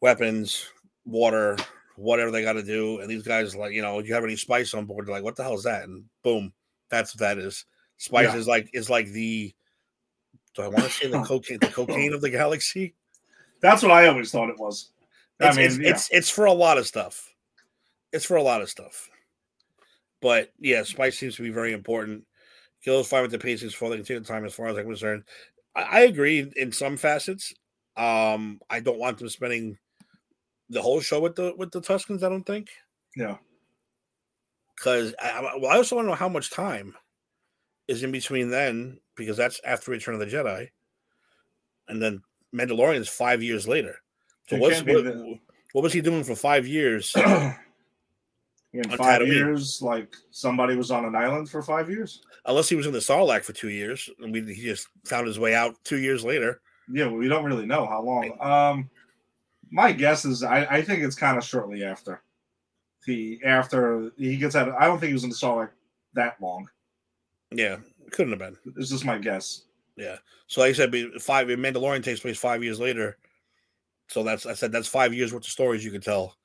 Weapons, 0.00 0.66
water, 1.04 1.56
whatever 1.96 2.30
they 2.30 2.42
got 2.42 2.54
to 2.54 2.62
do. 2.62 3.00
And 3.00 3.10
these 3.10 3.22
guys 3.22 3.54
like, 3.54 3.72
you 3.72 3.82
know, 3.82 3.98
you 3.98 4.14
have 4.14 4.24
any 4.24 4.36
spice 4.36 4.72
on 4.72 4.86
board? 4.86 5.06
They're 5.06 5.14
like, 5.14 5.24
what 5.24 5.36
the 5.36 5.42
hell 5.42 5.54
is 5.54 5.64
that? 5.64 5.84
And 5.84 6.04
boom, 6.22 6.52
that's 6.90 7.14
what 7.14 7.20
that 7.20 7.38
is. 7.38 7.66
Spice 7.98 8.32
Yeah. 8.32 8.36
is 8.36 8.46
like 8.46 8.70
is 8.72 8.88
like 8.88 9.08
the 9.08 9.54
do 10.54 10.62
I 10.62 10.68
want 10.68 10.84
to 10.84 10.90
say 10.90 11.08
the 11.08 11.22
cocaine 11.26 11.58
the 11.60 11.68
cocaine 11.68 12.12
of 12.14 12.20
the 12.22 12.30
galaxy? 12.30 12.94
that's 13.60 13.82
what 13.82 13.92
I 13.92 14.06
always 14.06 14.30
thought 14.30 14.50
it 14.50 14.58
was. 14.58 14.90
I 15.40 15.48
It's, 15.48 15.56
mean, 15.56 15.66
it's, 15.66 15.78
yeah. 15.78 15.90
it's 15.90 16.08
it's 16.12 16.30
for 16.30 16.46
a 16.46 16.52
lot 16.52 16.78
of 16.78 16.86
stuff. 16.86 17.30
It's 18.12 18.24
for 18.24 18.36
a 18.36 18.42
lot 18.42 18.62
of 18.62 18.70
stuff. 18.70 19.08
But 20.22 20.50
yeah, 20.58 20.82
spice 20.82 21.18
seems 21.18 21.36
to 21.36 21.42
be 21.42 21.50
very 21.50 21.72
important. 21.72 22.24
Kills 22.82 23.08
fine 23.08 23.22
with 23.22 23.30
the 23.32 23.38
pacings 23.38 23.74
for 23.74 23.88
the 23.90 23.96
continued 23.96 24.26
time, 24.26 24.44
as 24.46 24.54
far 24.54 24.68
as 24.68 24.76
I'm 24.78 24.84
concerned. 24.86 25.24
I, 25.76 26.00
agree 26.02 26.50
in 26.56 26.72
some 26.72 26.96
facets. 26.96 27.54
Um, 27.96 28.60
I 28.70 28.80
don't 28.80 28.98
want 28.98 29.18
them 29.18 29.28
spending 29.28 29.78
the 30.70 30.82
whole 30.82 31.00
show 31.00 31.20
with 31.20 31.36
the 31.36 31.54
with 31.56 31.70
the 31.70 31.80
Tuskens. 31.80 32.22
I 32.22 32.28
don't 32.28 32.44
think 32.44 32.68
yeah. 33.14 33.36
because 34.76 35.14
I, 35.22 35.40
well, 35.60 35.70
I 35.70 35.76
also 35.76 35.96
want 35.96 36.06
to 36.06 36.10
know 36.10 36.16
how 36.16 36.28
much 36.28 36.50
time 36.50 36.94
is 37.88 38.02
in 38.02 38.10
between 38.12 38.50
then, 38.50 38.98
because 39.16 39.36
that's 39.36 39.60
after 39.64 39.90
Return 39.90 40.14
of 40.14 40.20
the 40.20 40.26
Jedi, 40.26 40.68
and 41.88 42.02
then 42.02 42.22
Mandalorian 42.54 43.00
is 43.00 43.08
five 43.08 43.42
years 43.42 43.68
later. 43.68 43.96
So 44.48 44.58
what's, 44.58 44.82
what, 44.82 45.04
the- 45.04 45.38
what 45.72 45.82
was 45.82 45.92
he 45.92 46.00
doing 46.00 46.24
for 46.24 46.34
five 46.34 46.66
years? 46.66 47.14
In 48.78 48.90
On 48.90 48.98
five 48.98 49.26
years, 49.26 49.80
like 49.80 50.14
somebody 50.30 50.76
was 50.76 50.90
on 50.90 51.04
an 51.04 51.14
island 51.14 51.48
for 51.48 51.62
five 51.62 51.88
years. 51.88 52.22
Unless 52.44 52.68
he 52.68 52.76
was 52.76 52.86
in 52.86 52.92
the 52.92 52.98
Sarlacc 52.98 53.44
for 53.44 53.52
two 53.52 53.70
years, 53.70 54.10
and 54.20 54.32
we, 54.32 54.42
he 54.54 54.62
just 54.62 54.88
found 55.04 55.26
his 55.26 55.38
way 55.38 55.54
out 55.54 55.76
two 55.84 55.98
years 55.98 56.24
later. 56.24 56.60
Yeah, 56.92 57.06
well, 57.06 57.16
we 57.16 57.28
don't 57.28 57.44
really 57.44 57.66
know 57.66 57.86
how 57.86 58.02
long. 58.02 58.36
Um, 58.40 58.90
my 59.70 59.92
guess 59.92 60.24
is 60.24 60.42
I, 60.42 60.64
I 60.64 60.82
think 60.82 61.02
it's 61.02 61.16
kind 61.16 61.38
of 61.38 61.44
shortly 61.44 61.84
after 61.84 62.22
the 63.06 63.40
after 63.44 64.12
he 64.16 64.36
gets 64.36 64.54
out. 64.54 64.68
I 64.78 64.86
don't 64.86 64.98
think 64.98 65.08
he 65.08 65.14
was 65.14 65.24
in 65.24 65.30
the 65.30 65.36
Sarlacc 65.36 65.70
that 66.14 66.40
long. 66.40 66.68
Yeah, 67.50 67.78
couldn't 68.10 68.32
have 68.32 68.38
been. 68.38 68.74
It's 68.76 68.90
just 68.90 69.04
my 69.04 69.18
guess. 69.18 69.62
Yeah. 69.96 70.16
So 70.46 70.60
like 70.60 70.70
I 70.70 70.74
said, 70.74 70.90
be- 70.90 71.18
five 71.18 71.48
Mandalorian 71.48 72.02
takes 72.02 72.20
place 72.20 72.38
five 72.38 72.62
years 72.62 72.78
later. 72.78 73.16
So 74.08 74.22
that's 74.22 74.46
I 74.46 74.54
said 74.54 74.70
that's 74.70 74.88
five 74.88 75.14
years 75.14 75.32
worth 75.32 75.44
of 75.44 75.50
stories 75.50 75.84
you 75.84 75.90
could 75.90 76.02
tell 76.02 76.36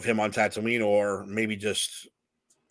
of 0.00 0.04
him 0.04 0.18
on 0.18 0.32
Tatooine, 0.32 0.84
or 0.84 1.24
maybe 1.26 1.56
just 1.56 2.08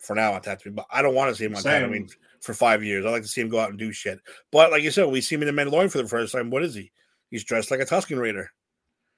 for 0.00 0.14
now 0.14 0.32
on 0.32 0.42
Tatooine. 0.42 0.74
But 0.74 0.86
I 0.90 1.00
don't 1.00 1.14
want 1.14 1.30
to 1.30 1.34
see 1.34 1.44
him 1.44 1.54
on 1.54 1.62
Same. 1.62 1.90
Tatooine 1.90 2.10
for 2.40 2.54
five 2.54 2.82
years. 2.82 3.06
I 3.06 3.10
like 3.10 3.22
to 3.22 3.28
see 3.28 3.40
him 3.40 3.48
go 3.48 3.60
out 3.60 3.70
and 3.70 3.78
do 3.78 3.92
shit. 3.92 4.18
But 4.50 4.70
like 4.70 4.82
you 4.82 4.90
said, 4.90 5.06
we 5.06 5.20
see 5.20 5.36
him 5.36 5.42
in 5.42 5.54
the 5.54 5.62
Mandalorian 5.62 5.90
for 5.90 5.98
the 5.98 6.08
first 6.08 6.32
time. 6.32 6.50
What 6.50 6.64
is 6.64 6.74
he? 6.74 6.90
He's 7.30 7.44
dressed 7.44 7.70
like 7.70 7.80
a 7.80 7.86
Tusken 7.86 8.18
Raider. 8.18 8.50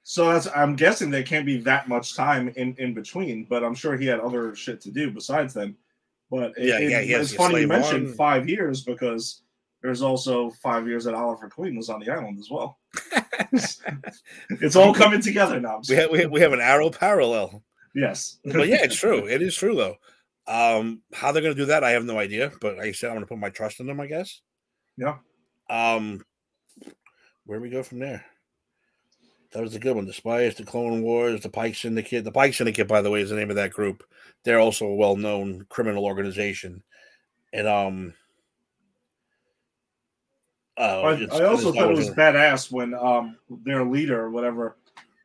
So 0.03 0.29
I'm 0.53 0.75
guessing 0.75 1.09
there 1.09 1.23
can't 1.23 1.45
be 1.45 1.57
that 1.61 1.87
much 1.87 2.15
time 2.15 2.49
in 2.49 2.75
in 2.77 2.93
between, 2.93 3.45
but 3.45 3.63
I'm 3.63 3.73
sure 3.73 3.97
he 3.97 4.05
had 4.05 4.19
other 4.19 4.53
shit 4.53 4.81
to 4.81 4.91
do 4.91 5.11
besides 5.11 5.53
then. 5.53 5.75
But 6.29 6.53
it, 6.57 6.67
Yeah, 6.67 6.79
yeah, 6.79 7.01
he 7.01 7.11
has 7.11 7.31
it's 7.31 7.37
funny 7.37 7.61
you 7.61 7.67
mentioned 7.67 8.07
one. 8.07 8.15
five 8.15 8.49
years 8.49 8.83
because 8.83 9.43
there's 9.81 10.01
also 10.01 10.49
five 10.61 10.87
years 10.87 11.05
that 11.05 11.13
Oliver 11.13 11.49
Queen 11.49 11.75
was 11.75 11.89
on 11.89 12.01
the 12.01 12.09
island 12.09 12.37
as 12.39 12.49
well. 12.51 12.79
it's 14.49 14.75
all 14.75 14.93
coming 14.93 15.21
together 15.21 15.59
now. 15.59 15.81
We 15.87 15.95
have, 15.95 16.11
we 16.11 16.19
have 16.19 16.31
we 16.31 16.41
have 16.41 16.53
an 16.53 16.61
arrow 16.61 16.89
parallel. 16.89 17.63
Yes. 17.93 18.39
But 18.45 18.67
yeah, 18.67 18.83
it's 18.83 18.95
true. 18.95 19.25
It 19.27 19.41
is 19.41 19.55
true 19.55 19.75
though. 19.75 19.97
Um, 20.45 21.01
how 21.13 21.31
they're 21.31 21.41
gonna 21.41 21.55
do 21.55 21.65
that, 21.65 21.83
I 21.83 21.91
have 21.91 22.05
no 22.05 22.17
idea. 22.19 22.51
But 22.59 22.77
like 22.77 22.87
I 22.87 22.91
said, 22.91 23.09
I'm 23.09 23.15
gonna 23.15 23.25
put 23.25 23.37
my 23.37 23.49
trust 23.49 23.79
in 23.79 23.87
them. 23.87 23.99
I 23.99 24.07
guess. 24.07 24.41
Yeah. 24.97 25.17
Um, 25.69 26.23
where 27.45 27.59
we 27.59 27.69
go 27.69 27.83
from 27.83 27.99
there? 27.99 28.25
That 29.53 29.61
was 29.61 29.75
a 29.75 29.79
good 29.79 29.95
one. 29.95 30.05
The 30.05 30.13
Spies, 30.13 30.55
the 30.55 30.63
Clone 30.63 31.03
Wars, 31.03 31.41
the 31.41 31.49
Pike 31.49 31.75
Syndicate. 31.75 32.23
The 32.23 32.31
Pike 32.31 32.55
Syndicate, 32.55 32.87
by 32.87 33.01
the 33.01 33.11
way, 33.11 33.21
is 33.21 33.29
the 33.29 33.35
name 33.35 33.51
of 33.51 33.55
that 33.57 33.71
group. 33.71 34.03
They're 34.43 34.59
also 34.59 34.87
a 34.87 34.95
well-known 34.95 35.65
criminal 35.69 36.05
organization, 36.05 36.83
and 37.53 37.67
um. 37.67 38.13
Uh, 40.75 41.01
I, 41.01 41.37
I 41.37 41.43
also 41.45 41.71
thought 41.71 41.91
it 41.91 41.95
was 41.97 42.09
a- 42.09 42.15
badass 42.15 42.71
when 42.71 42.95
um 42.95 43.37
their 43.63 43.85
leader 43.85 44.19
or 44.19 44.31
whatever 44.31 44.75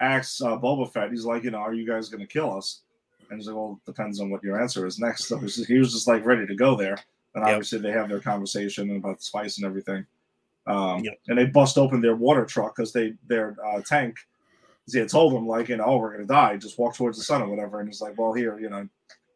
asks 0.01 0.41
uh, 0.41 0.57
Boba 0.59 0.91
Fett, 0.93 1.11
he's 1.11 1.25
like, 1.25 1.45
you 1.45 1.51
know, 1.51 1.59
are 1.59 1.75
you 1.75 1.87
guys 1.87 2.09
going 2.09 2.21
to 2.21 2.27
kill 2.27 2.57
us? 2.57 2.83
And 3.31 3.39
he's 3.39 3.47
like, 3.47 3.57
well, 3.57 3.79
it 3.83 3.87
depends 3.91 4.21
on 4.21 4.31
what 4.31 4.43
your 4.43 4.61
answer 4.61 4.87
is 4.87 4.99
next. 4.99 5.27
So 5.29 5.37
he 5.39 5.45
was 5.45 5.57
just, 5.57 5.69
he 5.69 5.79
was 5.79 5.93
just 5.93 6.09
like 6.09 6.25
ready 6.25 6.47
to 6.47 6.55
go 6.55 6.77
there. 6.77 6.99
And 7.35 7.45
Yep. 7.45 7.55
obviously 7.55 7.79
they 7.81 7.91
have 7.93 8.09
their 8.09 8.21
conversation 8.21 8.97
about 8.97 9.19
the 9.19 9.25
spice 9.25 9.59
and 9.59 9.67
everything. 9.67 10.07
Um, 10.67 11.05
Yep. 11.05 11.15
And 11.29 11.39
they 11.39 11.47
bust 11.47 11.77
open 11.79 12.01
their 12.01 12.17
water 12.17 12.45
truck 12.45 12.75
because 12.77 12.93
they 12.93 13.15
their 13.27 13.57
uh, 13.65 13.81
tank. 13.83 14.17
had 14.95 15.09
told 15.09 15.35
them 15.35 15.47
like, 15.47 15.69
you 15.69 15.77
know, 15.77 15.85
oh, 15.85 15.99
we're 15.99 16.13
gonna 16.13 16.25
die. 16.27 16.57
Just 16.57 16.79
walk 16.79 16.95
towards 16.97 17.19
the 17.19 17.25
sun 17.25 17.43
or 17.43 17.49
whatever. 17.49 17.81
And 17.81 17.89
he's 17.89 18.01
like, 18.01 18.17
well, 18.19 18.33
here, 18.33 18.59
you 18.59 18.71
know, 18.71 18.89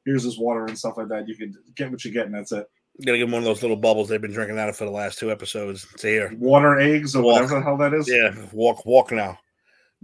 here's 0.06 0.24
this 0.24 0.38
water 0.38 0.64
and 0.66 0.78
stuff 0.78 0.96
like 0.96 1.08
that. 1.08 1.28
You 1.28 1.36
can 1.36 1.54
get 1.74 1.90
what 1.90 2.04
you 2.04 2.10
get, 2.12 2.26
and 2.26 2.34
that's 2.34 2.52
it. 2.52 2.68
You 2.98 3.06
Gotta 3.06 3.18
give 3.18 3.26
them 3.28 3.32
one 3.32 3.42
of 3.42 3.44
those 3.46 3.62
little 3.62 3.76
bubbles 3.76 4.08
they've 4.08 4.20
been 4.20 4.32
drinking 4.32 4.58
out 4.58 4.68
of 4.70 4.76
for 4.76 4.84
the 4.86 4.90
last 4.90 5.18
two 5.18 5.30
episodes. 5.30 5.86
It's 5.94 6.02
here. 6.02 6.34
Water 6.38 6.78
eggs 6.80 7.14
or 7.14 7.22
Walk. 7.22 7.34
whatever 7.34 7.54
the 7.56 7.62
hell 7.62 7.76
that 7.78 7.92
is. 7.94 8.08
Yeah, 8.08 8.34
walk, 8.52 8.84
walk 8.86 9.12
now. 9.12 9.38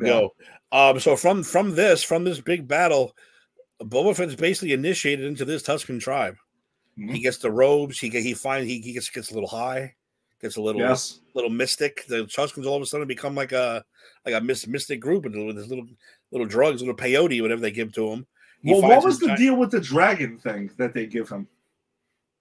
Yeah. 0.00 0.08
Go. 0.08 0.34
Um, 0.72 1.00
so 1.00 1.16
from 1.16 1.42
from 1.42 1.74
this, 1.74 2.02
from 2.02 2.24
this 2.24 2.40
big 2.40 2.68
battle, 2.68 3.16
Boba 3.82 4.14
Fett's 4.16 4.34
basically 4.34 4.72
initiated 4.72 5.24
into 5.26 5.44
this 5.44 5.62
Tusken 5.62 6.00
tribe. 6.00 6.36
Mhm. 6.98 7.12
He 7.14 7.20
gets 7.20 7.38
the 7.38 7.50
robes. 7.50 7.98
He 7.98 8.08
he 8.10 8.34
find 8.34 8.66
he, 8.66 8.80
he 8.80 8.92
gets 8.92 9.08
gets 9.08 9.30
a 9.30 9.34
little 9.34 9.48
high, 9.48 9.94
gets 10.42 10.56
a 10.56 10.60
little 10.62 10.80
Yes. 10.80 11.20
little 11.34 11.50
mystic. 11.50 12.04
The 12.06 12.24
Tuskens 12.26 12.66
all 12.66 12.76
of 12.76 12.82
a 12.82 12.86
sudden 12.86 13.06
become 13.08 13.34
like 13.34 13.52
a 13.52 13.84
like 14.26 14.34
a 14.34 14.40
mys- 14.40 14.66
mystic 14.66 15.00
group 15.00 15.24
and 15.26 15.46
with 15.46 15.56
this 15.56 15.68
little 15.68 15.86
little 16.32 16.46
drugs, 16.46 16.80
little 16.82 16.96
peyote, 16.96 17.40
whatever 17.40 17.60
they 17.60 17.70
give 17.70 17.92
to 17.94 18.08
him. 18.10 18.26
He 18.62 18.72
Well, 18.72 18.82
what 18.82 19.04
was 19.04 19.20
the 19.20 19.28
gi- 19.28 19.36
deal 19.36 19.56
with 19.56 19.70
the 19.70 19.80
dragon 19.80 20.38
thing 20.38 20.70
that 20.76 20.92
they 20.92 21.06
give 21.06 21.28
him? 21.28 21.46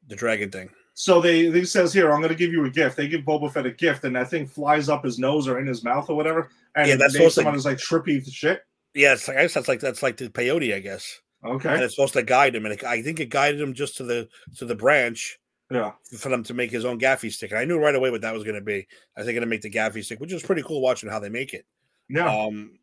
The 0.08 0.16
dragon 0.16 0.50
thing. 0.50 0.70
So 1.00 1.22
they 1.22 1.50
they 1.50 1.64
says 1.64 1.94
here, 1.94 2.12
I'm 2.12 2.22
going 2.22 2.30
to 2.34 2.36
give 2.36 2.52
you 2.52 2.66
a 2.66 2.72
gift. 2.72 2.98
They 2.98 3.08
give 3.08 3.22
Boba 3.22 3.54
Fett 3.54 3.68
a 3.68 3.72
gift, 3.72 4.04
and 4.04 4.16
that 4.16 4.32
thing 4.32 4.48
flies 4.48 4.90
up 4.90 5.06
his 5.06 5.20
nose 5.20 5.48
or 5.48 5.60
in 5.60 5.68
his 5.68 5.84
mouth 5.84 6.10
or 6.10 6.16
whatever. 6.16 6.50
And 6.76 6.90
Yeah, 6.90 6.96
that's 6.96 7.14
supposed 7.14 7.36
to- 7.36 7.42
someone 7.42 7.54
is 7.54 7.66
like 7.66 7.78
trippy 7.78 8.28
shit. 8.28 8.64
Yeah, 8.96 9.14
it's 9.14 9.28
like 9.28 9.38
I 9.38 9.44
guess 9.44 9.54
that's 9.54 9.68
like 9.68 9.80
that's 9.80 10.02
like 10.02 10.18
the 10.18 10.30
peyote, 10.30 10.74
I 10.74 10.80
guess. 10.80 11.22
Okay. 11.46 11.72
And 11.72 11.84
it's 11.84 11.94
supposed 11.94 12.14
to 12.14 12.24
guide 12.24 12.56
him, 12.56 12.66
and 12.66 12.74
it, 12.74 12.84
I 12.84 13.04
think 13.04 13.20
it 13.20 13.30
guided 13.30 13.62
him 13.62 13.76
just 13.76 13.98
to 13.98 14.04
the 14.06 14.28
to 14.58 14.66
the 14.66 14.74
branch 14.74 15.38
yeah, 15.70 15.92
for 16.18 16.30
them 16.30 16.42
to 16.46 16.56
make 16.56 16.72
his 16.72 16.84
own 16.84 17.00
gaffi 17.00 17.32
stick. 17.32 17.52
And 17.52 17.60
I 17.60 17.66
knew 17.66 17.78
right 17.78 17.94
away 17.94 18.10
what 18.10 18.22
that 18.22 18.34
was 18.34 18.44
going 18.44 18.56
to 18.56 18.62
be. 18.62 18.88
I 19.16 19.22
think 19.22 19.36
going 19.36 19.42
to 19.42 19.46
make 19.46 19.62
the 19.62 19.70
gaffi 19.70 20.04
stick, 20.04 20.20
which 20.20 20.34
is 20.34 20.42
pretty 20.42 20.64
cool 20.64 20.82
watching 20.82 21.12
how 21.12 21.20
they 21.20 21.30
make 21.30 21.54
it. 21.54 21.68
yeah. 22.10 22.26
Um, 22.28 22.80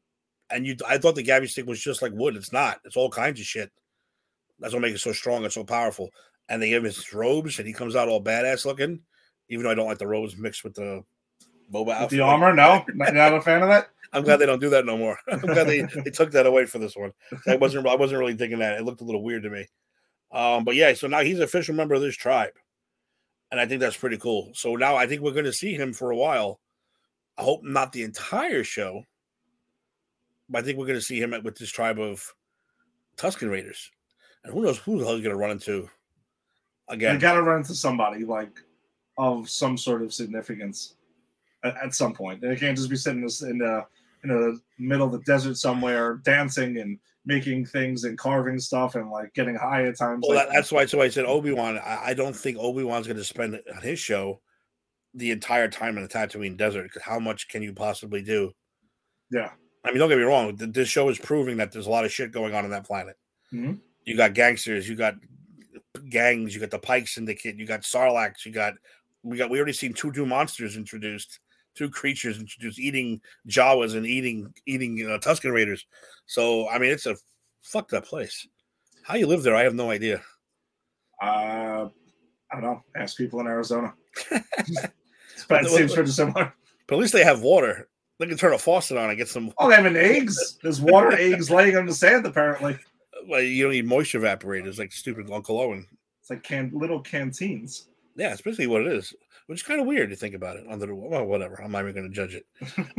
and 0.51 0.65
you, 0.65 0.77
I 0.87 0.99
thought 0.99 1.17
the 1.17 1.25
gaffi 1.25 1.49
stick 1.49 1.67
was 1.67 1.81
just 1.83 2.01
like 2.01 2.13
wood. 2.15 2.37
It's 2.37 2.53
not. 2.53 2.79
It's 2.85 2.97
all 2.97 3.11
kinds 3.11 3.41
of 3.41 3.47
shit. 3.47 3.73
That's 4.61 4.73
what 4.73 4.83
makes 4.83 4.95
it 5.01 5.03
so 5.03 5.13
strong 5.13 5.43
and 5.43 5.53
so 5.53 5.65
powerful. 5.65 6.11
And 6.49 6.63
they 6.63 6.69
give 6.69 6.83
him 6.83 6.85
his 6.85 7.13
robes, 7.13 7.59
and 7.59 7.67
he 7.67 7.73
comes 7.73 7.97
out 7.97 8.09
all 8.09 8.23
badass 8.23 8.65
looking. 8.65 9.01
Even 9.49 9.65
though 9.65 9.71
I 9.71 9.75
don't 9.75 9.87
like 9.87 9.99
the 9.99 10.07
robes 10.07 10.37
mixed 10.37 10.65
with 10.65 10.75
the 10.75 11.05
boba 11.73 11.93
outfit. 11.93 12.19
the 12.19 12.21
armor, 12.21 12.55
no, 12.55 12.85
not, 12.95 13.35
a 13.35 13.41
fan 13.41 13.63
of 13.63 13.69
that. 13.69 13.89
I'm 14.13 14.23
glad 14.23 14.37
they 14.37 14.47
don't 14.47 14.61
do 14.61 14.71
that 14.71 14.87
no 14.87 14.97
more. 14.97 15.19
I'm 15.29 15.41
glad 15.41 15.67
they, 15.67 15.83
they 15.83 16.11
took 16.11 16.31
that 16.33 16.47
away 16.47 16.67
for 16.67 16.79
this 16.79 16.97
one. 16.97 17.13
I 17.47 17.57
wasn't 17.57 17.87
I 17.87 17.97
wasn't 17.97 18.21
really 18.21 18.37
thinking 18.37 18.61
that. 18.61 18.79
It 18.79 18.85
looked 18.85 19.01
a 19.01 19.05
little 19.05 19.23
weird 19.23 19.43
to 19.43 19.51
me. 19.51 19.67
Um, 20.31 20.65
but 20.65 20.75
yeah, 20.75 20.95
so 20.95 21.07
now 21.07 21.21
he's 21.21 21.39
an 21.39 21.45
official 21.45 21.75
member 21.75 21.95
of 21.95 22.03
this 22.03 22.17
tribe. 22.17 22.53
And 23.51 23.61
I 23.61 23.67
think 23.67 23.81
that's 23.81 23.97
pretty 23.97 24.19
cool. 24.19 24.51
So 24.55 24.77
now 24.77 24.97
I 24.97 25.07
think 25.07 25.23
we're 25.23 25.33
gonna 25.33 25.53
see 25.53 25.75
him 25.75 25.93
for 25.93 26.11
a 26.11 26.17
while. 26.17 26.61
I 27.37 27.43
hope 27.43 27.63
not 27.65 27.93
the 27.93 28.03
entire 28.03 28.65
show, 28.65 29.03
but 30.49 30.59
I 30.59 30.63
think 30.63 30.79
we're 30.79 30.87
gonna 30.87 31.01
see 31.01 31.21
him 31.21 31.35
with 31.43 31.57
this 31.57 31.71
tribe 31.71 31.99
of 31.99 32.25
Tusken 33.17 33.51
Raiders. 33.51 33.91
And 34.45 34.53
who 34.53 34.63
knows 34.63 34.79
who 34.79 34.99
the 34.99 35.05
hell 35.05 35.15
he's 35.15 35.25
gonna 35.25 35.37
run 35.37 35.51
into 35.51 35.89
I 36.89 36.95
again. 36.95 37.19
got 37.19 37.35
to 37.35 37.43
run 37.43 37.59
into 37.59 37.75
somebody 37.75 38.25
like 38.25 38.53
of 39.17 39.49
some 39.49 39.77
sort 39.79 40.03
of 40.03 40.13
significance 40.13 40.97
at, 41.65 41.77
at 41.77 41.95
some 41.95 42.13
point. 42.13 42.41
They 42.41 42.57
can't 42.57 42.77
just 42.77 42.91
be 42.91 42.97
sitting 42.97 43.21
in 43.21 43.25
this- 43.25 43.43
in 43.43 43.59
the 43.59 43.85
in 44.25 44.31
the 44.31 44.59
middle 44.79 45.05
of 45.07 45.13
the 45.13 45.19
desert 45.21 45.57
somewhere, 45.59 46.15
dancing 46.25 46.79
and 46.79 46.99
making 47.27 47.67
things 47.67 48.05
and 48.05 48.17
carving 48.17 48.59
stuff 48.59 48.95
and 48.95 49.11
like 49.11 49.33
getting 49.35 49.55
high 49.55 49.85
at 49.87 49.99
times. 49.99 50.25
Well, 50.27 50.37
like 50.39 50.49
that, 50.49 50.55
that's 50.55 50.73
why. 50.73 50.87
So 50.87 51.01
I 51.03 51.09
said 51.09 51.27
Obi 51.27 51.53
Wan. 51.53 51.79
I, 51.79 52.01
I 52.07 52.15
don't 52.15 52.35
think 52.35 52.57
Obi 52.59 52.85
Wan's 52.85 53.07
going 53.07 53.19
to 53.19 53.25
spend 53.25 53.61
on 53.75 53.83
his 53.83 53.99
show 53.99 54.41
the 55.13 55.31
entire 55.31 55.69
time 55.69 55.97
in 55.99 56.03
the 56.03 56.09
Tatooine 56.09 56.57
desert. 56.57 56.85
Because 56.85 57.03
how 57.03 57.19
much 57.19 57.49
can 57.49 57.63
you 57.63 57.75
possibly 57.75 58.23
do? 58.23 58.53
Yeah. 59.31 59.51
I 59.85 59.91
mean, 59.91 59.99
don't 59.99 60.09
get 60.09 60.17
me 60.19 60.25
wrong. 60.25 60.57
This 60.57 60.89
show 60.89 61.11
is 61.11 61.19
proving 61.19 61.59
that 61.59 61.71
there's 61.71 61.87
a 61.87 61.91
lot 61.91 62.07
of 62.07 62.13
shit 62.13 62.33
going 62.33 62.55
on 62.55 62.65
on 62.65 62.71
that 62.71 62.87
planet. 62.87 63.17
Mhm. 63.53 63.79
You 64.05 64.17
got 64.17 64.33
gangsters. 64.33 64.89
You 64.89 64.97
got 64.97 65.17
gangs. 66.09 66.55
You 66.55 66.61
got 66.61 66.71
the 66.71 66.79
Pike 66.79 67.09
Syndicate. 67.09 67.59
You 67.59 67.67
got 67.67 67.83
Sarlacc. 67.83 68.45
You 68.45 68.53
got 68.53 68.75
we 69.23 69.37
got 69.37 69.51
we 69.51 69.59
already 69.59 69.73
seen 69.73 69.93
two 69.95 70.13
new 70.13 70.27
monsters 70.27 70.77
introduced. 70.77 71.41
Two 71.75 71.91
creatures 71.91 72.39
introduced 72.39 72.79
eating 72.79 73.21
Jawas 73.49 73.97
and 73.97 74.07
eating 74.07 74.53
eating 74.67 75.05
uh, 75.11 75.19
Tusken 75.19 75.53
Raiders. 75.53 75.87
So 76.27 76.69
I 76.69 76.79
mean, 76.79 76.91
it's 76.91 77.07
a 77.07 77.17
fucked 77.63 77.93
up 77.95 78.07
place. 78.07 78.47
How 79.03 79.17
you 79.17 79.27
live 79.27 79.43
there, 79.43 79.57
I 79.57 79.63
have 79.65 79.75
no 79.75 79.91
idea. 79.91 80.23
Uh, 81.23 81.89
I 82.51 82.55
don't 82.55 82.63
know. 82.63 82.83
Ask 82.97 83.17
people 83.17 83.41
in 83.41 83.47
Arizona. 83.47 83.95
But 85.49 85.65
the- 85.65 85.69
seems 85.71 85.95
pretty 85.95 86.11
similar. 86.11 86.55
But 86.87 86.95
at 86.97 87.01
least 87.01 87.13
they 87.13 87.25
have 87.25 87.41
water. 87.43 87.89
They 88.19 88.27
can 88.27 88.37
turn 88.37 88.53
a 88.53 88.59
faucet 88.59 88.97
on 88.97 89.09
and 89.09 89.19
get 89.19 89.29
some. 89.29 89.53
Oh, 89.59 89.69
they 89.69 89.75
have 89.75 89.87
an 89.87 89.97
eggs. 89.97 90.59
There's 90.63 90.81
water 90.81 91.13
eggs 91.19 91.51
laying 91.51 91.77
on 91.77 91.87
the 91.87 91.95
sand. 91.95 92.25
Apparently, 92.27 92.79
Well, 93.29 93.41
you 93.41 93.65
don't 93.65 93.73
need 93.73 93.87
moisture 93.87 94.21
evaporators 94.21 94.79
like 94.79 94.93
stupid 94.93 95.31
Uncle 95.31 95.61
Owen. 95.61 95.87
it's 96.21 96.31
like 96.31 96.43
can 96.43 96.71
little 96.75 97.01
canteens. 97.01 97.89
Yeah, 98.17 98.33
it's 98.33 98.43
basically 98.43 98.67
what 98.69 98.83
it 98.83 98.89
is, 98.89 99.15
which 99.47 99.61
is 99.61 99.67
kind 99.67 99.81
of 99.81 99.87
weird 99.87 100.11
to 100.11 100.17
think 100.17 100.35
about 100.35 100.57
it. 100.57 100.65
Under 100.69 100.87
the 100.87 100.95
well, 100.95 101.25
whatever. 101.25 101.61
I'm 101.63 101.73
not 101.73 101.83
even 101.83 101.95
going 101.95 102.09
to 102.09 102.15
judge 102.15 102.35
it. 102.35 102.47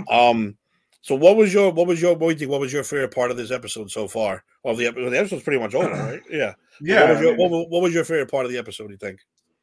um. 0.12 0.58
So 1.02 1.14
what 1.14 1.38
was 1.38 1.54
your 1.54 1.72
what 1.72 1.86
was 1.88 2.02
your 2.02 2.16
what 2.16 2.30
you 2.30 2.36
think? 2.36 2.52
What 2.52 2.60
was 2.60 2.74
your 2.74 2.84
favorite 2.84 3.14
part 3.14 3.30
of 3.32 3.38
this 3.38 3.52
episode 3.52 3.92
so 3.92 4.08
far? 4.08 4.44
Well, 4.64 4.76
the, 4.76 4.90
the 4.90 5.18
episode's 5.20 5.44
pretty 5.44 5.60
much 5.60 5.76
over, 5.76 5.90
right? 5.92 6.22
Yeah. 6.30 6.54
Yeah. 6.82 7.02
What 7.02 7.10
was, 7.10 7.18
I 7.18 7.22
your, 7.22 7.38
mean- 7.38 7.52
what, 7.52 7.70
what 7.70 7.82
was 7.84 7.94
your 7.94 8.04
favorite 8.04 8.32
part 8.32 8.46
of 8.46 8.52
the 8.52 8.58
episode? 8.58 8.90
You 8.90 8.98
think? 8.98 9.20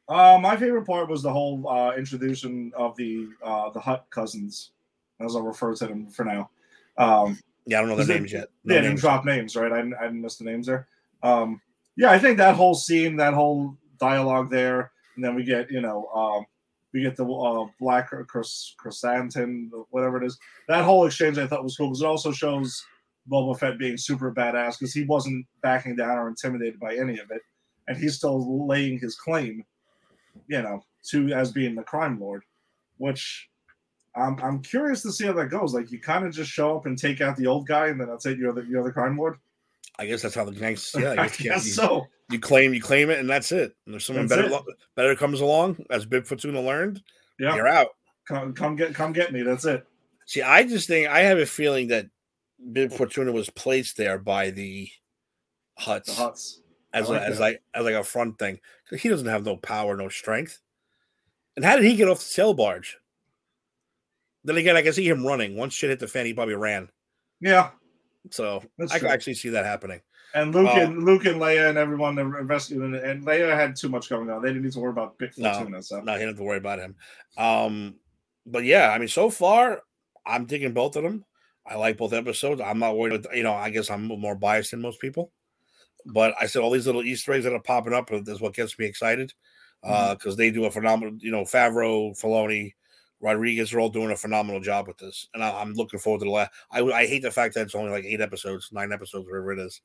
Uh, 0.09 0.37
my 0.41 0.57
favorite 0.57 0.85
part 0.85 1.09
was 1.09 1.21
the 1.23 1.31
whole 1.31 1.67
uh, 1.67 1.95
introduction 1.95 2.71
of 2.75 2.95
the 2.97 3.29
uh, 3.43 3.69
the 3.69 3.79
Hutt 3.79 4.05
cousins, 4.09 4.71
as 5.19 5.35
I'll 5.35 5.43
refer 5.43 5.75
to 5.75 5.87
them 5.87 6.07
for 6.07 6.25
now. 6.25 6.49
Um, 6.97 7.39
Yeah, 7.65 7.77
I 7.77 7.81
don't 7.81 7.89
know 7.89 8.03
their 8.03 8.17
names 8.17 8.31
yet. 8.31 8.49
No 8.63 8.73
they 8.73 8.81
didn't 8.81 8.91
names. 8.91 9.01
drop 9.01 9.25
names, 9.25 9.55
right? 9.55 9.71
I 9.71 9.77
didn't, 9.77 9.95
I 9.95 10.03
didn't 10.03 10.21
miss 10.21 10.37
the 10.37 10.43
names 10.43 10.67
there. 10.67 10.87
Um, 11.21 11.61
yeah, 11.95 12.11
I 12.11 12.19
think 12.19 12.37
that 12.37 12.55
whole 12.55 12.75
scene, 12.75 13.15
that 13.17 13.33
whole 13.33 13.77
dialogue 13.99 14.49
there, 14.49 14.91
and 15.15 15.23
then 15.23 15.35
we 15.35 15.43
get 15.43 15.71
you 15.71 15.81
know 15.81 16.07
um, 16.07 16.45
we 16.93 17.01
get 17.01 17.15
the 17.15 17.25
uh, 17.25 17.65
black 17.79 18.11
chris 18.27 18.75
chrysanthemum, 18.77 19.71
whatever 19.91 20.21
it 20.21 20.25
is. 20.25 20.37
That 20.67 20.83
whole 20.83 21.05
exchange 21.05 21.37
I 21.37 21.47
thought 21.47 21.63
was 21.63 21.77
cool 21.77 21.87
because 21.87 22.01
it 22.01 22.07
also 22.07 22.31
shows 22.31 22.83
Boba 23.31 23.57
Fett 23.57 23.77
being 23.77 23.97
super 23.97 24.33
badass 24.33 24.79
because 24.79 24.93
he 24.93 25.03
wasn't 25.05 25.45
backing 25.61 25.95
down 25.95 26.17
or 26.17 26.27
intimidated 26.27 26.79
by 26.79 26.95
any 26.95 27.19
of 27.19 27.31
it, 27.31 27.41
and 27.87 27.97
he's 27.97 28.15
still 28.15 28.67
laying 28.67 28.99
his 28.99 29.15
claim, 29.15 29.63
you 30.47 30.61
know, 30.61 30.83
to 31.09 31.31
as 31.31 31.51
being 31.51 31.75
the 31.75 31.83
crime 31.83 32.19
lord, 32.19 32.43
which. 32.97 33.49
I'm, 34.15 34.39
I'm 34.41 34.61
curious 34.61 35.01
to 35.03 35.11
see 35.11 35.25
how 35.25 35.33
that 35.33 35.47
goes. 35.49 35.73
Like 35.73 35.91
you 35.91 35.99
kind 35.99 36.25
of 36.25 36.33
just 36.33 36.51
show 36.51 36.75
up 36.77 36.85
and 36.85 36.97
take 36.97 37.21
out 37.21 37.35
the 37.37 37.47
old 37.47 37.67
guy, 37.67 37.87
and 37.87 37.99
then 37.99 38.07
that's 38.07 38.25
it. 38.25 38.37
You're 38.37 38.53
the 38.53 38.61
you're 38.63 38.83
the 38.83 38.91
crime 38.91 39.17
lord. 39.17 39.37
I 39.99 40.05
guess 40.05 40.21
that's 40.21 40.35
how 40.35 40.45
the 40.45 40.51
gangs. 40.51 40.93
Yeah, 40.99 41.09
I 41.09 41.11
I 41.11 41.15
guess, 41.27 41.39
yeah, 41.41 41.53
guess 41.53 41.65
you, 41.65 41.71
so. 41.73 42.07
you 42.31 42.39
claim 42.39 42.73
you 42.73 42.81
claim 42.81 43.09
it, 43.09 43.19
and 43.19 43.29
that's 43.29 43.51
it. 43.51 43.75
And 43.85 43.95
if 43.95 44.03
someone 44.03 44.27
That's 44.27 44.41
better 44.41 44.51
lo- 44.53 44.65
better 44.95 45.15
comes 45.15 45.41
along, 45.41 45.83
as 45.89 46.05
Bib 46.05 46.25
Fortuna 46.25 46.61
learned, 46.61 47.01
Yeah, 47.39 47.55
you're 47.55 47.67
out. 47.67 47.89
come, 48.27 48.53
come 48.53 48.75
get 48.75 48.93
come 48.93 49.13
get 49.13 49.33
me. 49.33 49.41
That's 49.43 49.65
it. 49.65 49.85
See, 50.25 50.41
I 50.41 50.63
just 50.63 50.87
think 50.87 51.07
I 51.07 51.19
have 51.21 51.37
a 51.39 51.45
feeling 51.45 51.87
that 51.87 52.07
Bib 52.71 52.91
Fortuna 52.93 53.31
was 53.31 53.49
placed 53.49 53.97
there 53.97 54.17
by 54.17 54.51
the 54.51 54.89
Hutts 55.79 56.05
The 56.05 56.11
Hutts. 56.13 56.57
as 56.93 57.09
I 57.09 57.15
a, 57.15 57.19
like 57.19 57.29
as 57.31 57.39
like 57.39 57.63
as 57.73 57.85
like 57.85 57.95
a 57.95 58.03
front 58.03 58.37
thing. 58.39 58.59
He 58.97 59.09
doesn't 59.09 59.27
have 59.27 59.43
no 59.45 59.57
power, 59.57 59.97
no 59.97 60.09
strength. 60.09 60.59
And 61.55 61.65
how 61.65 61.75
did 61.75 61.85
he 61.85 61.95
get 61.95 62.07
off 62.07 62.19
the 62.19 62.25
sail 62.25 62.53
barge? 62.53 62.97
Then 64.43 64.57
again, 64.57 64.75
I 64.75 64.81
can 64.81 64.93
see 64.93 65.07
him 65.07 65.25
running. 65.25 65.55
Once 65.55 65.73
shit 65.73 65.89
hit 65.89 65.99
the 65.99 66.07
fan, 66.07 66.25
he 66.25 66.33
probably 66.33 66.55
ran. 66.55 66.89
Yeah, 67.39 67.71
So 68.31 68.63
That's 68.77 68.93
I 68.93 68.99
can 68.99 69.09
actually 69.09 69.33
see 69.33 69.49
that 69.49 69.65
happening. 69.65 70.01
And 70.33 70.53
Luke 70.55 70.69
Oh. 70.71 70.79
and 70.79 71.03
Luke 71.03 71.25
and 71.25 71.39
Leia 71.39 71.69
and 71.69 71.77
everyone 71.77 72.15
that 72.15 72.71
in 72.71 72.95
it, 72.95 73.03
and 73.03 73.25
Leia 73.25 73.55
had 73.55 73.75
too 73.75 73.89
much 73.89 74.09
going 74.09 74.29
on. 74.29 74.41
They 74.41 74.49
didn't 74.49 74.63
need 74.63 74.71
to 74.73 74.79
worry 74.79 74.91
about 74.91 75.17
Big 75.17 75.37
No, 75.37 75.53
Fortuna. 75.53 75.83
So 75.83 76.01
No, 76.01 76.13
you 76.13 76.19
don't 76.19 76.29
have 76.29 76.37
to 76.37 76.43
worry 76.43 76.57
about 76.57 76.79
him. 76.79 76.95
Um, 77.37 77.95
but 78.45 78.63
yeah, 78.63 78.89
I 78.89 78.97
mean, 78.97 79.09
so 79.09 79.29
far, 79.29 79.83
I'm 80.25 80.45
digging 80.45 80.73
both 80.73 80.95
of 80.95 81.03
them. 81.03 81.25
I 81.65 81.75
like 81.75 81.97
both 81.97 82.13
episodes. 82.13 82.61
I'm 82.61 82.79
not 82.79 82.97
worried. 82.97 83.25
You 83.33 83.43
know, 83.43 83.53
I 83.53 83.69
guess 83.69 83.89
I'm 83.89 84.05
more 84.05 84.35
biased 84.35 84.71
than 84.71 84.81
most 84.81 84.99
people. 84.99 85.31
But 86.05 86.33
I 86.39 86.47
said 86.47 86.61
all 86.61 86.71
these 86.71 86.85
little 86.85 87.03
Easter 87.03 87.31
eggs 87.33 87.45
that 87.45 87.53
are 87.53 87.61
popping 87.61 87.93
up 87.93 88.09
is 88.11 88.41
what 88.41 88.53
gets 88.53 88.77
me 88.77 88.85
excited 88.85 89.33
mm-hmm. 89.83 89.93
uh, 89.93 90.15
because 90.15 90.35
they 90.35 90.51
do 90.51 90.65
a 90.65 90.71
phenomenal. 90.71 91.15
You 91.19 91.31
know, 91.31 91.43
Favreau, 91.43 92.19
Filoni, 92.19 92.73
Rodriguez 93.23 93.73
are 93.73 93.79
all 93.79 93.89
doing 93.89 94.11
a 94.11 94.15
phenomenal 94.15 94.61
job 94.61 94.87
with 94.87 94.97
this, 94.97 95.27
and 95.33 95.43
I, 95.43 95.49
I'm 95.59 95.73
looking 95.73 95.99
forward 95.99 96.19
to 96.19 96.25
the 96.25 96.31
last. 96.31 96.51
I, 96.71 96.81
I 96.81 97.07
hate 97.07 97.23
the 97.23 97.31
fact 97.31 97.55
that 97.55 97.61
it's 97.61 97.73
only 97.75 97.89
like 97.91 98.05
eight 98.05 98.21
episodes, 98.21 98.69
nine 98.71 98.91
episodes, 98.91 99.25
whatever 99.25 99.53
it 99.53 99.59
is. 99.59 99.81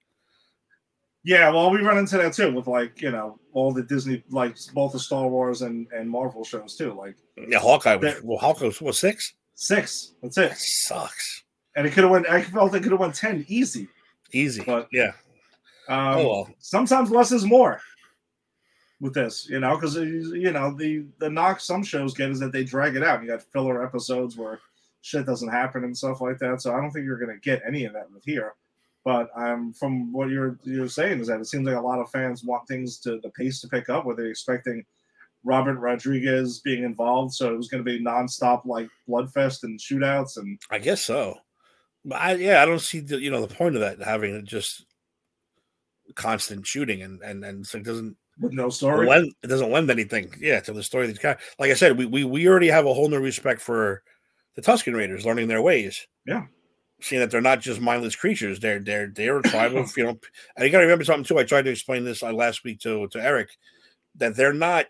yeah, 1.24 1.50
well, 1.50 1.70
we 1.70 1.80
run 1.80 1.98
into 1.98 2.16
that 2.18 2.32
too 2.32 2.52
with 2.52 2.66
like 2.66 3.00
you 3.00 3.10
know 3.10 3.38
all 3.52 3.72
the 3.72 3.82
Disney 3.82 4.22
like 4.30 4.56
both 4.74 4.92
the 4.92 4.98
Star 4.98 5.28
Wars 5.28 5.62
and 5.62 5.86
and 5.92 6.08
Marvel 6.10 6.44
shows 6.44 6.76
too. 6.76 6.92
Like 6.92 7.16
Yeah, 7.48 7.58
Hawkeye 7.58 7.96
was 7.96 8.14
That- 8.14 8.24
well, 8.24 8.38
Hawkeye 8.38 8.66
was 8.66 8.80
what 8.80 8.94
six? 8.94 9.34
six, 9.54 10.14
that's 10.22 10.38
it. 10.38 10.50
That 10.50 10.58
sucks. 10.58 11.44
And 11.76 11.86
it 11.86 11.90
could 11.92 12.04
have 12.04 12.10
went. 12.10 12.28
I 12.28 12.42
felt 12.42 12.74
it 12.74 12.82
could 12.82 12.92
have 12.92 13.00
went 13.00 13.14
ten 13.14 13.44
easy. 13.48 13.88
Easy, 14.32 14.62
But- 14.64 14.88
yeah. 14.92 15.12
Um, 15.88 16.18
oh 16.18 16.28
well, 16.28 16.50
sometimes 16.58 17.10
less 17.10 17.32
is 17.32 17.44
more 17.46 17.80
with 19.00 19.14
this, 19.14 19.48
you 19.48 19.60
know, 19.60 19.76
because 19.76 19.96
you 19.96 20.50
know 20.52 20.72
the 20.72 21.04
the 21.18 21.30
knock 21.30 21.60
some 21.60 21.82
shows 21.82 22.14
get 22.14 22.30
is 22.30 22.40
that 22.40 22.52
they 22.52 22.64
drag 22.64 22.96
it 22.96 23.04
out. 23.04 23.22
You 23.22 23.28
got 23.28 23.42
filler 23.42 23.84
episodes 23.84 24.36
where 24.36 24.60
shit 25.02 25.26
doesn't 25.26 25.48
happen 25.48 25.84
and 25.84 25.96
stuff 25.96 26.20
like 26.20 26.38
that. 26.38 26.60
So 26.60 26.74
I 26.74 26.80
don't 26.80 26.90
think 26.90 27.04
you're 27.04 27.18
gonna 27.18 27.38
get 27.38 27.62
any 27.66 27.84
of 27.84 27.92
that 27.92 28.10
with 28.12 28.24
here. 28.24 28.54
But 29.04 29.30
um, 29.36 29.72
from 29.72 30.12
what 30.12 30.28
you're 30.28 30.58
you're 30.64 30.88
saying 30.88 31.20
is 31.20 31.28
that 31.28 31.40
it 31.40 31.46
seems 31.46 31.66
like 31.66 31.76
a 31.76 31.80
lot 31.80 32.00
of 32.00 32.10
fans 32.10 32.44
want 32.44 32.66
things 32.66 32.98
to 33.00 33.20
the 33.20 33.30
pace 33.30 33.60
to 33.60 33.68
pick 33.68 33.88
up. 33.88 34.04
Were 34.04 34.14
they 34.14 34.28
expecting 34.28 34.84
Robert 35.44 35.78
Rodriguez 35.78 36.60
being 36.60 36.82
involved, 36.82 37.32
so 37.32 37.52
it 37.52 37.56
was 37.56 37.68
going 37.68 37.82
to 37.82 37.90
be 37.90 38.04
nonstop 38.04 38.66
like 38.66 38.88
bloodfest 39.08 39.62
and 39.62 39.78
shootouts 39.78 40.36
and 40.36 40.60
I 40.70 40.78
guess 40.78 41.02
so. 41.02 41.38
But 42.04 42.20
I 42.20 42.34
yeah, 42.34 42.62
I 42.62 42.66
don't 42.66 42.80
see 42.80 43.00
the 43.00 43.20
you 43.20 43.30
know 43.30 43.44
the 43.44 43.54
point 43.54 43.76
of 43.76 43.80
that 43.80 44.02
having 44.02 44.44
just 44.44 44.84
constant 46.14 46.66
shooting 46.66 47.02
and 47.02 47.22
and 47.22 47.44
and 47.44 47.66
so 47.66 47.78
it 47.78 47.84
doesn't 47.84 48.16
with 48.40 48.52
no 48.52 48.68
story. 48.70 49.06
lend 49.06 49.32
it 49.42 49.46
doesn't 49.48 49.70
lend 49.70 49.90
anything 49.90 50.32
yeah 50.40 50.60
to 50.60 50.72
the 50.72 50.82
story 50.82 51.04
of 51.04 51.10
these 51.10 51.18
guys. 51.18 51.38
Like 51.58 51.70
I 51.70 51.74
said, 51.74 51.96
we 51.98 52.06
we 52.06 52.24
we 52.24 52.46
already 52.48 52.68
have 52.68 52.86
a 52.86 52.94
whole 52.94 53.08
new 53.08 53.20
respect 53.20 53.60
for 53.60 54.02
the 54.54 54.62
Tusken 54.62 54.94
Raiders 54.96 55.24
learning 55.26 55.48
their 55.48 55.62
ways. 55.62 56.06
Yeah. 56.26 56.46
Seeing 57.00 57.20
that 57.20 57.30
they're 57.30 57.40
not 57.40 57.60
just 57.60 57.80
mindless 57.80 58.16
creatures, 58.16 58.58
they're 58.58 58.80
they're 58.80 59.08
they're 59.08 59.38
a 59.38 59.42
tribe 59.42 59.76
of 59.76 59.96
you 59.96 60.04
know. 60.04 60.18
And 60.56 60.64
you 60.64 60.70
got 60.70 60.78
to 60.78 60.84
remember 60.84 61.04
something 61.04 61.24
too. 61.24 61.38
I 61.38 61.44
tried 61.44 61.62
to 61.66 61.70
explain 61.70 62.04
this 62.04 62.22
uh, 62.22 62.32
last 62.32 62.64
week 62.64 62.80
to 62.80 63.06
to 63.08 63.22
Eric 63.22 63.50
that 64.16 64.34
they're 64.36 64.52
not. 64.52 64.86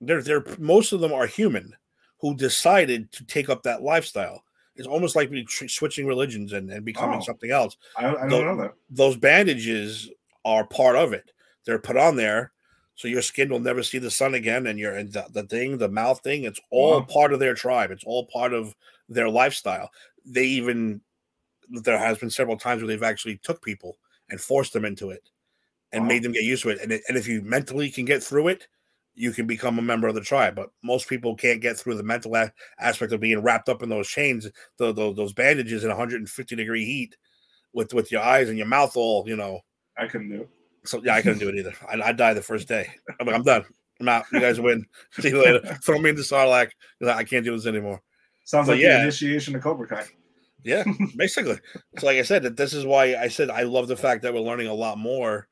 They're 0.00 0.22
they're 0.22 0.44
most 0.58 0.92
of 0.92 1.00
them 1.00 1.12
are 1.12 1.26
human 1.26 1.74
who 2.20 2.34
decided 2.34 3.12
to 3.12 3.24
take 3.26 3.48
up 3.48 3.62
that 3.64 3.82
lifestyle. 3.82 4.42
It's 4.74 4.86
almost 4.88 5.14
like 5.14 5.30
switching 5.68 6.06
religions 6.06 6.54
and, 6.54 6.70
and 6.70 6.82
becoming 6.84 7.18
Oh. 7.18 7.22
something 7.22 7.50
else 7.50 7.76
I, 7.96 8.06
I 8.06 8.12
don't 8.12 8.28
the- 8.30 8.42
know 8.42 8.56
that. 8.62 8.72
those 8.88 9.16
bandages 9.16 10.08
are 10.46 10.64
part 10.66 10.96
of 10.96 11.12
it. 11.12 11.30
They're 11.64 11.78
put 11.78 11.96
on 11.96 12.16
there, 12.16 12.52
so 12.94 13.08
your 13.08 13.22
skin 13.22 13.48
will 13.48 13.60
never 13.60 13.82
see 13.82 13.98
the 13.98 14.10
sun 14.10 14.34
again, 14.34 14.66
and 14.66 14.78
your 14.78 14.94
and 14.94 15.12
the, 15.12 15.26
the 15.30 15.44
thing, 15.44 15.78
the 15.78 15.88
mouth 15.88 16.20
thing, 16.22 16.44
it's 16.44 16.60
all 16.70 17.00
Wow. 17.00 17.06
part 17.06 17.32
of 17.32 17.40
their 17.40 17.54
tribe. 17.54 17.90
It's 17.90 18.04
all 18.04 18.26
part 18.26 18.52
of 18.52 18.74
their 19.08 19.28
lifestyle. 19.28 19.90
They 20.24 20.44
even 20.44 21.00
there 21.70 21.98
has 21.98 22.18
been 22.18 22.30
several 22.30 22.56
times 22.58 22.82
where 22.82 22.88
they've 22.88 23.02
actually 23.02 23.38
took 23.38 23.62
people 23.62 23.96
and 24.30 24.40
forced 24.40 24.72
them 24.72 24.84
into 24.84 25.10
it 25.10 25.30
and 25.92 26.02
Wow. 26.02 26.08
made 26.08 26.22
them 26.22 26.32
get 26.32 26.42
used 26.44 26.62
to 26.64 26.70
it. 26.70 26.80
And 26.80 26.92
it, 26.92 27.02
and 27.08 27.16
if 27.16 27.26
you 27.26 27.42
mentally 27.42 27.90
can 27.90 28.04
get 28.04 28.22
through 28.22 28.48
it, 28.48 28.66
you 29.14 29.30
can 29.32 29.46
become 29.46 29.78
a 29.78 29.82
member 29.82 30.08
of 30.08 30.14
the 30.14 30.20
tribe. 30.20 30.54
But 30.54 30.70
most 30.82 31.08
people 31.08 31.34
can't 31.36 31.60
get 31.60 31.76
through 31.78 31.96
the 31.96 32.02
mental 32.02 32.34
a- 32.36 32.52
aspect 32.78 33.12
of 33.12 33.20
being 33.20 33.40
wrapped 33.42 33.68
up 33.68 33.82
in 33.82 33.88
those 33.88 34.08
chains, 34.08 34.48
the, 34.78 34.92
the, 34.92 35.12
those 35.12 35.32
bandages 35.32 35.84
in 35.84 35.90
150 35.90 36.56
degree 36.56 36.84
heat 36.84 37.16
with 37.72 37.94
with 37.94 38.12
your 38.12 38.22
eyes 38.22 38.48
and 38.48 38.58
your 38.58 38.66
mouth 38.66 38.96
all 38.96 39.26
you 39.26 39.36
know 39.36 39.60
I 39.96 40.06
couldn't 40.06 40.28
do. 40.28 40.48
So 40.84 41.00
yeah, 41.02 41.14
I 41.14 41.22
couldn't 41.22 41.38
do 41.38 41.48
it 41.48 41.56
either. 41.56 41.74
I, 41.88 42.08
I 42.08 42.12
died 42.12 42.36
the 42.36 42.42
first 42.42 42.68
day. 42.68 42.88
I'm 43.20 43.26
like, 43.26 43.36
I'm 43.36 43.42
done. 43.42 43.64
I'm 44.00 44.08
out. 44.08 44.24
You 44.32 44.40
guys 44.40 44.60
win. 44.60 44.86
See 45.12 45.28
you 45.28 45.42
later. 45.42 45.60
Throw 45.84 45.98
me 45.98 46.10
into 46.10 46.22
Sarlacc 46.22 46.70
because 46.98 47.14
I 47.14 47.24
can't 47.24 47.44
do 47.44 47.54
this 47.56 47.66
anymore. 47.66 48.02
Sounds 48.44 48.68
like 48.68 48.80
yeah. 48.80 48.96
the 48.96 49.02
initiation 49.02 49.54
of 49.54 49.62
Cobra 49.62 49.86
Kai. 49.86 50.04
Yeah, 50.64 50.84
basically. 51.16 51.58
So 51.98 52.06
like 52.06 52.18
I 52.18 52.22
said, 52.22 52.42
that 52.42 52.56
this 52.56 52.72
is 52.72 52.84
why 52.84 53.16
I 53.16 53.28
said 53.28 53.50
I 53.50 53.62
love 53.62 53.88
the 53.88 53.96
fact 53.96 54.22
that 54.22 54.34
we're 54.34 54.40
learning 54.40 54.68
a 54.68 54.74
lot 54.74 54.98
more 54.98 55.48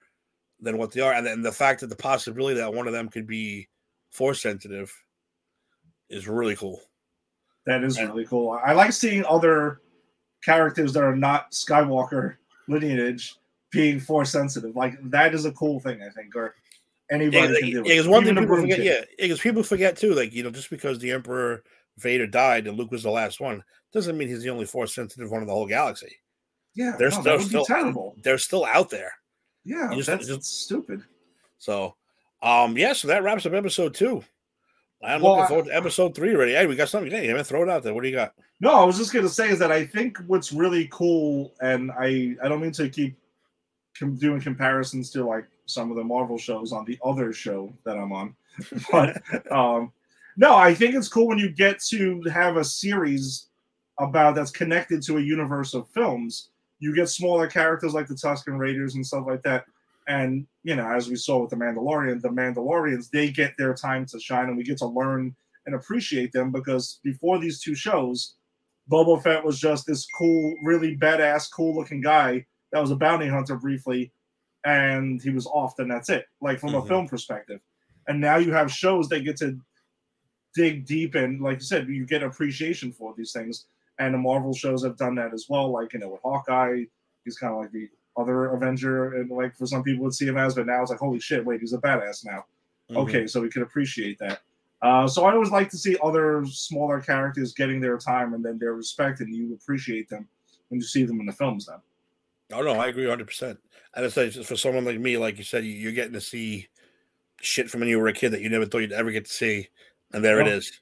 than 0.60 0.78
what 0.78 0.92
they 0.92 1.00
are, 1.00 1.12
and 1.12 1.26
then 1.26 1.42
the 1.42 1.52
fact 1.52 1.80
that 1.80 1.88
the 1.88 1.96
possibility 1.96 2.56
that 2.56 2.72
one 2.72 2.86
of 2.86 2.92
them 2.92 3.08
could 3.08 3.26
be 3.26 3.68
force 4.10 4.42
sensitive 4.42 4.92
is 6.08 6.28
really 6.28 6.56
cool. 6.56 6.80
That 7.66 7.84
is 7.84 7.96
And- 7.98 8.08
really 8.08 8.26
cool. 8.26 8.58
I 8.64 8.72
like 8.72 8.92
seeing 8.92 9.24
other 9.26 9.80
characters 10.42 10.92
that 10.94 11.02
are 11.02 11.16
not 11.16 11.52
Skywalker 11.52 12.36
lineage 12.68 13.36
being 13.70 14.00
force 14.00 14.30
sensitive. 14.30 14.74
Like 14.76 14.94
that 15.10 15.34
is 15.34 15.44
a 15.44 15.52
cool 15.52 15.80
thing, 15.80 16.02
I 16.02 16.10
think, 16.10 16.34
or 16.36 16.54
anybody 17.10 17.36
Yeah, 17.38 17.46
can 17.46 17.54
do. 17.54 17.66
yeah, 17.70 17.78
it. 17.80 17.84
because 17.84 18.08
one 18.08 18.22
Even 18.24 18.34
thing 18.36 18.44
people 18.44 18.56
forget, 18.60 18.76
kid. 18.78 18.84
yeah, 18.86 19.04
because 19.18 19.40
people 19.40 19.62
forget 19.62 19.96
too, 19.96 20.14
like 20.14 20.32
you 20.32 20.42
know, 20.42 20.50
just 20.50 20.70
because 20.70 20.98
the 20.98 21.12
Emperor 21.12 21.62
Vader 21.98 22.26
died 22.26 22.66
and 22.66 22.76
Luke 22.78 22.90
was 22.90 23.02
the 23.02 23.10
last 23.10 23.40
one, 23.40 23.62
doesn't 23.92 24.16
mean 24.16 24.28
he's 24.28 24.42
the 24.42 24.50
only 24.50 24.64
force 24.66 24.94
sensitive 24.94 25.30
one 25.30 25.42
in 25.42 25.46
the 25.48 25.52
whole 25.54 25.66
galaxy. 25.66 26.16
yeah, 26.74 26.94
They're 26.98 27.10
no, 27.10 27.36
would 27.36 27.42
still 27.42 27.64
terrible. 27.64 28.14
They're 28.22 28.38
still 28.38 28.64
out 28.64 28.90
there. 28.90 29.12
Yeah, 29.64 29.90
just- 29.94 30.06
that's 30.06 30.26
just- 30.26 30.62
stupid. 30.64 31.02
So, 31.58 31.94
um, 32.42 32.78
yeah, 32.78 32.94
so 32.94 33.08
that 33.08 33.22
wraps 33.22 33.44
up 33.44 33.52
episode 33.52 33.92
two. 33.94 34.24
I'm 35.02 35.20
Well, 35.22 35.32
looking 35.32 35.48
forward 35.48 35.66
to 35.66 35.76
episode 35.76 36.14
three 36.14 36.34
already. 36.34 36.52
Hey, 36.52 36.66
we 36.66 36.76
got 36.76 36.88
something. 36.88 37.10
Hey, 37.10 37.32
man, 37.32 37.44
throw 37.44 37.62
it 37.62 37.68
out 37.68 37.82
there. 37.82 37.92
What 37.94 38.02
do 38.02 38.08
you 38.08 38.14
got? 38.14 38.34
No, 38.60 38.72
I 38.74 38.84
was 38.84 38.96
just 38.98 39.12
gonna 39.12 39.28
say 39.28 39.48
is 39.50 39.58
that 39.58 39.72
I 39.72 39.84
think 39.86 40.18
what's 40.26 40.52
really 40.52 40.88
cool, 40.90 41.54
and 41.60 41.90
I 41.90 42.36
I 42.42 42.48
don't 42.48 42.60
mean 42.60 42.72
to 42.72 42.88
keep 42.88 43.16
com- 44.00 44.16
doing 44.16 44.40
comparisons 44.40 45.10
to 45.10 45.24
like 45.24 45.46
some 45.66 45.90
of 45.90 45.96
the 45.96 46.02
Marvel 46.04 46.38
shows 46.38 46.72
on 46.72 46.84
the 46.86 46.98
other 47.04 47.32
show 47.32 47.72
that 47.84 47.96
I'm 47.96 48.12
on, 48.12 48.34
but 48.90 49.22
um, 49.52 49.92
no, 50.36 50.56
I 50.56 50.74
think 50.74 50.94
it's 50.94 51.08
cool 51.08 51.28
when 51.28 51.38
you 51.38 51.50
get 51.50 51.80
to 51.90 52.22
have 52.32 52.56
a 52.56 52.64
series 52.64 53.48
about 53.98 54.34
that's 54.34 54.50
connected 54.50 55.02
to 55.02 55.18
a 55.18 55.22
universe 55.22 55.74
of 55.74 55.88
films. 55.90 56.48
You 56.78 56.94
get 56.94 57.10
smaller 57.10 57.46
characters 57.46 57.92
like 57.92 58.08
the 58.08 58.14
Tusken 58.14 58.58
Raiders 58.58 58.94
and 58.94 59.06
stuff 59.06 59.26
like 59.26 59.42
that. 59.42 59.66
And 60.08 60.46
you 60.64 60.74
know, 60.74 60.90
as 60.90 61.08
we 61.08 61.16
saw 61.16 61.42
with 61.42 61.50
the 61.50 61.56
Mandalorian, 61.56 62.22
the 62.22 62.28
Mandalorians 62.28 63.10
they 63.10 63.30
get 63.30 63.54
their 63.58 63.74
time 63.74 64.06
to 64.06 64.18
shine, 64.18 64.48
and 64.48 64.56
we 64.56 64.64
get 64.64 64.78
to 64.78 64.86
learn 64.86 65.36
and 65.66 65.74
appreciate 65.74 66.32
them 66.32 66.50
because 66.50 67.00
before 67.04 67.38
these 67.38 67.60
two 67.60 67.74
shows, 67.74 68.34
Boba 68.90 69.22
Fett 69.22 69.44
was 69.44 69.60
just 69.60 69.86
this 69.86 70.06
cool, 70.16 70.54
really 70.64 70.96
badass, 70.96 71.50
cool 71.52 71.76
looking 71.76 72.00
guy 72.00 72.46
that 72.72 72.80
was 72.80 72.90
a 72.90 72.96
bounty 72.96 73.26
hunter 73.28 73.56
briefly, 73.56 74.12
and 74.64 75.20
he 75.22 75.30
was 75.30 75.46
off. 75.46 75.76
Then 75.76 75.88
that's 75.88 76.08
it, 76.10 76.26
like 76.40 76.58
from 76.60 76.74
a 76.74 76.82
Mhm. 76.82 76.88
film 76.88 77.08
perspective. 77.08 77.60
And 78.08 78.20
now 78.20 78.36
you 78.36 78.52
have 78.52 78.70
shows 78.70 79.08
that 79.08 79.20
get 79.20 79.36
to 79.38 79.58
dig 80.54 80.84
deep 80.84 81.14
and, 81.14 81.40
like 81.40 81.58
you 81.58 81.64
said, 81.64 81.88
you 81.88 82.04
get 82.06 82.22
appreciation 82.22 82.92
for 82.92 83.14
these 83.16 83.32
things. 83.32 83.66
And 83.98 84.14
the 84.14 84.18
Marvel 84.18 84.52
shows 84.54 84.82
have 84.84 84.96
done 84.96 85.14
that 85.16 85.32
as 85.34 85.46
well. 85.48 85.70
Like 85.70 85.92
you 85.92 85.98
know, 86.00 86.08
with 86.08 86.22
Hawkeye, 86.22 86.84
he's 87.24 87.36
kind 87.38 87.52
of 87.52 87.60
like 87.60 87.70
the 87.72 87.88
other 88.16 88.46
Avenger, 88.46 89.14
and 89.20 89.30
like 89.30 89.54
for 89.56 89.66
some 89.66 89.82
people 89.82 90.04
would 90.04 90.14
see 90.14 90.26
him 90.26 90.36
as, 90.36 90.54
but 90.54 90.66
now 90.66 90.80
it's 90.82 90.90
like, 90.90 90.98
holy 91.00 91.20
shit, 91.20 91.44
wait, 91.44 91.60
he's 91.60 91.72
a 91.72 91.78
badass 91.78 92.24
now 92.24 92.44
Mhm. 92.90 92.96
okay, 92.96 93.26
so 93.26 93.40
we 93.40 93.48
can 93.48 93.62
appreciate 93.62 94.18
that. 94.18 94.40
Uh, 94.82 95.06
so 95.06 95.24
I 95.24 95.32
always 95.32 95.50
like 95.50 95.68
to 95.70 95.76
see 95.78 95.96
other 96.02 96.44
smaller 96.46 97.00
characters 97.00 97.52
getting 97.54 97.80
their 97.80 97.98
time 97.98 98.34
and 98.34 98.44
then 98.44 98.58
their 98.58 98.74
respect, 98.74 99.20
and 99.20 99.32
you 99.34 99.54
appreciate 99.54 100.08
them 100.08 100.26
when 100.68 100.80
you 100.80 100.86
see 100.86 101.04
them 101.04 101.20
in 101.20 101.26
the 101.26 101.32
films. 101.32 101.66
Then, 101.66 101.76
Oh 102.52 102.62
no, 102.62 102.72
I 102.72 102.88
agree 102.88 103.04
100. 103.06 103.26
percent 103.26 103.58
And 103.94 104.04
I 104.04 104.08
say 104.08 104.30
for 104.30 104.56
someone 104.56 104.84
like 104.84 104.98
me, 104.98 105.16
like 105.18 105.38
you 105.38 105.44
said, 105.44 105.64
you- 105.64 105.72
you're 105.72 105.92
getting 105.92 106.12
to 106.14 106.20
see 106.20 106.68
shit 107.40 107.70
from 107.70 107.80
when 107.80 107.88
you 107.88 107.98
were 107.98 108.08
a 108.08 108.12
kid 108.12 108.30
that 108.30 108.40
you 108.42 108.48
never 108.48 108.66
thought 108.66 108.78
you'd 108.78 108.92
ever 108.92 109.10
get 109.10 109.24
to 109.26 109.32
see, 109.32 109.68
and 110.12 110.24
there 110.24 110.40
it 110.40 110.46
Yeah. 110.46 110.54
is. 110.54 110.80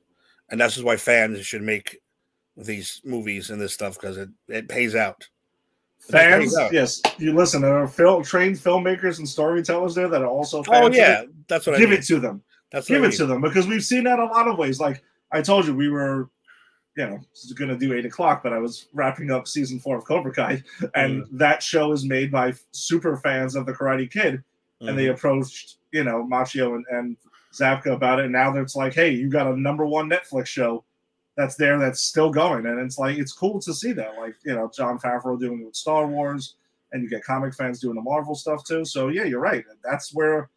And 0.50 0.60
that's 0.60 0.78
why 0.78 0.96
fans 0.96 1.44
should 1.46 1.62
make 1.62 1.98
these 2.56 3.00
movies 3.04 3.50
and 3.50 3.60
this 3.60 3.74
stuff 3.74 3.94
because 4.00 4.16
it 4.16 4.28
it 4.48 4.68
pays 4.68 4.94
out. 4.96 5.28
It 6.08 6.12
fans, 6.12 6.44
pays 6.44 6.56
out. 6.56 6.72
yes, 6.72 7.00
you 7.18 7.32
listen. 7.34 7.62
There 7.62 7.76
are 7.78 7.86
film 7.86 8.22
trained 8.24 8.56
filmmakers 8.56 9.18
and 9.18 9.28
storytellers 9.28 9.94
there 9.94 10.08
that 10.08 10.22
are 10.22 10.26
also 10.28 10.64
Oh 10.68 10.90
yeah, 10.90 11.24
that's 11.48 11.66
what 11.66 11.76
I 11.76 11.78
give 11.78 11.90
mean. 11.90 11.98
it 12.00 12.06
to 12.06 12.18
them. 12.18 12.42
That's 12.72 12.88
what 12.88 12.96
Give 12.96 13.02
I 13.04 13.06
it 13.06 13.10
mean. 13.10 13.18
to 13.18 13.26
them 13.26 13.40
because 13.40 13.66
we've 13.66 13.84
seen 13.84 14.04
that 14.04 14.18
a 14.18 14.24
lot 14.24 14.48
of 14.48 14.58
ways. 14.58 14.80
Like 14.80 15.02
I 15.30 15.42
told 15.42 15.66
you, 15.66 15.74
we 15.74 15.88
were, 15.90 16.28
you 16.98 17.06
know, 17.06 17.20
it's 17.30 17.52
going 17.52 17.70
to 17.70 17.76
do 17.76 17.92
eight 17.94 18.04
o'clock, 18.04 18.42
but 18.42 18.52
I 18.52 18.58
was 18.58 18.86
wrapping 18.92 19.30
up 19.30 19.46
season 19.46 19.78
four 19.78 19.96
of 19.98 20.04
Cobra 20.04 20.32
Kai, 20.34 20.62
and 20.96 21.22
Mm-hmm. 21.22 21.36
that 21.38 21.62
show 21.62 21.92
is 21.92 22.04
made 22.04 22.32
by 22.32 22.52
super 22.72 23.16
fans 23.16 23.54
of 23.54 23.66
the 23.66 23.72
Karate 23.72 24.10
Kid. 24.10 24.42
and 24.80 24.96
they 24.98 25.06
Mhm. 25.06 25.14
approached 25.14 25.76
you 25.90 26.04
know 26.04 26.24
Macchio 26.24 26.74
and, 26.76 26.84
and 26.90 27.16
Zabka 27.52 27.92
about 27.94 28.18
it. 28.20 28.24
And 28.26 28.32
now 28.32 28.54
it's 28.56 28.76
like, 28.76 28.94
hey, 28.94 29.10
you 29.10 29.28
got 29.28 29.46
a 29.48 29.56
number 29.60 29.84
one 29.86 30.08
Netflix 30.08 30.46
show 30.46 30.84
that's 31.36 31.56
there 31.56 31.78
that's 31.78 32.00
still 32.00 32.30
going, 32.30 32.64
and 32.66 32.78
it's 32.80 32.98
like 32.98 33.16
it's 33.18 33.32
cool 33.32 33.58
to 33.60 33.72
see 33.74 33.92
that. 33.92 34.16
Like 34.18 34.34
you 34.44 34.54
know, 34.54 34.70
Jon 34.76 34.98
Favreau 34.98 35.38
doing 35.38 35.60
it 35.62 35.66
with 35.66 35.74
Star 35.76 36.06
Wars, 36.06 36.54
and 36.92 37.02
you 37.02 37.08
get 37.08 37.24
comic 37.24 37.54
fans 37.54 37.80
doing 37.80 37.94
the 37.96 38.02
Marvel 38.02 38.34
stuff 38.36 38.64
too. 38.64 38.84
So 38.84 39.08
yeah, 39.08 39.24
you're 39.24 39.40
right. 39.40 39.64
That's 39.84 40.12
where 40.14 40.48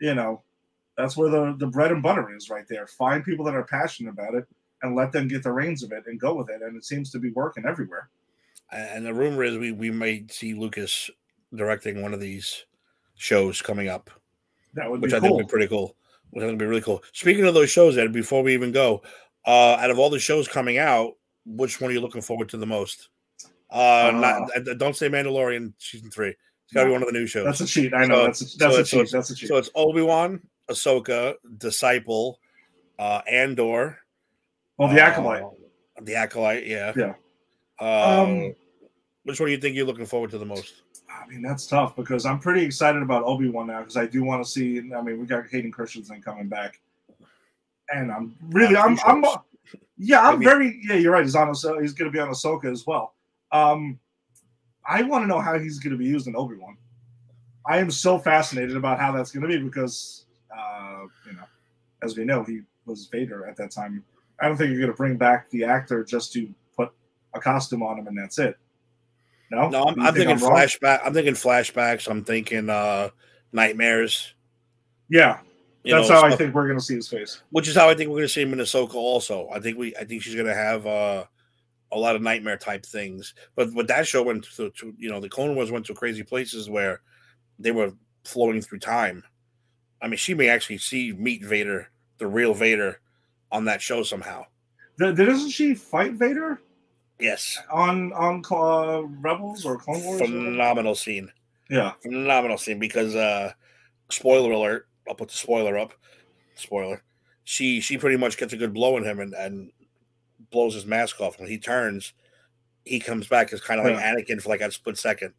you 0.00 0.14
know 0.14 0.42
that's 0.96 1.16
where 1.16 1.28
the 1.30 1.54
the 1.58 1.66
bread 1.66 1.90
and 1.92 2.02
butter 2.02 2.34
is 2.34 2.48
right 2.50 2.66
there. 2.68 2.86
Find 2.86 3.24
people 3.24 3.44
that 3.46 3.54
are 3.54 3.64
passionate 3.64 4.10
about 4.10 4.34
it 4.34 4.46
and 4.86 4.96
let 4.96 5.12
them 5.12 5.28
get 5.28 5.42
the 5.42 5.52
reins 5.52 5.82
of 5.82 5.92
it 5.92 6.04
and 6.06 6.18
go 6.18 6.34
with 6.34 6.50
it. 6.50 6.62
And 6.62 6.76
it 6.76 6.84
seems 6.84 7.10
to 7.12 7.18
be 7.18 7.30
working 7.32 7.64
everywhere. 7.66 8.08
And 8.72 9.04
the 9.06 9.14
rumor 9.14 9.44
is 9.44 9.58
we 9.58 9.72
we 9.72 9.90
might 9.90 10.32
see 10.32 10.54
Lucas 10.54 11.10
directing 11.54 12.02
one 12.02 12.12
of 12.14 12.20
these 12.20 12.64
shows 13.14 13.62
coming 13.62 13.88
up. 13.88 14.10
That 14.74 14.90
would 14.90 15.00
which 15.00 15.12
I 15.12 15.20
cool. 15.20 15.28
think 15.28 15.36
would 15.38 15.46
be 15.46 15.50
pretty 15.50 15.68
cool. 15.68 15.94
Which 16.30 16.42
I 16.42 16.46
think 16.46 16.58
would 16.58 16.64
be 16.64 16.68
really 16.68 16.80
cool. 16.82 17.02
Speaking 17.12 17.46
of 17.46 17.54
those 17.54 17.70
shows, 17.70 17.96
Ed, 17.96 18.12
before 18.12 18.42
we 18.42 18.52
even 18.54 18.72
go, 18.72 19.02
uh, 19.46 19.76
out 19.76 19.90
of 19.90 19.98
all 19.98 20.10
the 20.10 20.18
shows 20.18 20.48
coming 20.48 20.78
out, 20.78 21.12
which 21.46 21.80
one 21.80 21.90
are 21.90 21.94
you 21.94 22.00
looking 22.00 22.20
forward 22.22 22.48
to 22.50 22.56
the 22.56 22.66
most? 22.66 23.08
Uh, 23.70 24.12
not 24.14 24.50
uh, 24.56 24.74
don't 24.74 24.96
say 24.96 25.08
Mandalorian 25.08 25.72
season 25.78 26.10
three. 26.10 26.30
It's 26.64 26.72
got 26.74 26.80
to 26.82 26.86
No. 26.86 26.90
be 26.90 26.92
one 26.92 27.02
of 27.02 27.08
the 27.08 27.12
new 27.18 27.26
shows. 27.26 27.44
That's 27.44 27.60
a 27.60 27.66
cheat. 27.66 27.94
I 27.94 28.04
know. 28.06 28.16
So- 28.16 28.26
that's 28.26 28.42
a, 28.42 28.46
so 28.48 28.58
that's 28.58 28.76
a 28.76 28.84
so 28.84 28.84
cheat. 28.84 29.00
it's- 29.00 29.12
That's 29.12 29.30
a 29.30 29.34
cheat. 29.36 29.48
So 29.48 29.56
it's 29.56 29.70
Obi 29.76 30.02
Wan, 30.02 30.40
Ahsoka, 30.68 31.34
Disciple, 31.58 32.40
uh, 32.98 33.22
Andor. 33.30 33.98
Well, 34.78 34.88
the 34.88 35.00
acolyte. 35.00 35.42
uh, 35.42 35.50
the 36.02 36.14
acolyte, 36.14 36.66
yeah, 36.66 36.92
Yeah. 36.96 37.14
Uh, 37.80 38.22
Um, 38.24 38.54
which 39.24 39.40
one 39.40 39.48
do 39.48 39.52
you 39.52 39.58
think 39.58 39.76
you're 39.76 39.86
looking 39.86 40.06
forward 40.06 40.30
to 40.30 40.38
the 40.38 40.44
most? 40.46 40.82
I 41.10 41.26
mean, 41.26 41.42
that's 41.42 41.66
tough 41.66 41.96
because 41.96 42.24
I'm 42.26 42.38
pretty 42.38 42.62
excited 42.64 43.02
about 43.02 43.24
Obi 43.24 43.48
Wan 43.48 43.66
now 43.66 43.80
because 43.80 43.96
I 43.96 44.06
do 44.06 44.22
want 44.22 44.44
to 44.44 44.50
see. 44.50 44.78
I 44.78 45.02
mean, 45.02 45.18
we 45.18 45.26
got 45.26 45.48
Hayden 45.48 45.72
Christensen 45.72 46.22
coming 46.22 46.48
back, 46.48 46.80
and 47.92 48.12
I'm 48.12 48.36
really, 48.50 48.76
Uh, 48.76 48.82
I'm, 48.84 48.98
I'm, 49.04 49.24
yeah, 49.98 50.26
I'm 50.28 50.42
very, 50.42 50.80
yeah, 50.86 50.94
you're 50.96 51.12
right. 51.12 51.24
He's 51.24 51.34
on, 51.34 51.48
Ahso- 51.48 51.80
he's 51.80 51.92
going 51.92 52.10
to 52.10 52.12
be 52.12 52.20
on 52.20 52.28
Ahsoka 52.28 52.70
as 52.70 52.86
well. 52.86 53.14
Um, 53.50 53.98
I 54.88 55.02
want 55.02 55.24
to 55.24 55.26
know 55.26 55.40
how 55.40 55.58
he's 55.58 55.78
going 55.80 55.92
to 55.92 55.98
be 55.98 56.04
used 56.04 56.28
in 56.28 56.36
Obi 56.36 56.54
Wan. 56.56 56.76
I 57.66 57.78
am 57.78 57.90
so 57.90 58.18
fascinated 58.18 58.76
about 58.76 59.00
how 59.00 59.10
that's 59.10 59.32
going 59.32 59.42
to 59.42 59.48
be 59.48 59.58
because, 59.62 60.26
uh, 60.56 61.00
you 61.26 61.32
know, 61.32 61.44
as 62.02 62.16
we 62.16 62.24
know, 62.24 62.44
he 62.44 62.60
was 62.84 63.06
Vader 63.06 63.46
at 63.48 63.56
that 63.56 63.72
time. 63.72 64.04
I 64.40 64.48
don't 64.48 64.56
think 64.56 64.70
you're 64.70 64.78
going 64.80 64.90
to 64.90 64.96
bring 64.96 65.16
back 65.16 65.48
the 65.50 65.64
actor 65.64 66.04
just 66.04 66.32
to 66.34 66.48
put 66.76 66.90
a 67.34 67.40
costume 67.40 67.82
on 67.82 67.98
him 67.98 68.06
and 68.06 68.18
that's 68.18 68.38
it. 68.38 68.56
No, 69.50 69.68
No, 69.68 69.84
I'm, 69.84 70.00
I'm 70.00 70.14
think 70.14 70.26
thinking 70.28 70.46
wrong? 70.48 70.56
flashback. 70.56 71.00
I'm 71.04 71.14
thinking 71.14 71.34
flashbacks. 71.34 72.10
I'm 72.10 72.24
thinking 72.24 72.68
uh 72.68 73.10
nightmares. 73.52 74.34
Yeah, 75.08 75.38
You 75.84 75.94
that's 75.94 76.08
know, 76.08 76.16
how 76.16 76.26
I 76.26 76.34
think 76.34 76.52
we're 76.54 76.66
going 76.66 76.78
to 76.78 76.84
see 76.84 76.96
his 76.96 77.08
face. 77.08 77.42
which 77.50 77.68
is 77.68 77.76
how 77.76 77.88
I 77.88 77.94
think 77.94 78.10
we're 78.10 78.16
going 78.16 78.26
to 78.28 78.32
see 78.32 78.42
him 78.42 78.52
in 78.52 78.58
Ahsoka. 78.58 78.94
Also, 78.94 79.48
I 79.52 79.60
think 79.60 79.78
we, 79.78 79.94
I 79.96 80.04
think 80.04 80.22
she's 80.22 80.34
going 80.34 80.48
to 80.48 80.54
have 80.54 80.84
uh, 80.86 81.24
a 81.92 81.98
lot 81.98 82.16
of 82.16 82.22
nightmare 82.22 82.56
type 82.56 82.84
things. 82.84 83.34
But 83.54 83.72
but 83.72 83.86
that 83.86 84.06
show 84.06 84.22
went 84.24 84.44
to, 84.56 84.70
to 84.70 84.94
you 84.98 85.08
know 85.08 85.20
the 85.20 85.28
Clone 85.28 85.54
Wars 85.54 85.70
went 85.70 85.86
to 85.86 85.94
crazy 85.94 86.24
places 86.24 86.68
where 86.68 87.02
they 87.60 87.70
were 87.70 87.92
flowing 88.24 88.60
through 88.60 88.80
time. 88.80 89.22
I 90.02 90.08
mean, 90.08 90.16
she 90.18 90.34
may 90.34 90.48
actually 90.48 90.78
see 90.78 91.12
meet 91.12 91.44
Vader, 91.44 91.88
the 92.18 92.26
real 92.26 92.52
Vader, 92.52 93.00
on 93.52 93.64
that 93.66 93.80
show 93.82 94.02
somehow. 94.02 94.44
Th- 94.98 95.14
Doesn't 95.14 95.50
she 95.50 95.74
fight 95.74 96.12
Vader 96.14 96.60
Yes, 97.18 97.56
on 97.70 98.12
on 98.12 98.42
uh, 98.50 99.02
Rebels 99.20 99.64
or 99.64 99.78
Clone 99.78 100.04
Wars? 100.04 100.20
phenomenal 100.20 100.94
scene. 100.94 101.30
Yeah, 101.70 101.92
phenomenal 102.02 102.58
scene 102.58 102.78
because 102.78 103.14
uh 103.16 103.52
spoiler 104.10 104.52
alert 104.52 104.86
i'll 105.08 105.16
put 105.16 105.28
the 105.28 105.36
spoiler 105.36 105.76
up 105.76 105.92
spoiler 106.54 107.02
she 107.42 107.80
she 107.80 107.98
pretty 107.98 108.16
much 108.16 108.38
gets 108.38 108.52
a 108.52 108.56
good 108.56 108.72
blow 108.72 108.96
in 108.96 109.02
him 109.02 109.18
and 109.18 109.34
and 109.34 109.72
blows 110.52 110.74
his 110.74 110.86
mask 110.86 111.20
off 111.20 111.40
when 111.40 111.48
he 111.48 111.58
turns 111.58 112.12
he 112.84 113.00
comes 113.00 113.26
back 113.26 113.52
as 113.52 113.60
kind 113.60 113.80
of 113.80 113.86
like 113.86 113.96
Yeah. 113.96 114.14
anakin 114.14 114.40
for 114.40 114.48
like 114.50 114.60
a 114.60 114.70
split 114.70 114.96
second 114.96 115.34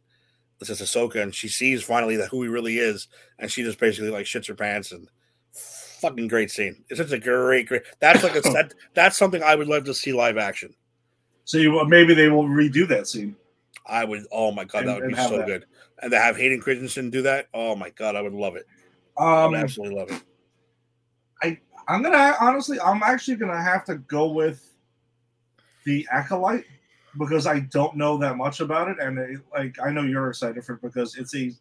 this 0.58 0.68
is 0.68 0.82
ahsoka 0.82 1.22
and 1.22 1.34
she 1.34 1.48
sees 1.48 1.82
finally 1.82 2.16
that 2.16 2.28
who 2.28 2.42
he 2.42 2.48
really 2.50 2.76
is 2.76 3.08
and 3.38 3.50
she 3.50 3.62
just 3.62 3.78
basically 3.80 4.10
like 4.10 4.26
shits 4.26 4.48
her 4.48 4.54
pants 4.54 4.92
and 4.92 5.08
fucking 6.00 6.28
great 6.28 6.50
scene 6.50 6.84
it's 6.88 6.98
just 6.98 7.12
a 7.12 7.18
great 7.18 7.66
great 7.68 7.82
that's 8.00 8.22
like 8.22 8.36
a 8.36 8.40
that, 8.52 8.72
that's 8.94 9.16
something 9.16 9.42
i 9.42 9.54
would 9.54 9.68
love 9.68 9.84
to 9.84 9.94
see 9.94 10.12
live 10.12 10.36
action 10.38 10.74
so 11.44 11.58
you 11.58 11.84
maybe 11.86 12.14
they 12.14 12.28
will 12.28 12.44
redo 12.44 12.86
that 12.86 13.06
scene. 13.08 13.34
i 13.86 14.04
would 14.04 14.24
oh 14.32 14.50
my 14.52 14.64
god 14.64 14.80
And- 14.80 14.88
that 14.88 15.00
would 15.00 15.08
be 15.08 15.14
so 15.14 15.38
that. 15.38 15.46
good 15.46 15.66
and 16.02 16.10
to 16.10 16.18
have 16.18 16.36
hayden 16.36 16.60
christensen 16.60 17.10
do 17.10 17.22
that 17.22 17.46
oh 17.54 17.74
my 17.76 17.90
god 17.90 18.16
i 18.16 18.22
would 18.22 18.32
love 18.34 18.56
it 18.56 18.66
i 19.18 19.44
Um, 19.44 19.52
would 19.52 19.60
absolutely 19.60 19.96
love 19.96 20.10
it 20.10 20.22
I 21.42 21.58
I'm 21.86 22.02
gonna 22.02 22.34
honestly, 22.40 22.78
I'm 22.80 23.02
actually 23.02 23.36
gonna 23.36 23.62
have 23.62 23.84
to 23.84 23.94
go 23.96 24.26
with 24.32 24.74
the 25.84 26.06
acolyte 26.10 26.64
because 27.16 27.46
I 27.46 27.60
don't 27.60 27.96
know 27.96 28.16
that 28.18 28.36
much 28.36 28.60
about 28.60 28.88
it, 28.88 28.98
and 29.00 29.18
it, 29.18 29.40
like 29.52 29.76
I 29.82 29.90
know 29.90 30.02
you're 30.02 30.28
excited 30.28 30.62
for 30.64 30.74
it 30.74 30.82
because 30.82 31.16
it's 31.16 31.34
a, 31.34 31.38
you 31.38 31.56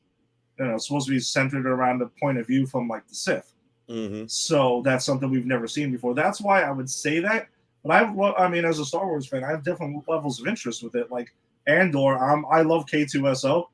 know, 0.59 0.77
supposed 0.79 1.05
to 1.07 1.13
be 1.13 1.19
centered 1.19 1.65
around 1.65 1.99
the 1.99 2.07
point 2.19 2.37
of 2.39 2.47
view 2.47 2.65
from 2.65 2.87
like 2.87 3.07
the 3.07 3.15
Sith. 3.15 3.53
Hmm 3.89 4.25
So 4.27 4.81
that's 4.83 5.05
something 5.05 5.29
we've 5.29 5.45
never 5.45 5.67
seen 5.67 5.91
before. 5.91 6.13
That's 6.13 6.41
why 6.41 6.63
I 6.63 6.71
would 6.71 6.89
say 6.89 7.19
that. 7.19 7.47
But 7.83 7.91
I, 8.03 8.33
I 8.37 8.49
mean, 8.49 8.65
as 8.65 8.79
a 8.79 8.85
Star 8.85 9.05
Wars 9.07 9.27
fan, 9.27 9.43
I 9.43 9.49
have 9.51 9.63
different 9.63 10.03
levels 10.07 10.41
of 10.41 10.47
interest 10.47 10.83
with 10.83 10.95
it. 10.95 11.09
Like 11.11 11.33
Andor, 11.67 12.17
um, 12.17 12.45
I 12.51 12.61
love 12.61 12.85
K2SO, 12.85 13.67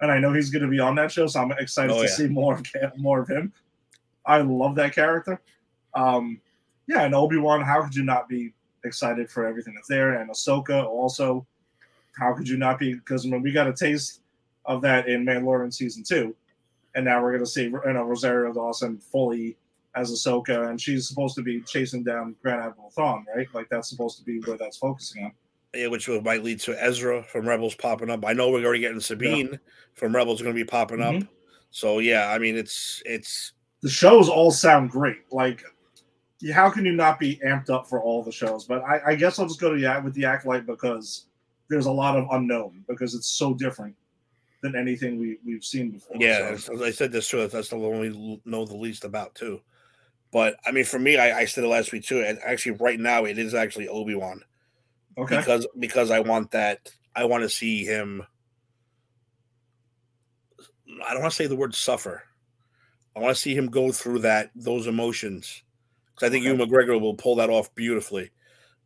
and 0.00 0.10
I 0.10 0.18
know 0.18 0.32
he's 0.32 0.50
going 0.50 0.62
to 0.62 0.68
be 0.68 0.80
on 0.80 0.94
that 0.96 1.10
show, 1.10 1.26
so 1.26 1.40
I'm 1.40 1.52
excited 1.52 1.92
Oh, 1.92 1.96
to 2.02 2.08
yeah. 2.08 2.14
see 2.14 2.26
more 2.26 2.54
of 2.54 2.64
more 2.98 3.20
of 3.20 3.28
him. 3.28 3.52
I 4.26 4.38
love 4.40 4.74
that 4.76 4.94
character. 4.94 5.40
Um, 5.94 6.40
yeah, 6.86 7.02
and 7.02 7.14
Obi 7.14 7.38
Wan, 7.38 7.62
how 7.62 7.82
could 7.82 7.94
you 7.94 8.02
not 8.04 8.28
be 8.28 8.52
excited 8.84 9.30
for 9.30 9.46
everything 9.46 9.74
that's 9.74 9.88
there? 9.88 10.20
And 10.20 10.30
Ahsoka 10.30 10.84
also, 10.84 11.46
how 12.18 12.34
could 12.34 12.48
you 12.48 12.56
not 12.58 12.78
be? 12.78 12.94
Because 12.94 13.26
when 13.26 13.40
we 13.42 13.52
got 13.52 13.66
a 13.66 13.72
taste 13.72 14.20
of 14.66 14.82
that 14.82 15.08
in 15.08 15.24
Mandalorian 15.24 15.72
season 15.72 16.02
two, 16.02 16.34
and 16.94 17.04
now 17.04 17.22
we're 17.22 17.32
going 17.32 17.44
to 17.44 17.50
see 17.50 17.64
you 17.64 17.80
know 17.84 18.04
Rosario 18.04 18.52
Dawson 18.52 18.98
fully 18.98 19.56
as 19.94 20.10
Ahsoka, 20.10 20.70
and 20.70 20.80
she's 20.80 21.06
supposed 21.08 21.34
to 21.36 21.42
be 21.42 21.60
chasing 21.60 22.02
down 22.02 22.34
Grand 22.42 22.60
Admiral 22.60 22.90
Thrawn, 22.90 23.24
right? 23.34 23.46
Like 23.54 23.68
that's 23.68 23.88
supposed 23.88 24.18
to 24.18 24.24
be 24.24 24.40
where 24.40 24.56
that's 24.56 24.76
focusing 24.76 25.24
on. 25.24 25.32
Yeah, 25.74 25.88
which 25.88 26.08
might 26.08 26.44
lead 26.44 26.60
to 26.60 26.80
Ezra 26.82 27.22
from 27.24 27.48
Rebels 27.48 27.74
popping 27.74 28.10
up. 28.10 28.24
I 28.24 28.32
know 28.32 28.50
we're 28.50 28.64
already 28.64 28.80
getting 28.80 29.00
Sabine 29.00 29.58
from 29.94 30.14
Rebels 30.14 30.40
going 30.40 30.54
to 30.54 30.58
be 30.58 30.64
popping 30.64 31.00
up. 31.00 31.14
Mhm. 31.14 31.28
So 31.70 31.98
yeah, 31.98 32.30
I 32.30 32.38
mean 32.38 32.56
it's 32.56 33.02
it's 33.04 33.52
The 33.82 33.90
shows 33.90 34.28
all 34.28 34.50
sound 34.52 34.90
great. 34.90 35.22
Like, 35.32 35.64
how 36.52 36.70
can 36.70 36.84
you 36.84 36.92
not 36.92 37.18
be 37.18 37.40
amped 37.44 37.70
up 37.70 37.88
for 37.88 38.00
all 38.00 38.22
the 38.22 38.32
shows? 38.32 38.64
But 38.64 38.82
I, 38.82 39.00
I 39.12 39.14
guess 39.16 39.38
I'll 39.38 39.48
just 39.48 39.60
go 39.60 39.72
to 39.72 39.80
yeah 39.80 39.98
with 39.98 40.14
the 40.14 40.24
acolyte 40.24 40.66
because 40.66 41.26
there's 41.68 41.86
a 41.86 41.92
lot 41.92 42.16
of 42.16 42.26
unknown 42.30 42.84
because 42.88 43.14
it's 43.14 43.26
so 43.28 43.54
different 43.54 43.96
than 44.64 44.74
anything 44.76 45.20
we 45.20 45.38
we've 45.44 45.62
seen 45.62 45.90
before. 45.90 46.16
yeah. 46.18 46.56
So, 46.56 46.74
As 46.74 46.80
I 46.82 46.90
said 46.90 47.12
this 47.12 47.28
too. 47.28 47.46
That's 47.46 47.68
the 47.68 47.76
one 47.76 48.00
we 48.00 48.40
know 48.46 48.64
the 48.64 48.74
least 48.76 49.04
about 49.04 49.34
too. 49.34 49.60
But 50.32 50.56
I 50.66 50.72
mean, 50.72 50.84
for 50.84 50.98
me, 50.98 51.18
I, 51.18 51.40
I 51.40 51.44
said 51.44 51.64
it 51.64 51.68
last 51.68 51.92
week 51.92 52.04
too. 52.04 52.22
And 52.22 52.38
actually, 52.44 52.72
right 52.72 52.98
now, 52.98 53.24
it 53.26 53.38
is 53.38 53.54
actually 53.54 53.88
Obi 53.88 54.14
Wan 54.14 54.42
okay. 55.18 55.36
because 55.36 55.66
because 55.78 56.10
I 56.10 56.20
want 56.20 56.50
that. 56.52 56.90
I 57.14 57.26
want 57.26 57.42
to 57.42 57.48
see 57.50 57.84
him. 57.84 58.24
I 61.06 61.12
don't 61.12 61.22
want 61.22 61.32
to 61.32 61.36
say 61.36 61.46
the 61.46 61.56
word 61.56 61.74
suffer. 61.74 62.22
I 63.14 63.20
want 63.20 63.36
to 63.36 63.40
see 63.40 63.54
him 63.54 63.66
go 63.66 63.92
through 63.92 64.20
that 64.20 64.50
those 64.56 64.86
emotions 64.86 65.62
because 66.14 66.26
I 66.28 66.30
think 66.30 66.46
Okay. 66.46 66.54
Ewan 66.54 66.68
McGregor 66.68 67.00
will 67.00 67.14
pull 67.14 67.36
that 67.36 67.50
off 67.50 67.72
beautifully. 67.74 68.30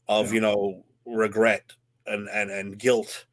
Of 0.09 0.29
Yeah. 0.29 0.35
you 0.35 0.41
know 0.41 0.85
regret 1.07 1.73
and 2.07 2.29
and 2.29 2.51
and 2.51 2.79
guilt 2.79 3.27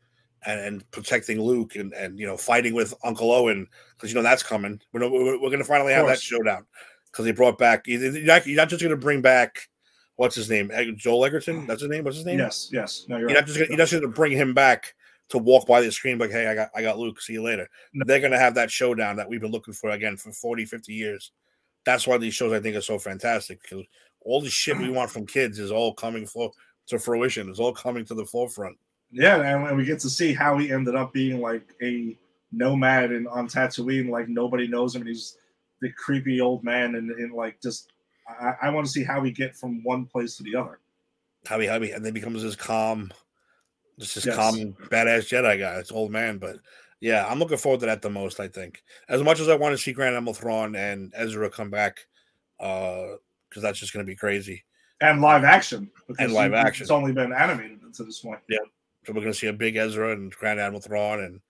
and, 0.45 0.59
and 0.59 0.91
protecting 0.91 1.41
Luke 1.41 1.75
and 1.75 1.93
and 1.93 2.19
you 2.19 2.25
know 2.25 2.37
fighting 2.37 2.73
with 2.73 2.93
Uncle 3.03 3.31
Owen 3.31 3.67
because 3.95 4.11
you 4.11 4.15
know 4.15 4.23
that's 4.23 4.43
coming. 4.43 4.79
We're 4.93 5.09
we're, 5.09 5.41
we're 5.41 5.49
going 5.49 5.59
to 5.59 5.65
finally 5.65 5.93
have 5.93 6.07
that 6.07 6.21
showdown 6.21 6.65
because 7.11 7.25
they 7.25 7.31
brought 7.31 7.57
back. 7.57 7.87
You're 7.87 8.11
not, 8.23 8.45
you're 8.45 8.57
not 8.57 8.69
just 8.69 8.81
going 8.81 8.91
to 8.91 8.97
bring 8.97 9.21
back 9.21 9.69
what's 10.15 10.35
his 10.35 10.49
name, 10.49 10.71
Joel 10.97 11.25
Edgerton. 11.25 11.65
That's 11.67 11.81
his 11.81 11.89
name. 11.89 12.03
What's 12.03 12.17
his 12.17 12.25
name? 12.25 12.39
Yes, 12.39 12.69
yes. 12.71 13.05
No, 13.07 13.17
you're 13.17 13.29
You're 13.29 13.35
right. 13.37 13.41
not 13.41 13.47
just 13.47 13.57
gonna, 13.57 13.69
you're 13.69 13.77
not 13.77 13.87
just 13.87 14.01
gonna 14.01 14.13
bring 14.13 14.31
him 14.31 14.53
back 14.53 14.93
to 15.29 15.37
walk 15.37 15.67
by 15.67 15.81
the 15.81 15.91
screen 15.91 16.17
like, 16.17 16.31
hey, 16.31 16.47
I 16.47 16.55
got 16.55 16.69
I 16.75 16.81
got 16.81 16.99
Luke. 16.99 17.21
See 17.21 17.33
you 17.33 17.43
later. 17.43 17.67
No. 17.93 18.05
They're 18.05 18.19
gonna 18.19 18.39
have 18.39 18.55
that 18.55 18.71
showdown 18.71 19.15
that 19.17 19.27
we've 19.27 19.41
been 19.41 19.51
looking 19.51 19.73
for 19.73 19.89
again 19.91 20.17
for 20.17 20.31
40, 20.31 20.65
50 20.65 20.93
years. 20.93 21.31
That's 21.85 22.07
why 22.07 22.17
these 22.17 22.33
shows 22.33 22.53
I 22.53 22.59
think 22.59 22.75
are 22.75 22.81
so 22.81 22.97
fantastic 22.99 23.61
because 23.61 23.85
all 24.21 24.41
the 24.41 24.49
shit 24.49 24.77
we 24.77 24.89
want 24.91 25.11
from 25.11 25.25
kids 25.25 25.59
is 25.59 25.71
all 25.71 25.93
coming 25.93 26.25
for 26.25 26.51
to 26.87 26.99
fruition. 26.99 27.49
It's 27.49 27.59
all 27.59 27.73
coming 27.73 28.05
to 28.05 28.13
the 28.13 28.25
forefront. 28.25 28.77
Yeah, 29.15 29.41
and 29.41 29.77
we 29.77 29.85
get 29.85 30.01
to 30.01 30.09
see 30.09 30.33
how 30.33 30.57
he 30.57 30.73
ended 30.73 30.93
up 30.93 31.13
being 31.13 31.39
like 31.39 31.73
a 31.81 32.17
nomad 32.51 33.11
and 33.11 33.29
on 33.29 33.47
Tatooine, 33.47 34.09
like 34.09 34.27
nobody 34.27 34.67
knows 34.67 34.93
him, 34.93 35.03
and 35.03 35.09
he's 35.09 35.37
the 35.81 35.89
creepy 35.93 36.41
old 36.41 36.65
man, 36.65 36.95
and, 36.95 37.09
and 37.11 37.33
like 37.33 37.61
just 37.61 37.93
I, 38.27 38.55
I 38.63 38.69
want 38.71 38.85
to 38.85 38.91
see 38.91 39.05
how 39.05 39.21
we 39.21 39.31
get 39.31 39.55
from 39.55 39.81
one 39.83 40.05
place 40.05 40.35
to 40.35 40.43
the 40.43 40.57
other. 40.57 40.79
How 41.45 41.57
he 41.59 41.67
how 41.67 41.79
he 41.79 41.91
and 41.91 42.05
then 42.05 42.13
becomes 42.13 42.43
this 42.43 42.57
calm, 42.57 43.09
just 43.97 44.15
this 44.15 44.25
Yes. 44.25 44.35
calm 44.35 44.75
badass 44.89 45.29
Jedi 45.29 45.59
guy. 45.59 45.79
It's 45.79 45.93
old 45.93 46.11
man, 46.11 46.37
but 46.37 46.57
yeah, 46.99 47.25
I'm 47.25 47.39
looking 47.39 47.57
forward 47.57 47.79
to 47.81 47.85
that 47.85 48.01
the 48.01 48.09
most. 48.09 48.41
I 48.41 48.49
think 48.49 48.83
as 49.07 49.23
much 49.23 49.39
as 49.39 49.47
I 49.47 49.55
want 49.55 49.71
to 49.71 49.81
see 49.81 49.93
Grand 49.93 50.17
Admiral 50.17 50.33
Thrawn 50.33 50.75
and 50.75 51.13
Ezra 51.15 51.49
come 51.49 51.69
back, 51.69 51.99
uh, 52.59 53.15
because 53.47 53.63
that's 53.63 53.79
just 53.79 53.93
gonna 53.93 54.03
be 54.03 54.17
crazy. 54.17 54.65
and 54.99 55.21
live 55.21 55.45
action. 55.45 55.89
And 56.19 56.33
live 56.33 56.53
action. 56.53 56.83
It's 56.83 56.91
only 56.91 57.13
been 57.13 57.31
animated 57.31 57.79
to 57.93 58.03
this 58.03 58.19
point. 58.19 58.39
So 59.05 59.13
we're 59.13 59.21
going 59.21 59.33
to 59.33 59.37
see 59.37 59.47
a 59.47 59.53
big 59.53 59.75
Ezra 59.75 60.13
and 60.13 60.31
Grand 60.31 60.59
Admiral 60.59 60.81
Thrawn, 60.81 61.19
and, 61.21 61.41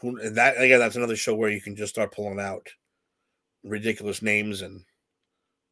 who, 0.00 0.18
and 0.20 0.36
that 0.36 0.60
again, 0.60 0.78
that's 0.78 0.96
another 0.96 1.16
show 1.16 1.34
where 1.34 1.50
you 1.50 1.60
can 1.60 1.76
just 1.76 1.94
start 1.94 2.12
pulling 2.12 2.40
out 2.40 2.66
ridiculous 3.64 4.22
names 4.22 4.62
and 4.62 4.82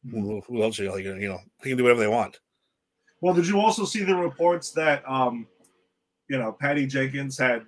who, 0.09 0.41
who 0.47 0.61
else 0.61 0.79
are 0.79 0.83
you 0.83 1.15
you 1.15 1.27
know, 1.27 1.39
they 1.61 1.69
can 1.69 1.77
do 1.77 1.83
whatever 1.83 1.99
they 2.01 2.07
want. 2.07 2.39
Well, 3.21 3.33
did 3.33 3.47
you 3.47 3.59
also 3.59 3.85
see 3.85 4.03
the 4.03 4.15
reports 4.15 4.71
that 4.71 5.03
um, 5.09 5.47
you 6.29 6.37
know, 6.37 6.51
Patty 6.51 6.85
Jenkins 6.85 7.37
had 7.37 7.65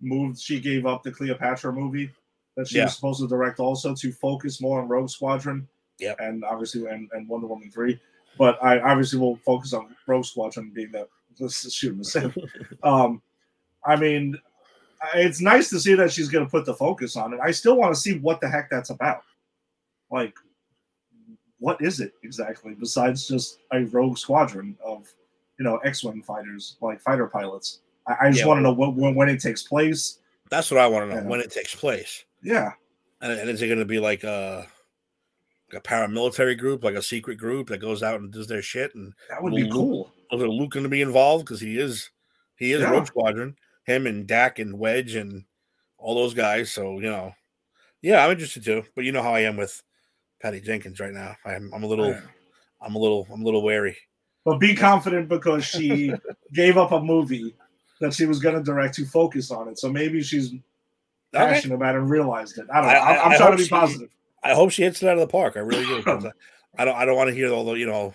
moved? 0.00 0.40
She 0.40 0.60
gave 0.60 0.86
up 0.86 1.02
the 1.02 1.10
Cleopatra 1.10 1.72
movie 1.72 2.10
that 2.56 2.68
she 2.68 2.78
Yeah. 2.78 2.84
was 2.84 2.94
supposed 2.96 3.20
to 3.20 3.28
direct, 3.28 3.60
also 3.60 3.94
to 3.94 4.12
focus 4.12 4.60
more 4.60 4.80
on 4.80 4.88
Rogue 4.88 5.10
Squadron. 5.10 5.68
Yeah, 5.98 6.14
and 6.18 6.44
obviously 6.44 6.86
and, 6.86 7.10
and 7.12 7.28
Wonder 7.28 7.46
Woman 7.46 7.70
three. 7.70 8.00
But 8.38 8.62
I 8.62 8.78
obviously 8.80 9.18
will 9.18 9.36
focus 9.44 9.72
on 9.74 9.94
Rogue 10.06 10.24
Squadron 10.24 10.70
being 10.74 10.92
that 10.92 11.08
let's 11.38 11.62
just 11.62 11.76
shoot 11.76 11.96
the 11.96 12.04
same. 12.04 12.34
um, 12.82 13.22
I 13.84 13.96
mean, 13.96 14.36
it's 15.14 15.40
nice 15.40 15.70
to 15.70 15.80
see 15.80 15.94
that 15.94 16.12
she's 16.12 16.28
going 16.28 16.44
to 16.44 16.50
put 16.50 16.64
the 16.66 16.74
focus 16.74 17.16
on 17.16 17.32
it. 17.32 17.40
I 17.42 17.50
still 17.50 17.76
want 17.76 17.94
to 17.94 18.00
see 18.00 18.18
what 18.18 18.40
the 18.40 18.48
heck 18.48 18.68
that's 18.70 18.90
about. 18.90 19.22
Like, 20.10 20.34
what 21.58 21.80
is 21.80 22.00
it 22.00 22.12
exactly 22.22 22.74
besides 22.74 23.28
just 23.28 23.58
a 23.72 23.84
rogue 23.86 24.18
squadron 24.18 24.76
of, 24.84 25.08
you 25.58 25.64
know, 25.64 25.76
X-wing 25.78 26.22
fighters, 26.22 26.76
like 26.80 27.00
fighter 27.00 27.26
pilots? 27.26 27.80
I, 28.06 28.16
I 28.22 28.28
just 28.30 28.40
Yeah, 28.40 28.46
want 28.46 28.58
to 28.58 28.62
know 28.62 28.72
what, 28.72 28.94
when, 28.94 29.14
when 29.14 29.28
it 29.28 29.40
takes 29.40 29.62
place. 29.62 30.18
That's 30.50 30.70
what 30.70 30.80
I 30.80 30.86
want 30.86 31.08
to 31.08 31.14
know 31.14 31.22
Yeah. 31.22 31.28
when 31.28 31.40
it 31.40 31.50
takes 31.52 31.74
place. 31.74 32.24
Yeah, 32.42 32.72
And, 33.20 33.32
and 33.32 33.50
is 33.50 33.60
it 33.62 33.66
going 33.68 33.78
to 33.78 33.84
be 33.84 33.98
like 34.00 34.24
a, 34.24 34.66
like 35.72 35.84
a 35.84 35.86
paramilitary 35.88 36.58
group, 36.58 36.82
like 36.82 36.94
a 36.94 37.02
secret 37.02 37.36
group 37.38 37.68
that 37.68 37.78
goes 37.78 38.02
out 38.02 38.20
and 38.20 38.32
does 38.32 38.46
their 38.48 38.62
shit? 38.62 38.94
And 38.94 39.12
that 39.28 39.42
would 39.42 39.54
be 39.54 39.68
cool. 39.70 40.10
Is 40.32 40.38
Luke 40.40 40.70
going 40.70 40.84
to 40.84 40.88
be 40.90 41.02
involved 41.02 41.44
because 41.44 41.60
he 41.60 41.78
is, 41.78 42.10
he 42.56 42.72
is 42.72 42.80
Yeah. 42.82 42.90
Rogue 42.90 43.06
Squadron. 43.06 43.56
Him 43.84 44.06
and 44.06 44.26
Dak 44.26 44.58
and 44.58 44.78
Wedge 44.78 45.14
and 45.14 45.44
all 45.98 46.14
those 46.14 46.34
guys. 46.34 46.72
So 46.72 47.00
you 47.00 47.10
know, 47.10 47.32
yeah, 48.02 48.24
I'm 48.24 48.30
interested 48.30 48.64
too. 48.64 48.84
But 48.94 49.04
you 49.04 49.12
know 49.12 49.22
how 49.22 49.34
I 49.34 49.40
am 49.40 49.56
with 49.56 49.82
Patty 50.40 50.60
Jenkins 50.60 51.00
right 51.00 51.12
now. 51.12 51.36
I'm 51.44 51.72
I'm 51.74 51.82
a 51.82 51.86
little, 51.86 52.10
Yeah. 52.10 52.20
I'm 52.80 52.94
a 52.94 52.98
little, 52.98 53.26
I'm 53.32 53.42
a 53.42 53.44
little 53.44 53.62
wary. 53.62 53.96
But 54.44 54.58
be 54.58 54.74
confident 54.74 55.28
because 55.28 55.64
she 55.64 56.12
gave 56.52 56.76
up 56.78 56.92
a 56.92 57.00
movie 57.00 57.54
that 58.00 58.14
she 58.14 58.26
was 58.26 58.38
going 58.38 58.54
to 58.54 58.62
direct 58.62 58.94
to 58.94 59.04
focus 59.04 59.50
on 59.50 59.68
it. 59.68 59.78
So 59.78 59.90
maybe 59.90 60.22
she's 60.22 60.52
Okay. 61.32 61.44
passionate 61.44 61.74
about 61.76 61.94
it 61.94 61.98
and 61.98 62.10
realized 62.10 62.58
it. 62.58 62.66
I 62.72 62.80
don't 62.80 62.86
know. 62.90 62.98
I- 62.98 63.32
am 63.32 63.36
trying 63.38 63.50
to 63.52 63.56
be 63.56 63.64
she- 63.64 63.68
positive. 63.70 64.08
I 64.42 64.54
hope 64.54 64.70
she 64.70 64.82
hits 64.82 65.02
it 65.02 65.08
out 65.08 65.14
of 65.14 65.20
the 65.20 65.26
park. 65.26 65.56
I 65.56 65.60
really 65.60 65.84
do. 65.84 65.98
I 66.78 66.84
don't. 66.84 66.96
I 66.96 67.04
don't 67.04 67.16
want 67.16 67.28
to 67.28 67.34
hear 67.34 67.52
all 67.52 67.64
the. 67.64 67.74
You 67.74 67.86
know, 67.86 68.14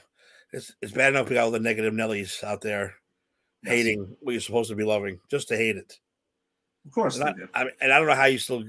it's 0.54 0.74
it's 0.82 0.92
bad 0.92 1.10
enough 1.14 1.30
we 1.30 1.36
got 1.36 1.44
all 1.46 1.52
the 1.52 1.60
negative 1.60 1.94
Nellies 1.94 2.44
out 2.44 2.62
there 2.62 2.96
Yes. 3.64 3.74
hating 3.74 4.16
what 4.20 4.34
you're 4.34 4.42
supposed 4.42 4.70
to 4.70 4.76
be 4.76 4.84
loving 4.84 5.20
just 5.32 5.48
to 5.48 5.58
hate 5.58 5.76
it. 5.78 5.98
Of 6.86 6.92
course, 6.92 7.18
And 7.18 7.30
I. 7.56 7.64
I 7.64 7.70
and 7.82 7.92
I 7.92 7.98
don't 7.98 8.08
know 8.08 8.14
how 8.14 8.26
you 8.26 8.38
still 8.38 8.64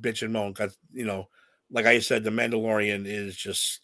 bitch 0.00 0.22
and 0.22 0.32
moan 0.32 0.52
because 0.52 0.78
you 0.92 1.04
know, 1.04 1.28
like 1.70 1.84
I 1.84 1.98
said, 1.98 2.24
the 2.24 2.30
Mandalorian 2.30 3.04
is 3.06 3.36
just 3.36 3.80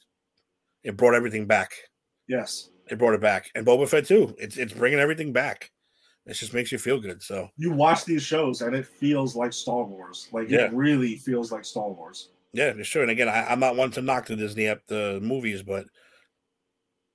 it 0.83 0.97
brought 0.97 1.14
everything 1.14 1.47
back. 1.47 1.73
yes. 2.27 2.71
It 2.89 2.99
brought 2.99 3.14
it 3.14 3.21
back, 3.21 3.51
and 3.55 3.64
Boba 3.64 3.87
Fett 3.89 4.07
too. 4.07 4.35
It's 4.39 4.57
it's 4.57 4.73
bringing 4.73 4.99
everything 4.99 5.33
back. 5.33 5.71
It 6.27 6.35
just 6.35 6.55
makes 6.55 6.73
you 6.73 6.79
feel 6.79 6.99
good. 6.99 7.23
So 7.23 7.49
You 7.57 7.71
watch 7.73 8.05
these 8.05 8.23
shows 8.23 8.62
and 8.62 8.75
it 8.75 8.87
feels 8.87 9.37
like 9.37 9.53
Star 9.53 9.85
Wars. 9.85 10.27
Like 10.33 10.49
Yeah. 10.49 10.66
it 10.66 10.73
really 10.73 11.16
feels 11.16 11.53
like 11.53 11.64
Star 11.64 11.89
Wars. 11.91 12.31
yeah, 12.53 12.73
sure. 12.83 13.03
And 13.03 13.11
again, 13.11 13.29
I, 13.29 13.45
I'm 13.45 13.61
not 13.61 13.77
one 13.77 13.91
to 13.93 14.03
knock 14.03 14.27
the 14.27 14.37
Disney 14.37 14.66
up 14.68 14.81
the 14.87 15.21
movies, 15.23 15.62
but 15.62 15.87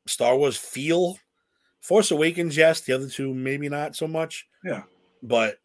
Star 0.08 0.38
Wars 0.38 0.58
feel 0.58 1.18
Force 1.82 2.12
Awakens, 2.12 2.56
yes. 2.58 2.82
The 2.82 2.94
other 2.94 3.10
two, 3.10 3.34
maybe 3.34 3.70
not 3.70 3.96
so 3.96 4.08
much. 4.08 4.48
Yeah. 4.64 4.84
but 5.24 5.58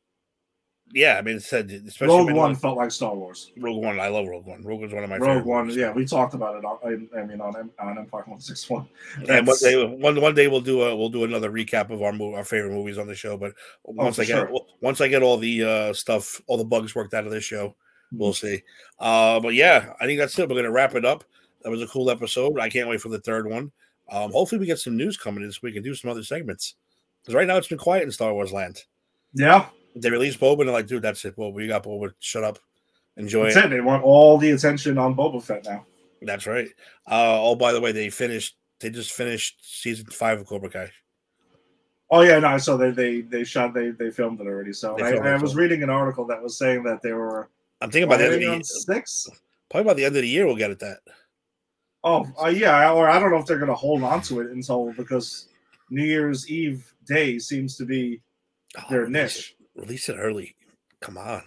yeah, 0.92 1.16
I 1.18 1.22
mean, 1.22 1.36
it 1.36 1.44
said 1.44 1.70
especially 1.86 2.16
Rogue 2.26 2.32
One 2.32 2.56
felt 2.56 2.76
like 2.76 2.90
Star 2.90 3.14
Wars. 3.14 3.52
Rogue 3.56 3.82
One. 3.82 4.00
I 4.00 4.08
love 4.08 4.26
Rogue 4.26 4.44
One. 4.46 4.64
Rogue 4.64 4.80
One's 4.80 4.92
one 4.92 5.04
of 5.04 5.08
my 5.10 5.18
Rogue 5.18 5.28
favorite 5.28 5.46
One, 5.46 5.64
movies. 5.66 5.76
yeah, 5.76 5.92
we 5.92 6.04
talked 6.04 6.34
about 6.34 6.56
it. 6.56 6.64
On, 6.64 6.78
I, 7.16 7.22
mean, 7.22 7.40
on 7.40 7.70
on 7.78 7.98
Empire 7.98 8.24
One 8.26 8.40
Six 8.40 8.68
One. 8.68 8.88
And 9.28 9.46
one 9.46 9.56
day, 9.60 9.86
one 9.86 10.20
one 10.20 10.34
day 10.34 10.48
we'll 10.48 10.60
do 10.60 10.82
a 10.82 10.96
we'll 10.96 11.08
do 11.08 11.22
another 11.22 11.50
recap 11.52 11.90
of 11.90 12.02
our 12.02 12.12
our 12.36 12.44
favorite 12.44 12.72
movies 12.72 12.98
on 12.98 13.06
the 13.06 13.14
show. 13.14 13.36
But 13.36 13.52
once 13.84 14.16
for 14.16 14.22
I 14.22 14.24
get 14.24 14.48
sure. 14.48 14.60
once 14.80 15.00
I 15.00 15.06
get 15.06 15.22
all 15.22 15.36
the 15.36 15.62
uh, 15.62 15.92
stuff, 15.92 16.40
all 16.48 16.56
the 16.56 16.64
bugs 16.64 16.94
worked 16.96 17.14
out 17.14 17.24
of 17.24 17.30
this 17.30 17.44
show, 17.44 17.76
we'll 18.12 18.32
Mm-hmm. 18.32 18.46
see. 18.48 18.62
Uh, 18.98 19.38
but 19.38 19.54
yeah, 19.54 19.92
I 20.00 20.06
think 20.06 20.18
that's 20.18 20.36
it. 20.40 20.48
We're 20.48 20.56
gonna 20.56 20.72
wrap 20.72 20.96
it 20.96 21.04
up. 21.04 21.22
That 21.62 21.70
was 21.70 21.82
a 21.82 21.86
cool 21.86 22.10
episode. 22.10 22.58
I 22.58 22.68
can't 22.68 22.88
wait 22.88 23.00
for 23.00 23.10
the 23.10 23.20
third 23.20 23.48
one. 23.48 23.70
Um, 24.10 24.32
hopefully, 24.32 24.58
we 24.58 24.66
get 24.66 24.78
some 24.78 24.96
news 24.96 25.16
coming 25.16 25.44
this 25.44 25.62
week 25.62 25.76
and 25.76 25.84
do 25.84 25.94
some 25.94 26.10
other 26.10 26.22
segments. 26.22 26.74
Because 27.22 27.34
right 27.34 27.46
now 27.46 27.56
it's 27.56 27.68
been 27.68 27.78
quiet 27.78 28.02
in 28.04 28.10
Star 28.10 28.32
Wars 28.32 28.52
land. 28.52 28.82
Yeah, 29.34 29.66
They 29.94 30.10
released 30.10 30.40
Boba 30.40 30.60
and 30.60 30.68
they're 30.68 30.74
like, 30.74 30.86
dude, 30.86 31.02
that's 31.02 31.24
it. 31.24 31.36
Boba, 31.36 31.62
you 31.62 31.68
got 31.68 31.84
Boba. 31.84 32.12
Shut 32.18 32.42
up. 32.42 32.58
Enjoy 33.16 33.44
that's 33.44 33.56
it. 33.56 33.66
it. 33.66 33.68
They 33.68 33.80
want 33.80 34.02
all 34.02 34.38
the 34.38 34.50
attention 34.50 34.98
on 34.98 35.14
Boba 35.14 35.42
Fett 35.42 35.64
now. 35.64 35.86
That's 36.22 36.46
right. 36.46 36.68
Uh, 37.06 37.40
oh, 37.40 37.54
by 37.54 37.72
the 37.72 37.80
way, 37.80 37.92
they 37.92 38.10
finished. 38.10 38.56
They 38.80 38.90
just 38.90 39.12
finished 39.12 39.58
season 39.60 40.06
five 40.06 40.40
of 40.40 40.46
Cobra 40.46 40.70
Kai. 40.70 40.90
Oh 42.10 42.22
yeah, 42.22 42.38
no. 42.38 42.58
So 42.58 42.76
they 42.76 42.90
they 42.90 43.20
they 43.20 43.44
shot 43.44 43.72
they 43.72 43.90
they 43.90 44.10
filmed 44.10 44.40
it 44.40 44.46
already. 44.46 44.72
So 44.72 44.98
I, 44.98 45.12
it, 45.12 45.22
I 45.22 45.36
was 45.36 45.54
reading 45.54 45.82
an 45.82 45.90
article 45.90 46.24
that 46.26 46.42
was 46.42 46.58
saying 46.58 46.82
that 46.84 47.02
they 47.02 47.12
were 47.12 47.50
I'm 47.80 47.90
thinking 47.90 48.08
by 48.08 48.16
the 48.16 48.24
end 48.24 48.34
of 48.34 48.40
the 48.40 48.46
year, 48.46 48.60
six. 48.62 49.28
probably 49.70 49.88
by 49.88 49.94
the 49.94 50.04
end 50.04 50.16
of 50.16 50.22
the 50.22 50.28
year 50.28 50.46
we'll 50.46 50.56
get 50.56 50.70
at 50.70 50.80
that. 50.80 50.98
Oh 52.02 52.26
uh, 52.42 52.48
yeah, 52.48 52.92
or 52.92 53.08
I 53.08 53.18
don't 53.18 53.30
know 53.30 53.38
if 53.38 53.46
they're 53.46 53.58
going 53.58 53.68
to 53.68 53.74
hold 53.74 54.02
on 54.02 54.22
to 54.22 54.40
it 54.40 54.50
until 54.50 54.92
because 54.96 55.48
New 55.90 56.04
Year's 56.04 56.50
Eve 56.50 56.92
day 57.06 57.38
seems 57.38 57.76
to 57.76 57.84
be 57.84 58.20
Oh, 58.78 58.82
their 58.88 59.00
release 59.00 59.12
niche. 59.12 59.56
It, 59.58 59.80
release 59.80 60.08
it 60.08 60.14
early. 60.16 60.54
Come 61.00 61.18
on. 61.18 61.42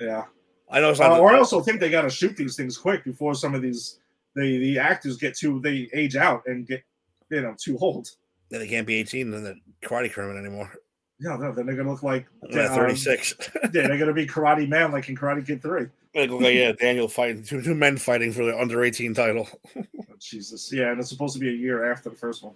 Yeah. 0.00 0.24
I 0.70 0.80
know 0.80 0.90
it's 0.90 1.00
not. 1.00 1.12
Uh, 1.12 1.18
or 1.18 1.32
I 1.34 1.38
also 1.38 1.60
think 1.60 1.80
they 1.80 1.90
got 1.90 2.02
to 2.02 2.10
shoot 2.10 2.36
these 2.36 2.56
things 2.56 2.78
quick 2.78 3.04
before 3.04 3.34
some 3.34 3.54
of 3.54 3.62
these 3.62 3.98
the 4.36 4.58
the 4.58 4.78
actors 4.78 5.16
get 5.16 5.36
too 5.36 5.60
they 5.60 5.88
age 5.92 6.16
out 6.16 6.42
and 6.46 6.66
get 6.66 6.82
you 7.30 7.42
know 7.42 7.54
too 7.58 7.76
old. 7.78 8.08
Yeah, 8.50 8.58
they 8.58 8.68
can't 8.68 8.86
be 8.86 8.96
18 8.96 9.32
in 9.32 9.44
the 9.44 9.54
karate 9.82 10.12
tournament 10.12 10.44
anymore. 10.44 10.72
Yeah, 11.20 11.36
no, 11.36 11.52
then 11.52 11.66
they're 11.66 11.76
gonna 11.76 11.90
look 11.90 12.02
like 12.02 12.26
Yeah, 12.48 12.66
um, 12.66 12.74
36. 12.76 13.50
yeah, 13.54 13.68
they're 13.70 13.98
gonna 13.98 14.14
be 14.14 14.26
Karate 14.26 14.66
Man 14.68 14.90
like 14.92 15.08
in 15.08 15.16
Karate 15.16 15.46
Kid 15.46 15.60
Three. 15.60 15.86
Like, 16.14 16.30
yeah, 16.54 16.72
Daniel 16.72 17.08
fighting 17.08 17.44
two, 17.44 17.62
two 17.64 17.74
men 17.74 17.96
fighting 17.96 18.32
for 18.32 18.44
the 18.44 18.58
under 18.58 18.82
18 18.82 19.14
title. 19.14 19.48
Oh, 19.76 19.82
Jesus, 20.18 20.72
yeah, 20.72 20.90
and 20.90 21.00
it's 21.00 21.08
supposed 21.08 21.34
to 21.34 21.40
be 21.40 21.48
a 21.48 21.52
year 21.52 21.90
after 21.90 22.10
the 22.10 22.16
first 22.16 22.42
one. 22.42 22.54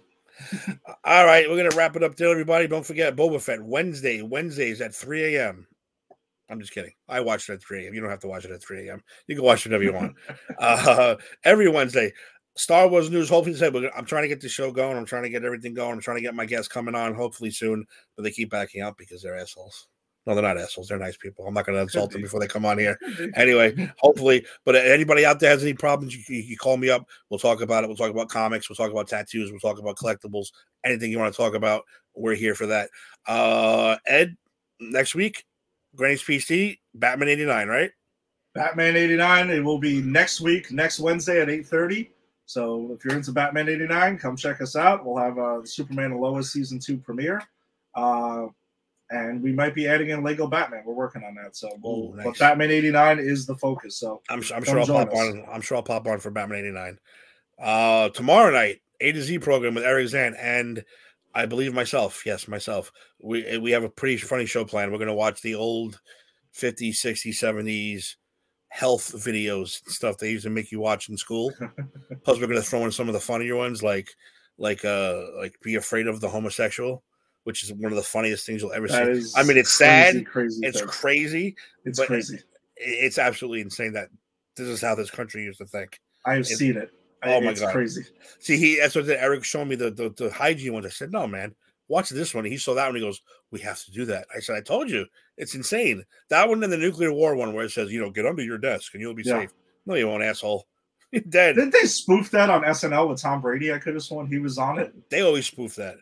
All 1.05 1.25
right, 1.25 1.49
we're 1.49 1.55
gonna 1.55 1.75
wrap 1.75 1.95
it 1.95 2.03
up 2.03 2.15
there, 2.15 2.29
everybody. 2.29 2.67
Don't 2.67 2.85
forget 2.85 3.15
Boba 3.15 3.41
Fett 3.41 3.63
Wednesday, 3.63 4.21
Wednesdays 4.21 4.81
at 4.81 4.93
3 4.93 5.35
a.m. 5.35 5.67
I'm 6.49 6.59
just 6.59 6.73
kidding. 6.73 6.91
I 7.07 7.21
watch 7.21 7.49
it 7.49 7.53
at 7.53 7.63
3 7.63 7.85
a.m. 7.85 7.93
You 7.93 8.01
don't 8.01 8.09
have 8.09 8.19
to 8.19 8.27
watch 8.27 8.45
it 8.45 8.51
at 8.51 8.61
3 8.61 8.87
a.m. 8.87 9.01
You 9.27 9.35
can 9.35 9.45
watch 9.45 9.65
it 9.65 9.69
whenever 9.69 9.83
you 9.83 9.93
want. 9.93 10.15
uh, 10.59 11.15
every 11.43 11.69
Wednesday, 11.69 12.11
Star 12.55 12.87
Wars 12.87 13.09
news. 13.09 13.29
Hopefully, 13.29 13.55
said 13.55 13.73
we're 13.73 13.89
I'm 13.95 14.05
trying 14.05 14.23
to 14.23 14.27
get 14.27 14.41
the 14.41 14.49
show 14.49 14.71
going. 14.71 14.97
I'm 14.97 15.05
trying 15.05 15.23
to 15.23 15.29
get 15.29 15.45
everything 15.45 15.73
going. 15.73 15.93
I'm 15.93 16.01
trying 16.01 16.17
to 16.17 16.23
get 16.23 16.35
my 16.35 16.45
guests 16.45 16.67
coming 16.67 16.95
on. 16.95 17.15
Hopefully 17.15 17.51
soon, 17.51 17.85
but 18.15 18.23
they 18.23 18.31
keep 18.31 18.51
backing 18.51 18.81
out 18.81 18.97
because 18.97 19.21
they're 19.21 19.37
assholes. 19.37 19.87
No, 20.25 20.33
they're 20.33 20.43
not 20.43 20.57
assholes. 20.57 20.87
They're 20.87 20.97
nice 20.97 21.17
people. 21.17 21.45
I'm 21.45 21.53
not 21.53 21.65
going 21.65 21.75
to 21.75 21.83
insult 21.83 22.11
them 22.11 22.21
before 22.23 22.39
they 22.39 22.47
come 22.47 22.65
on 22.65 22.77
here. 22.77 22.99
Anyway, 23.35 23.91
hopefully, 23.97 24.45
but 24.63 24.75
anybody 24.75 25.25
out 25.25 25.39
there 25.39 25.49
has 25.49 25.61
any 25.61 25.73
problems, 25.73 26.15
you, 26.15 26.23
you, 26.35 26.41
you 26.41 26.57
call 26.57 26.77
me 26.77 26.89
up. 26.89 27.07
We'll 27.29 27.39
talk 27.39 27.61
about 27.61 27.83
it. 27.83 27.87
We'll 27.87 27.97
talk 27.97 28.11
about 28.11 28.29
comics. 28.29 28.69
We'll 28.69 28.75
talk 28.75 28.91
about 28.91 29.07
tattoos. 29.07 29.51
We'll 29.51 29.59
talk 29.59 29.79
about 29.79 29.97
collectibles. 29.97 30.47
Anything 30.83 31.11
you 31.11 31.19
want 31.19 31.33
to 31.33 31.37
talk 31.37 31.53
about, 31.53 31.83
we're 32.15 32.35
here 32.35 32.55
for 32.55 32.65
that. 32.67 32.89
Uh, 33.27 33.97
Ed, 34.05 34.37
next 34.79 35.15
week, 35.15 35.45
Granny's 35.95 36.23
PC, 36.23 36.77
Batman 36.93 37.29
89, 37.29 37.67
right? 37.67 37.91
Batman 38.53 38.95
89, 38.95 39.49
it 39.49 39.59
will 39.59 39.79
be 39.79 40.01
next 40.01 40.39
week, 40.39 40.71
next 40.71 40.99
Wednesday 40.99 41.41
at 41.41 41.49
8:30. 41.49 42.09
So 42.45 42.91
if 42.93 43.03
you're 43.03 43.15
into 43.15 43.31
Batman 43.31 43.67
89, 43.67 44.17
come 44.17 44.37
check 44.37 44.61
us 44.61 44.75
out. 44.75 45.05
We'll 45.05 45.17
have 45.17 45.37
uh, 45.37 45.65
Superman 45.65 46.11
and 46.11 46.21
Lois 46.21 46.53
season 46.53 46.79
two 46.79 46.97
premiere. 46.97 47.41
Uh, 47.95 48.47
and 49.09 49.41
we 49.41 49.51
might 49.51 49.75
be 49.75 49.87
adding 49.87 50.09
in 50.09 50.23
Lego 50.23 50.47
Batman. 50.47 50.83
We're 50.85 50.93
working 50.93 51.23
on 51.23 51.35
that. 51.35 51.55
So 51.55 51.69
we'll, 51.81 52.15
Ooh, 52.15 52.21
but. 52.23 52.37
Batman 52.37 52.71
89 52.71 53.19
is 53.19 53.45
the 53.45 53.55
focus. 53.55 53.97
So 53.99 54.21
I'm, 54.29 54.41
I'm 54.53 54.63
sure 54.63 54.79
I'll 54.79 54.87
pop 54.87 55.11
us. 55.11 55.17
on. 55.17 55.45
I'm 55.51 55.61
sure 55.61 55.77
I'll 55.77 55.83
pop 55.83 56.07
on 56.07 56.19
for 56.19 56.31
Batman 56.31 56.59
89. 56.59 56.99
Uh, 57.59 58.09
tomorrow 58.09 58.51
night, 58.51 58.81
A 59.01 59.11
to 59.11 59.21
Z 59.21 59.39
program 59.39 59.75
with 59.75 59.83
Eric 59.83 60.07
Zan 60.09 60.35
and 60.35 60.83
I 61.33 61.45
believe 61.45 61.73
myself. 61.73 62.25
Yes, 62.25 62.47
myself. 62.47 62.91
We 63.21 63.57
we 63.57 63.71
have 63.71 63.83
a 63.83 63.89
pretty 63.89 64.17
funny 64.17 64.45
show 64.45 64.63
plan. 64.65 64.91
We're 64.91 64.99
gonna 64.99 65.13
watch 65.13 65.41
the 65.41 65.55
old 65.55 65.99
50s, 66.55 66.95
60s, 66.95 67.33
70s 67.33 68.15
health 68.69 69.13
videos 69.13 69.81
stuff 69.87 70.17
they 70.17 70.31
used 70.31 70.43
to 70.43 70.49
make 70.49 70.71
you 70.71 70.79
watch 70.79 71.09
in 71.09 71.17
school. 71.17 71.53
Plus, 72.23 72.39
we're 72.39 72.47
gonna 72.47 72.61
throw 72.61 72.85
in 72.85 72.91
some 72.91 73.07
of 73.07 73.13
the 73.13 73.19
funnier 73.19 73.55
ones, 73.55 73.83
like 73.83 74.09
like 74.57 74.85
uh 74.85 75.23
like 75.37 75.53
be 75.61 75.75
afraid 75.75 76.07
of 76.07 76.21
the 76.21 76.29
homosexual, 76.29 77.03
which 77.45 77.63
is 77.63 77.71
one 77.73 77.91
of 77.91 77.95
the 77.95 78.03
funniest 78.03 78.45
things 78.45 78.61
you'll 78.61 78.73
ever 78.73 78.87
that 78.89 79.15
see. 79.15 79.31
I 79.35 79.43
mean, 79.43 79.57
it's 79.57 79.73
sad. 79.73 80.25
Crazy. 80.27 80.59
It's 80.65 80.79
thing. 80.79 80.87
crazy. 80.89 81.55
it's 81.85 81.97
but- 81.99 82.07
crazy. 82.07 82.39
It's 82.77 83.17
absolutely 83.17 83.61
insane 83.61 83.93
that 83.93 84.09
this 84.57 84.67
is 84.67 84.81
how 84.81 84.93
this 84.95 85.09
country 85.09 85.43
used 85.43 85.59
to 85.59 85.65
think. 85.65 85.99
I 86.25 86.31
have 86.33 86.41
it's- 86.41 86.57
seen 86.59 86.75
it. 86.77 86.91
Oh 87.23 87.41
my 87.41 87.51
it's 87.51 87.61
God. 87.61 87.71
crazy. 87.73 88.03
See, 88.39 88.57
he 88.57 88.77
that's 88.79 88.93
what 88.93 89.07
Eric 89.09 89.43
showed 89.43 89.65
me 89.65 89.75
the, 89.75 89.89
the 89.89 90.09
the 90.15 90.29
hygiene 90.29 90.73
ones. 90.73 90.85
I 90.85 90.89
said, 90.89 91.11
no, 91.11 91.25
man, 91.25 91.55
watch 91.87 92.09
this 92.09 92.35
one. 92.35 92.45
He 92.45 92.57
saw 92.57 92.75
that 92.75 92.85
one. 92.87 92.95
He 92.95 93.01
goes, 93.01 93.21
we 93.49 93.59
have 93.61 93.81
to 93.85 93.91
do 93.91 94.05
that. 94.05 94.27
I 94.35 94.39
said, 94.41 94.55
I 94.57 94.61
told 94.61 94.91
you, 94.91 95.07
it's 95.37 95.55
insane. 95.55 96.03
That 96.29 96.47
one 96.49 96.63
and 96.63 96.71
the 96.71 96.77
nuclear 96.77 97.11
war 97.11 97.35
one 97.35 97.53
where 97.53 97.65
it 97.65 97.71
says, 97.71 97.91
you 97.91 97.99
know, 97.99 98.11
get 98.11 98.27
under 98.27 98.43
your 98.43 98.59
desk 98.59 98.93
and 98.93 99.01
you'll 99.01 99.15
be 99.15 99.23
Yeah. 99.23 99.39
safe. 99.41 99.49
No, 99.87 99.95
you 99.95 100.07
won't, 100.07 100.21
asshole. 100.23 100.67
You're 101.11 101.21
dead. 101.29 101.55
Didn't 101.55 101.71
they 101.73 101.85
spoof 101.85 102.29
that 102.31 102.49
on 102.51 102.61
SNL 102.63 103.09
with 103.09 103.21
Tom 103.21 103.41
Brady? 103.41 103.73
I 103.73 103.79
could 103.79 103.93
have 103.95 104.03
sworn 104.03 104.27
he 104.27 104.37
was 104.37 104.57
on 104.59 104.77
it. 104.77 104.93
They 105.09 105.21
always 105.21 105.47
spoof 105.47 105.75
that. 105.77 105.95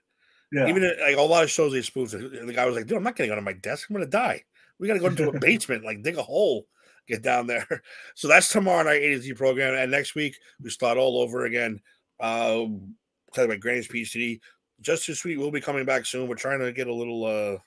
Yeah. 0.54 0.68
Even 0.68 0.84
in, 0.84 0.94
like 1.02 1.18
a 1.18 1.22
lot 1.22 1.44
of 1.44 1.50
shows, 1.50 1.72
they 1.72 1.82
spoof. 1.82 2.14
And 2.14 2.48
the 2.48 2.54
guy 2.54 2.66
was 2.66 2.76
like, 2.76 2.86
dude, 2.86 2.98
I'm 2.98 3.04
not 3.04 3.16
getting 3.16 3.32
under 3.32 3.42
my 3.42 3.54
desk. 3.54 3.90
I'm 3.90 3.96
gonna 3.96 4.06
die. 4.06 4.44
We 4.78 4.88
gotta 4.88 5.00
go 5.00 5.08
into 5.08 5.28
a 5.28 5.40
basement, 5.40 5.84
like 5.84 6.04
dig 6.04 6.18
a 6.18 6.24
hole, 6.24 6.68
get 7.08 7.24
down 7.24 7.48
there. 7.48 7.68
So 8.16 8.28
that's 8.28 8.50
tomorrow 8.50 8.84
night, 8.84 9.02
A 9.02 9.16
to 9.16 9.22
Z 9.22 9.34
program. 9.34 9.74
And 9.74 9.92
next 9.92 10.14
week 10.14 10.38
we 10.62 10.70
start 10.70 10.98
all 10.98 11.20
over 11.20 11.46
again. 11.46 11.82
Um 12.20 12.96
talking 13.34 13.50
about 13.50 13.62
Granny's 13.62 13.88
PCD. 13.88 14.40
Justice 14.82 15.20
Sweet 15.20 15.38
will 15.38 15.52
be 15.52 15.62
coming 15.62 15.86
back 15.86 16.06
soon. 16.06 16.28
We're 16.28 16.36
trying 16.36 16.60
to 16.60 16.72
get 16.72 16.88
a 16.88 16.94
little 16.94 17.26
uh 17.26 17.58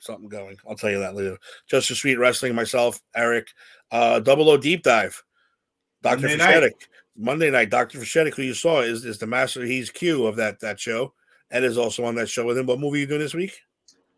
something 0.00 0.28
going. 0.28 0.56
I'll 0.68 0.74
tell 0.74 0.90
you 0.90 0.98
that 0.98 1.14
later. 1.14 1.38
Justice 1.68 2.00
Sweet 2.00 2.16
Wrestling, 2.16 2.56
myself, 2.56 3.00
Eric, 3.14 3.46
uh 3.92 4.18
double 4.18 4.50
O 4.50 4.56
deep 4.56 4.82
dive. 4.82 5.22
Dr. 6.02 6.22
Monday 6.22 6.36
night. 6.36 6.72
Monday 7.16 7.50
night, 7.50 7.70
Dr. 7.70 7.98
Fashetic, 7.98 8.34
who 8.34 8.42
you 8.42 8.54
saw, 8.54 8.80
is, 8.80 9.04
is 9.04 9.18
the 9.18 9.26
master. 9.26 9.64
He's 9.64 9.90
Q 9.90 10.26
of 10.26 10.36
that 10.36 10.58
that 10.60 10.80
show. 10.80 11.12
Ed 11.52 11.64
is 11.64 11.78
also 11.78 12.04
on 12.04 12.14
that 12.16 12.28
show 12.28 12.46
with 12.46 12.58
him. 12.58 12.66
What 12.66 12.80
movie 12.80 12.98
are 12.98 13.00
you 13.00 13.06
doing 13.06 13.20
this 13.20 13.34
week? 13.34 13.60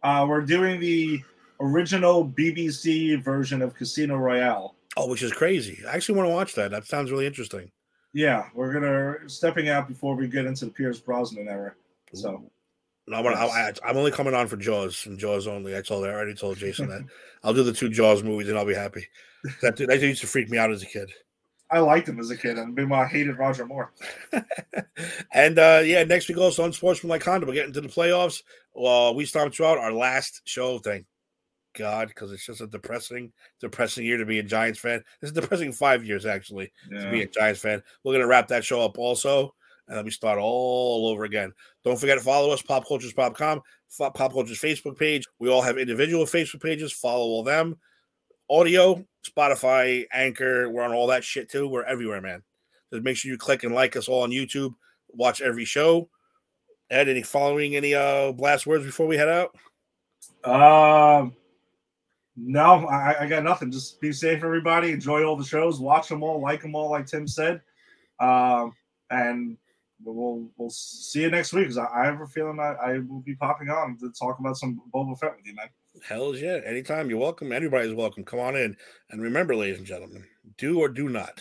Uh, 0.02 0.24
we're 0.28 0.40
doing 0.40 0.80
the 0.80 1.20
original 1.60 2.26
BBC 2.26 3.22
version 3.22 3.60
of 3.60 3.74
Casino 3.74 4.16
Royale. 4.16 4.76
Oh, 4.96 5.08
which 5.08 5.22
is 5.22 5.32
crazy. 5.32 5.82
I 5.88 5.96
actually 5.96 6.16
want 6.16 6.28
to 6.28 6.34
watch 6.34 6.54
that. 6.54 6.70
That 6.70 6.86
sounds 6.86 7.10
really 7.10 7.26
interesting. 7.26 7.70
Yeah, 8.12 8.44
we're 8.54 8.72
gonna 8.72 9.28
stepping 9.28 9.68
out 9.68 9.88
before 9.88 10.14
we 10.14 10.28
get 10.28 10.46
into 10.46 10.66
the 10.66 10.70
Pierce 10.70 11.00
Brosnan 11.00 11.48
era. 11.48 11.74
So 12.12 12.48
No, 13.08 13.16
I'm, 13.16 13.24
gonna, 13.24 13.34
I, 13.34 13.72
I'm 13.84 13.96
only 13.96 14.12
coming 14.12 14.34
on 14.34 14.46
for 14.46 14.56
Jaws 14.56 15.04
and 15.06 15.18
Jaws 15.18 15.48
only. 15.48 15.76
I 15.76 15.82
told 15.82 16.04
I 16.04 16.10
already 16.10 16.34
told 16.34 16.58
Jason 16.58 16.88
that. 16.90 17.04
I'll 17.42 17.52
do 17.52 17.64
the 17.64 17.72
two 17.72 17.88
Jaws 17.88 18.22
movies 18.22 18.48
and 18.48 18.56
I'll 18.56 18.64
be 18.64 18.74
happy. 18.74 19.08
That 19.62 19.76
that 19.76 20.00
used 20.00 20.20
to 20.20 20.28
freak 20.28 20.48
me 20.48 20.58
out 20.58 20.70
as 20.70 20.84
a 20.84 20.86
kid. 20.86 21.10
I 21.70 21.78
liked 21.78 22.08
him 22.08 22.20
as 22.20 22.30
a 22.30 22.36
kid, 22.36 22.58
and 22.58 22.74
meanwhile 22.74 23.02
I 23.02 23.06
hated 23.06 23.38
Roger 23.38 23.66
Moore. 23.66 23.92
and 25.32 25.58
uh 25.58 25.82
yeah, 25.84 26.04
next 26.04 26.28
week 26.28 26.38
also 26.38 26.62
on 26.62 26.72
Sportsmanlike 26.72 27.22
Honda, 27.22 27.46
we're 27.46 27.54
getting 27.54 27.72
to 27.72 27.80
the 27.80 27.88
playoffs. 27.88 28.42
Well, 28.74 29.14
we 29.14 29.24
stomped 29.24 29.58
you 29.58 29.66
out 29.66 29.78
our 29.78 29.92
last 29.92 30.42
show. 30.44 30.78
Thank 30.78 31.06
God, 31.76 32.08
because 32.08 32.32
it's 32.32 32.46
just 32.46 32.60
a 32.60 32.66
depressing, 32.66 33.32
depressing 33.60 34.04
year 34.04 34.18
to 34.18 34.26
be 34.26 34.38
a 34.38 34.42
Giants 34.42 34.78
fan. 34.78 35.02
It's 35.20 35.32
a 35.32 35.34
depressing 35.34 35.72
five 35.72 36.04
years 36.04 36.26
actually 36.26 36.72
to 36.90 37.10
be 37.10 37.22
a 37.22 37.28
Giants 37.28 37.60
fan. 37.60 37.82
We're 38.02 38.12
gonna 38.12 38.26
wrap 38.26 38.48
that 38.48 38.64
show 38.64 38.80
up 38.80 38.98
also, 38.98 39.54
and 39.88 39.96
then 39.96 40.04
we 40.04 40.10
start 40.10 40.38
all 40.38 41.08
over 41.08 41.24
again. 41.24 41.52
Don't 41.82 41.98
forget 41.98 42.18
to 42.18 42.24
follow 42.24 42.50
us, 42.50 42.62
popculturespop.com, 42.62 43.62
Pop 43.98 44.32
Culture's 44.32 44.60
Facebook 44.60 44.98
page. 44.98 45.24
We 45.38 45.48
all 45.48 45.62
have 45.62 45.78
individual 45.78 46.24
Facebook 46.24 46.62
pages. 46.62 46.92
Follow 46.92 47.24
all 47.24 47.42
them. 47.42 47.76
Audio, 48.50 49.04
Spotify, 49.24 50.04
Anchor. 50.12 50.68
We're 50.68 50.82
on 50.82 50.92
all 50.92 51.06
that 51.08 51.24
shit 51.24 51.50
too. 51.50 51.68
We're 51.68 51.84
everywhere, 51.84 52.20
man. 52.20 52.42
Just 52.92 53.04
make 53.04 53.16
sure 53.16 53.30
you 53.30 53.38
click 53.38 53.64
and 53.64 53.74
like 53.74 53.96
us 53.96 54.08
all 54.08 54.22
on 54.22 54.30
YouTube. 54.30 54.74
Watch 55.08 55.40
every 55.40 55.64
show. 55.64 56.08
Ed, 56.90 57.08
any 57.08 57.22
following 57.22 57.76
any 57.76 57.94
uh 57.94 58.32
last 58.32 58.66
words 58.66 58.84
before 58.84 59.06
we 59.06 59.16
head 59.16 59.28
out? 59.28 59.56
Um, 60.44 61.34
no, 62.36 62.86
I, 62.86 63.22
I 63.22 63.26
got 63.26 63.42
nothing. 63.44 63.70
Just 63.70 64.00
be 64.00 64.12
safe, 64.12 64.44
everybody. 64.44 64.90
Enjoy 64.92 65.24
all 65.24 65.36
the 65.36 65.44
shows. 65.44 65.80
Watch 65.80 66.08
them 66.08 66.22
all. 66.22 66.40
Like 66.40 66.62
them 66.62 66.74
all, 66.74 66.90
like 66.90 67.06
Tim 67.06 67.26
said. 67.26 67.62
Um, 68.20 68.72
and 69.10 69.56
we'll 70.04 70.48
we'll 70.56 70.70
see 70.70 71.22
you 71.22 71.30
next 71.30 71.52
week. 71.52 71.68
'cause 71.68 71.78
I, 71.78 71.86
I 71.94 72.04
have 72.06 72.20
a 72.20 72.26
feeling 72.26 72.60
I, 72.60 72.74
I 72.74 72.98
will 72.98 73.20
be 73.20 73.34
popping 73.36 73.70
on 73.70 73.96
to 73.98 74.10
talk 74.12 74.38
about 74.38 74.56
some 74.56 74.82
Boba 74.92 75.18
Fett 75.18 75.36
with 75.36 75.46
you, 75.46 75.54
man. 75.54 75.68
Hell's 76.02 76.40
yeah. 76.40 76.60
Anytime 76.64 77.08
you're 77.08 77.18
welcome. 77.18 77.52
Everybody's 77.52 77.94
welcome. 77.94 78.24
Come 78.24 78.40
on 78.40 78.56
in. 78.56 78.76
And 79.10 79.22
remember, 79.22 79.54
ladies 79.54 79.78
and 79.78 79.86
gentlemen, 79.86 80.24
do 80.58 80.80
or 80.80 80.88
do 80.88 81.08
not 81.08 81.40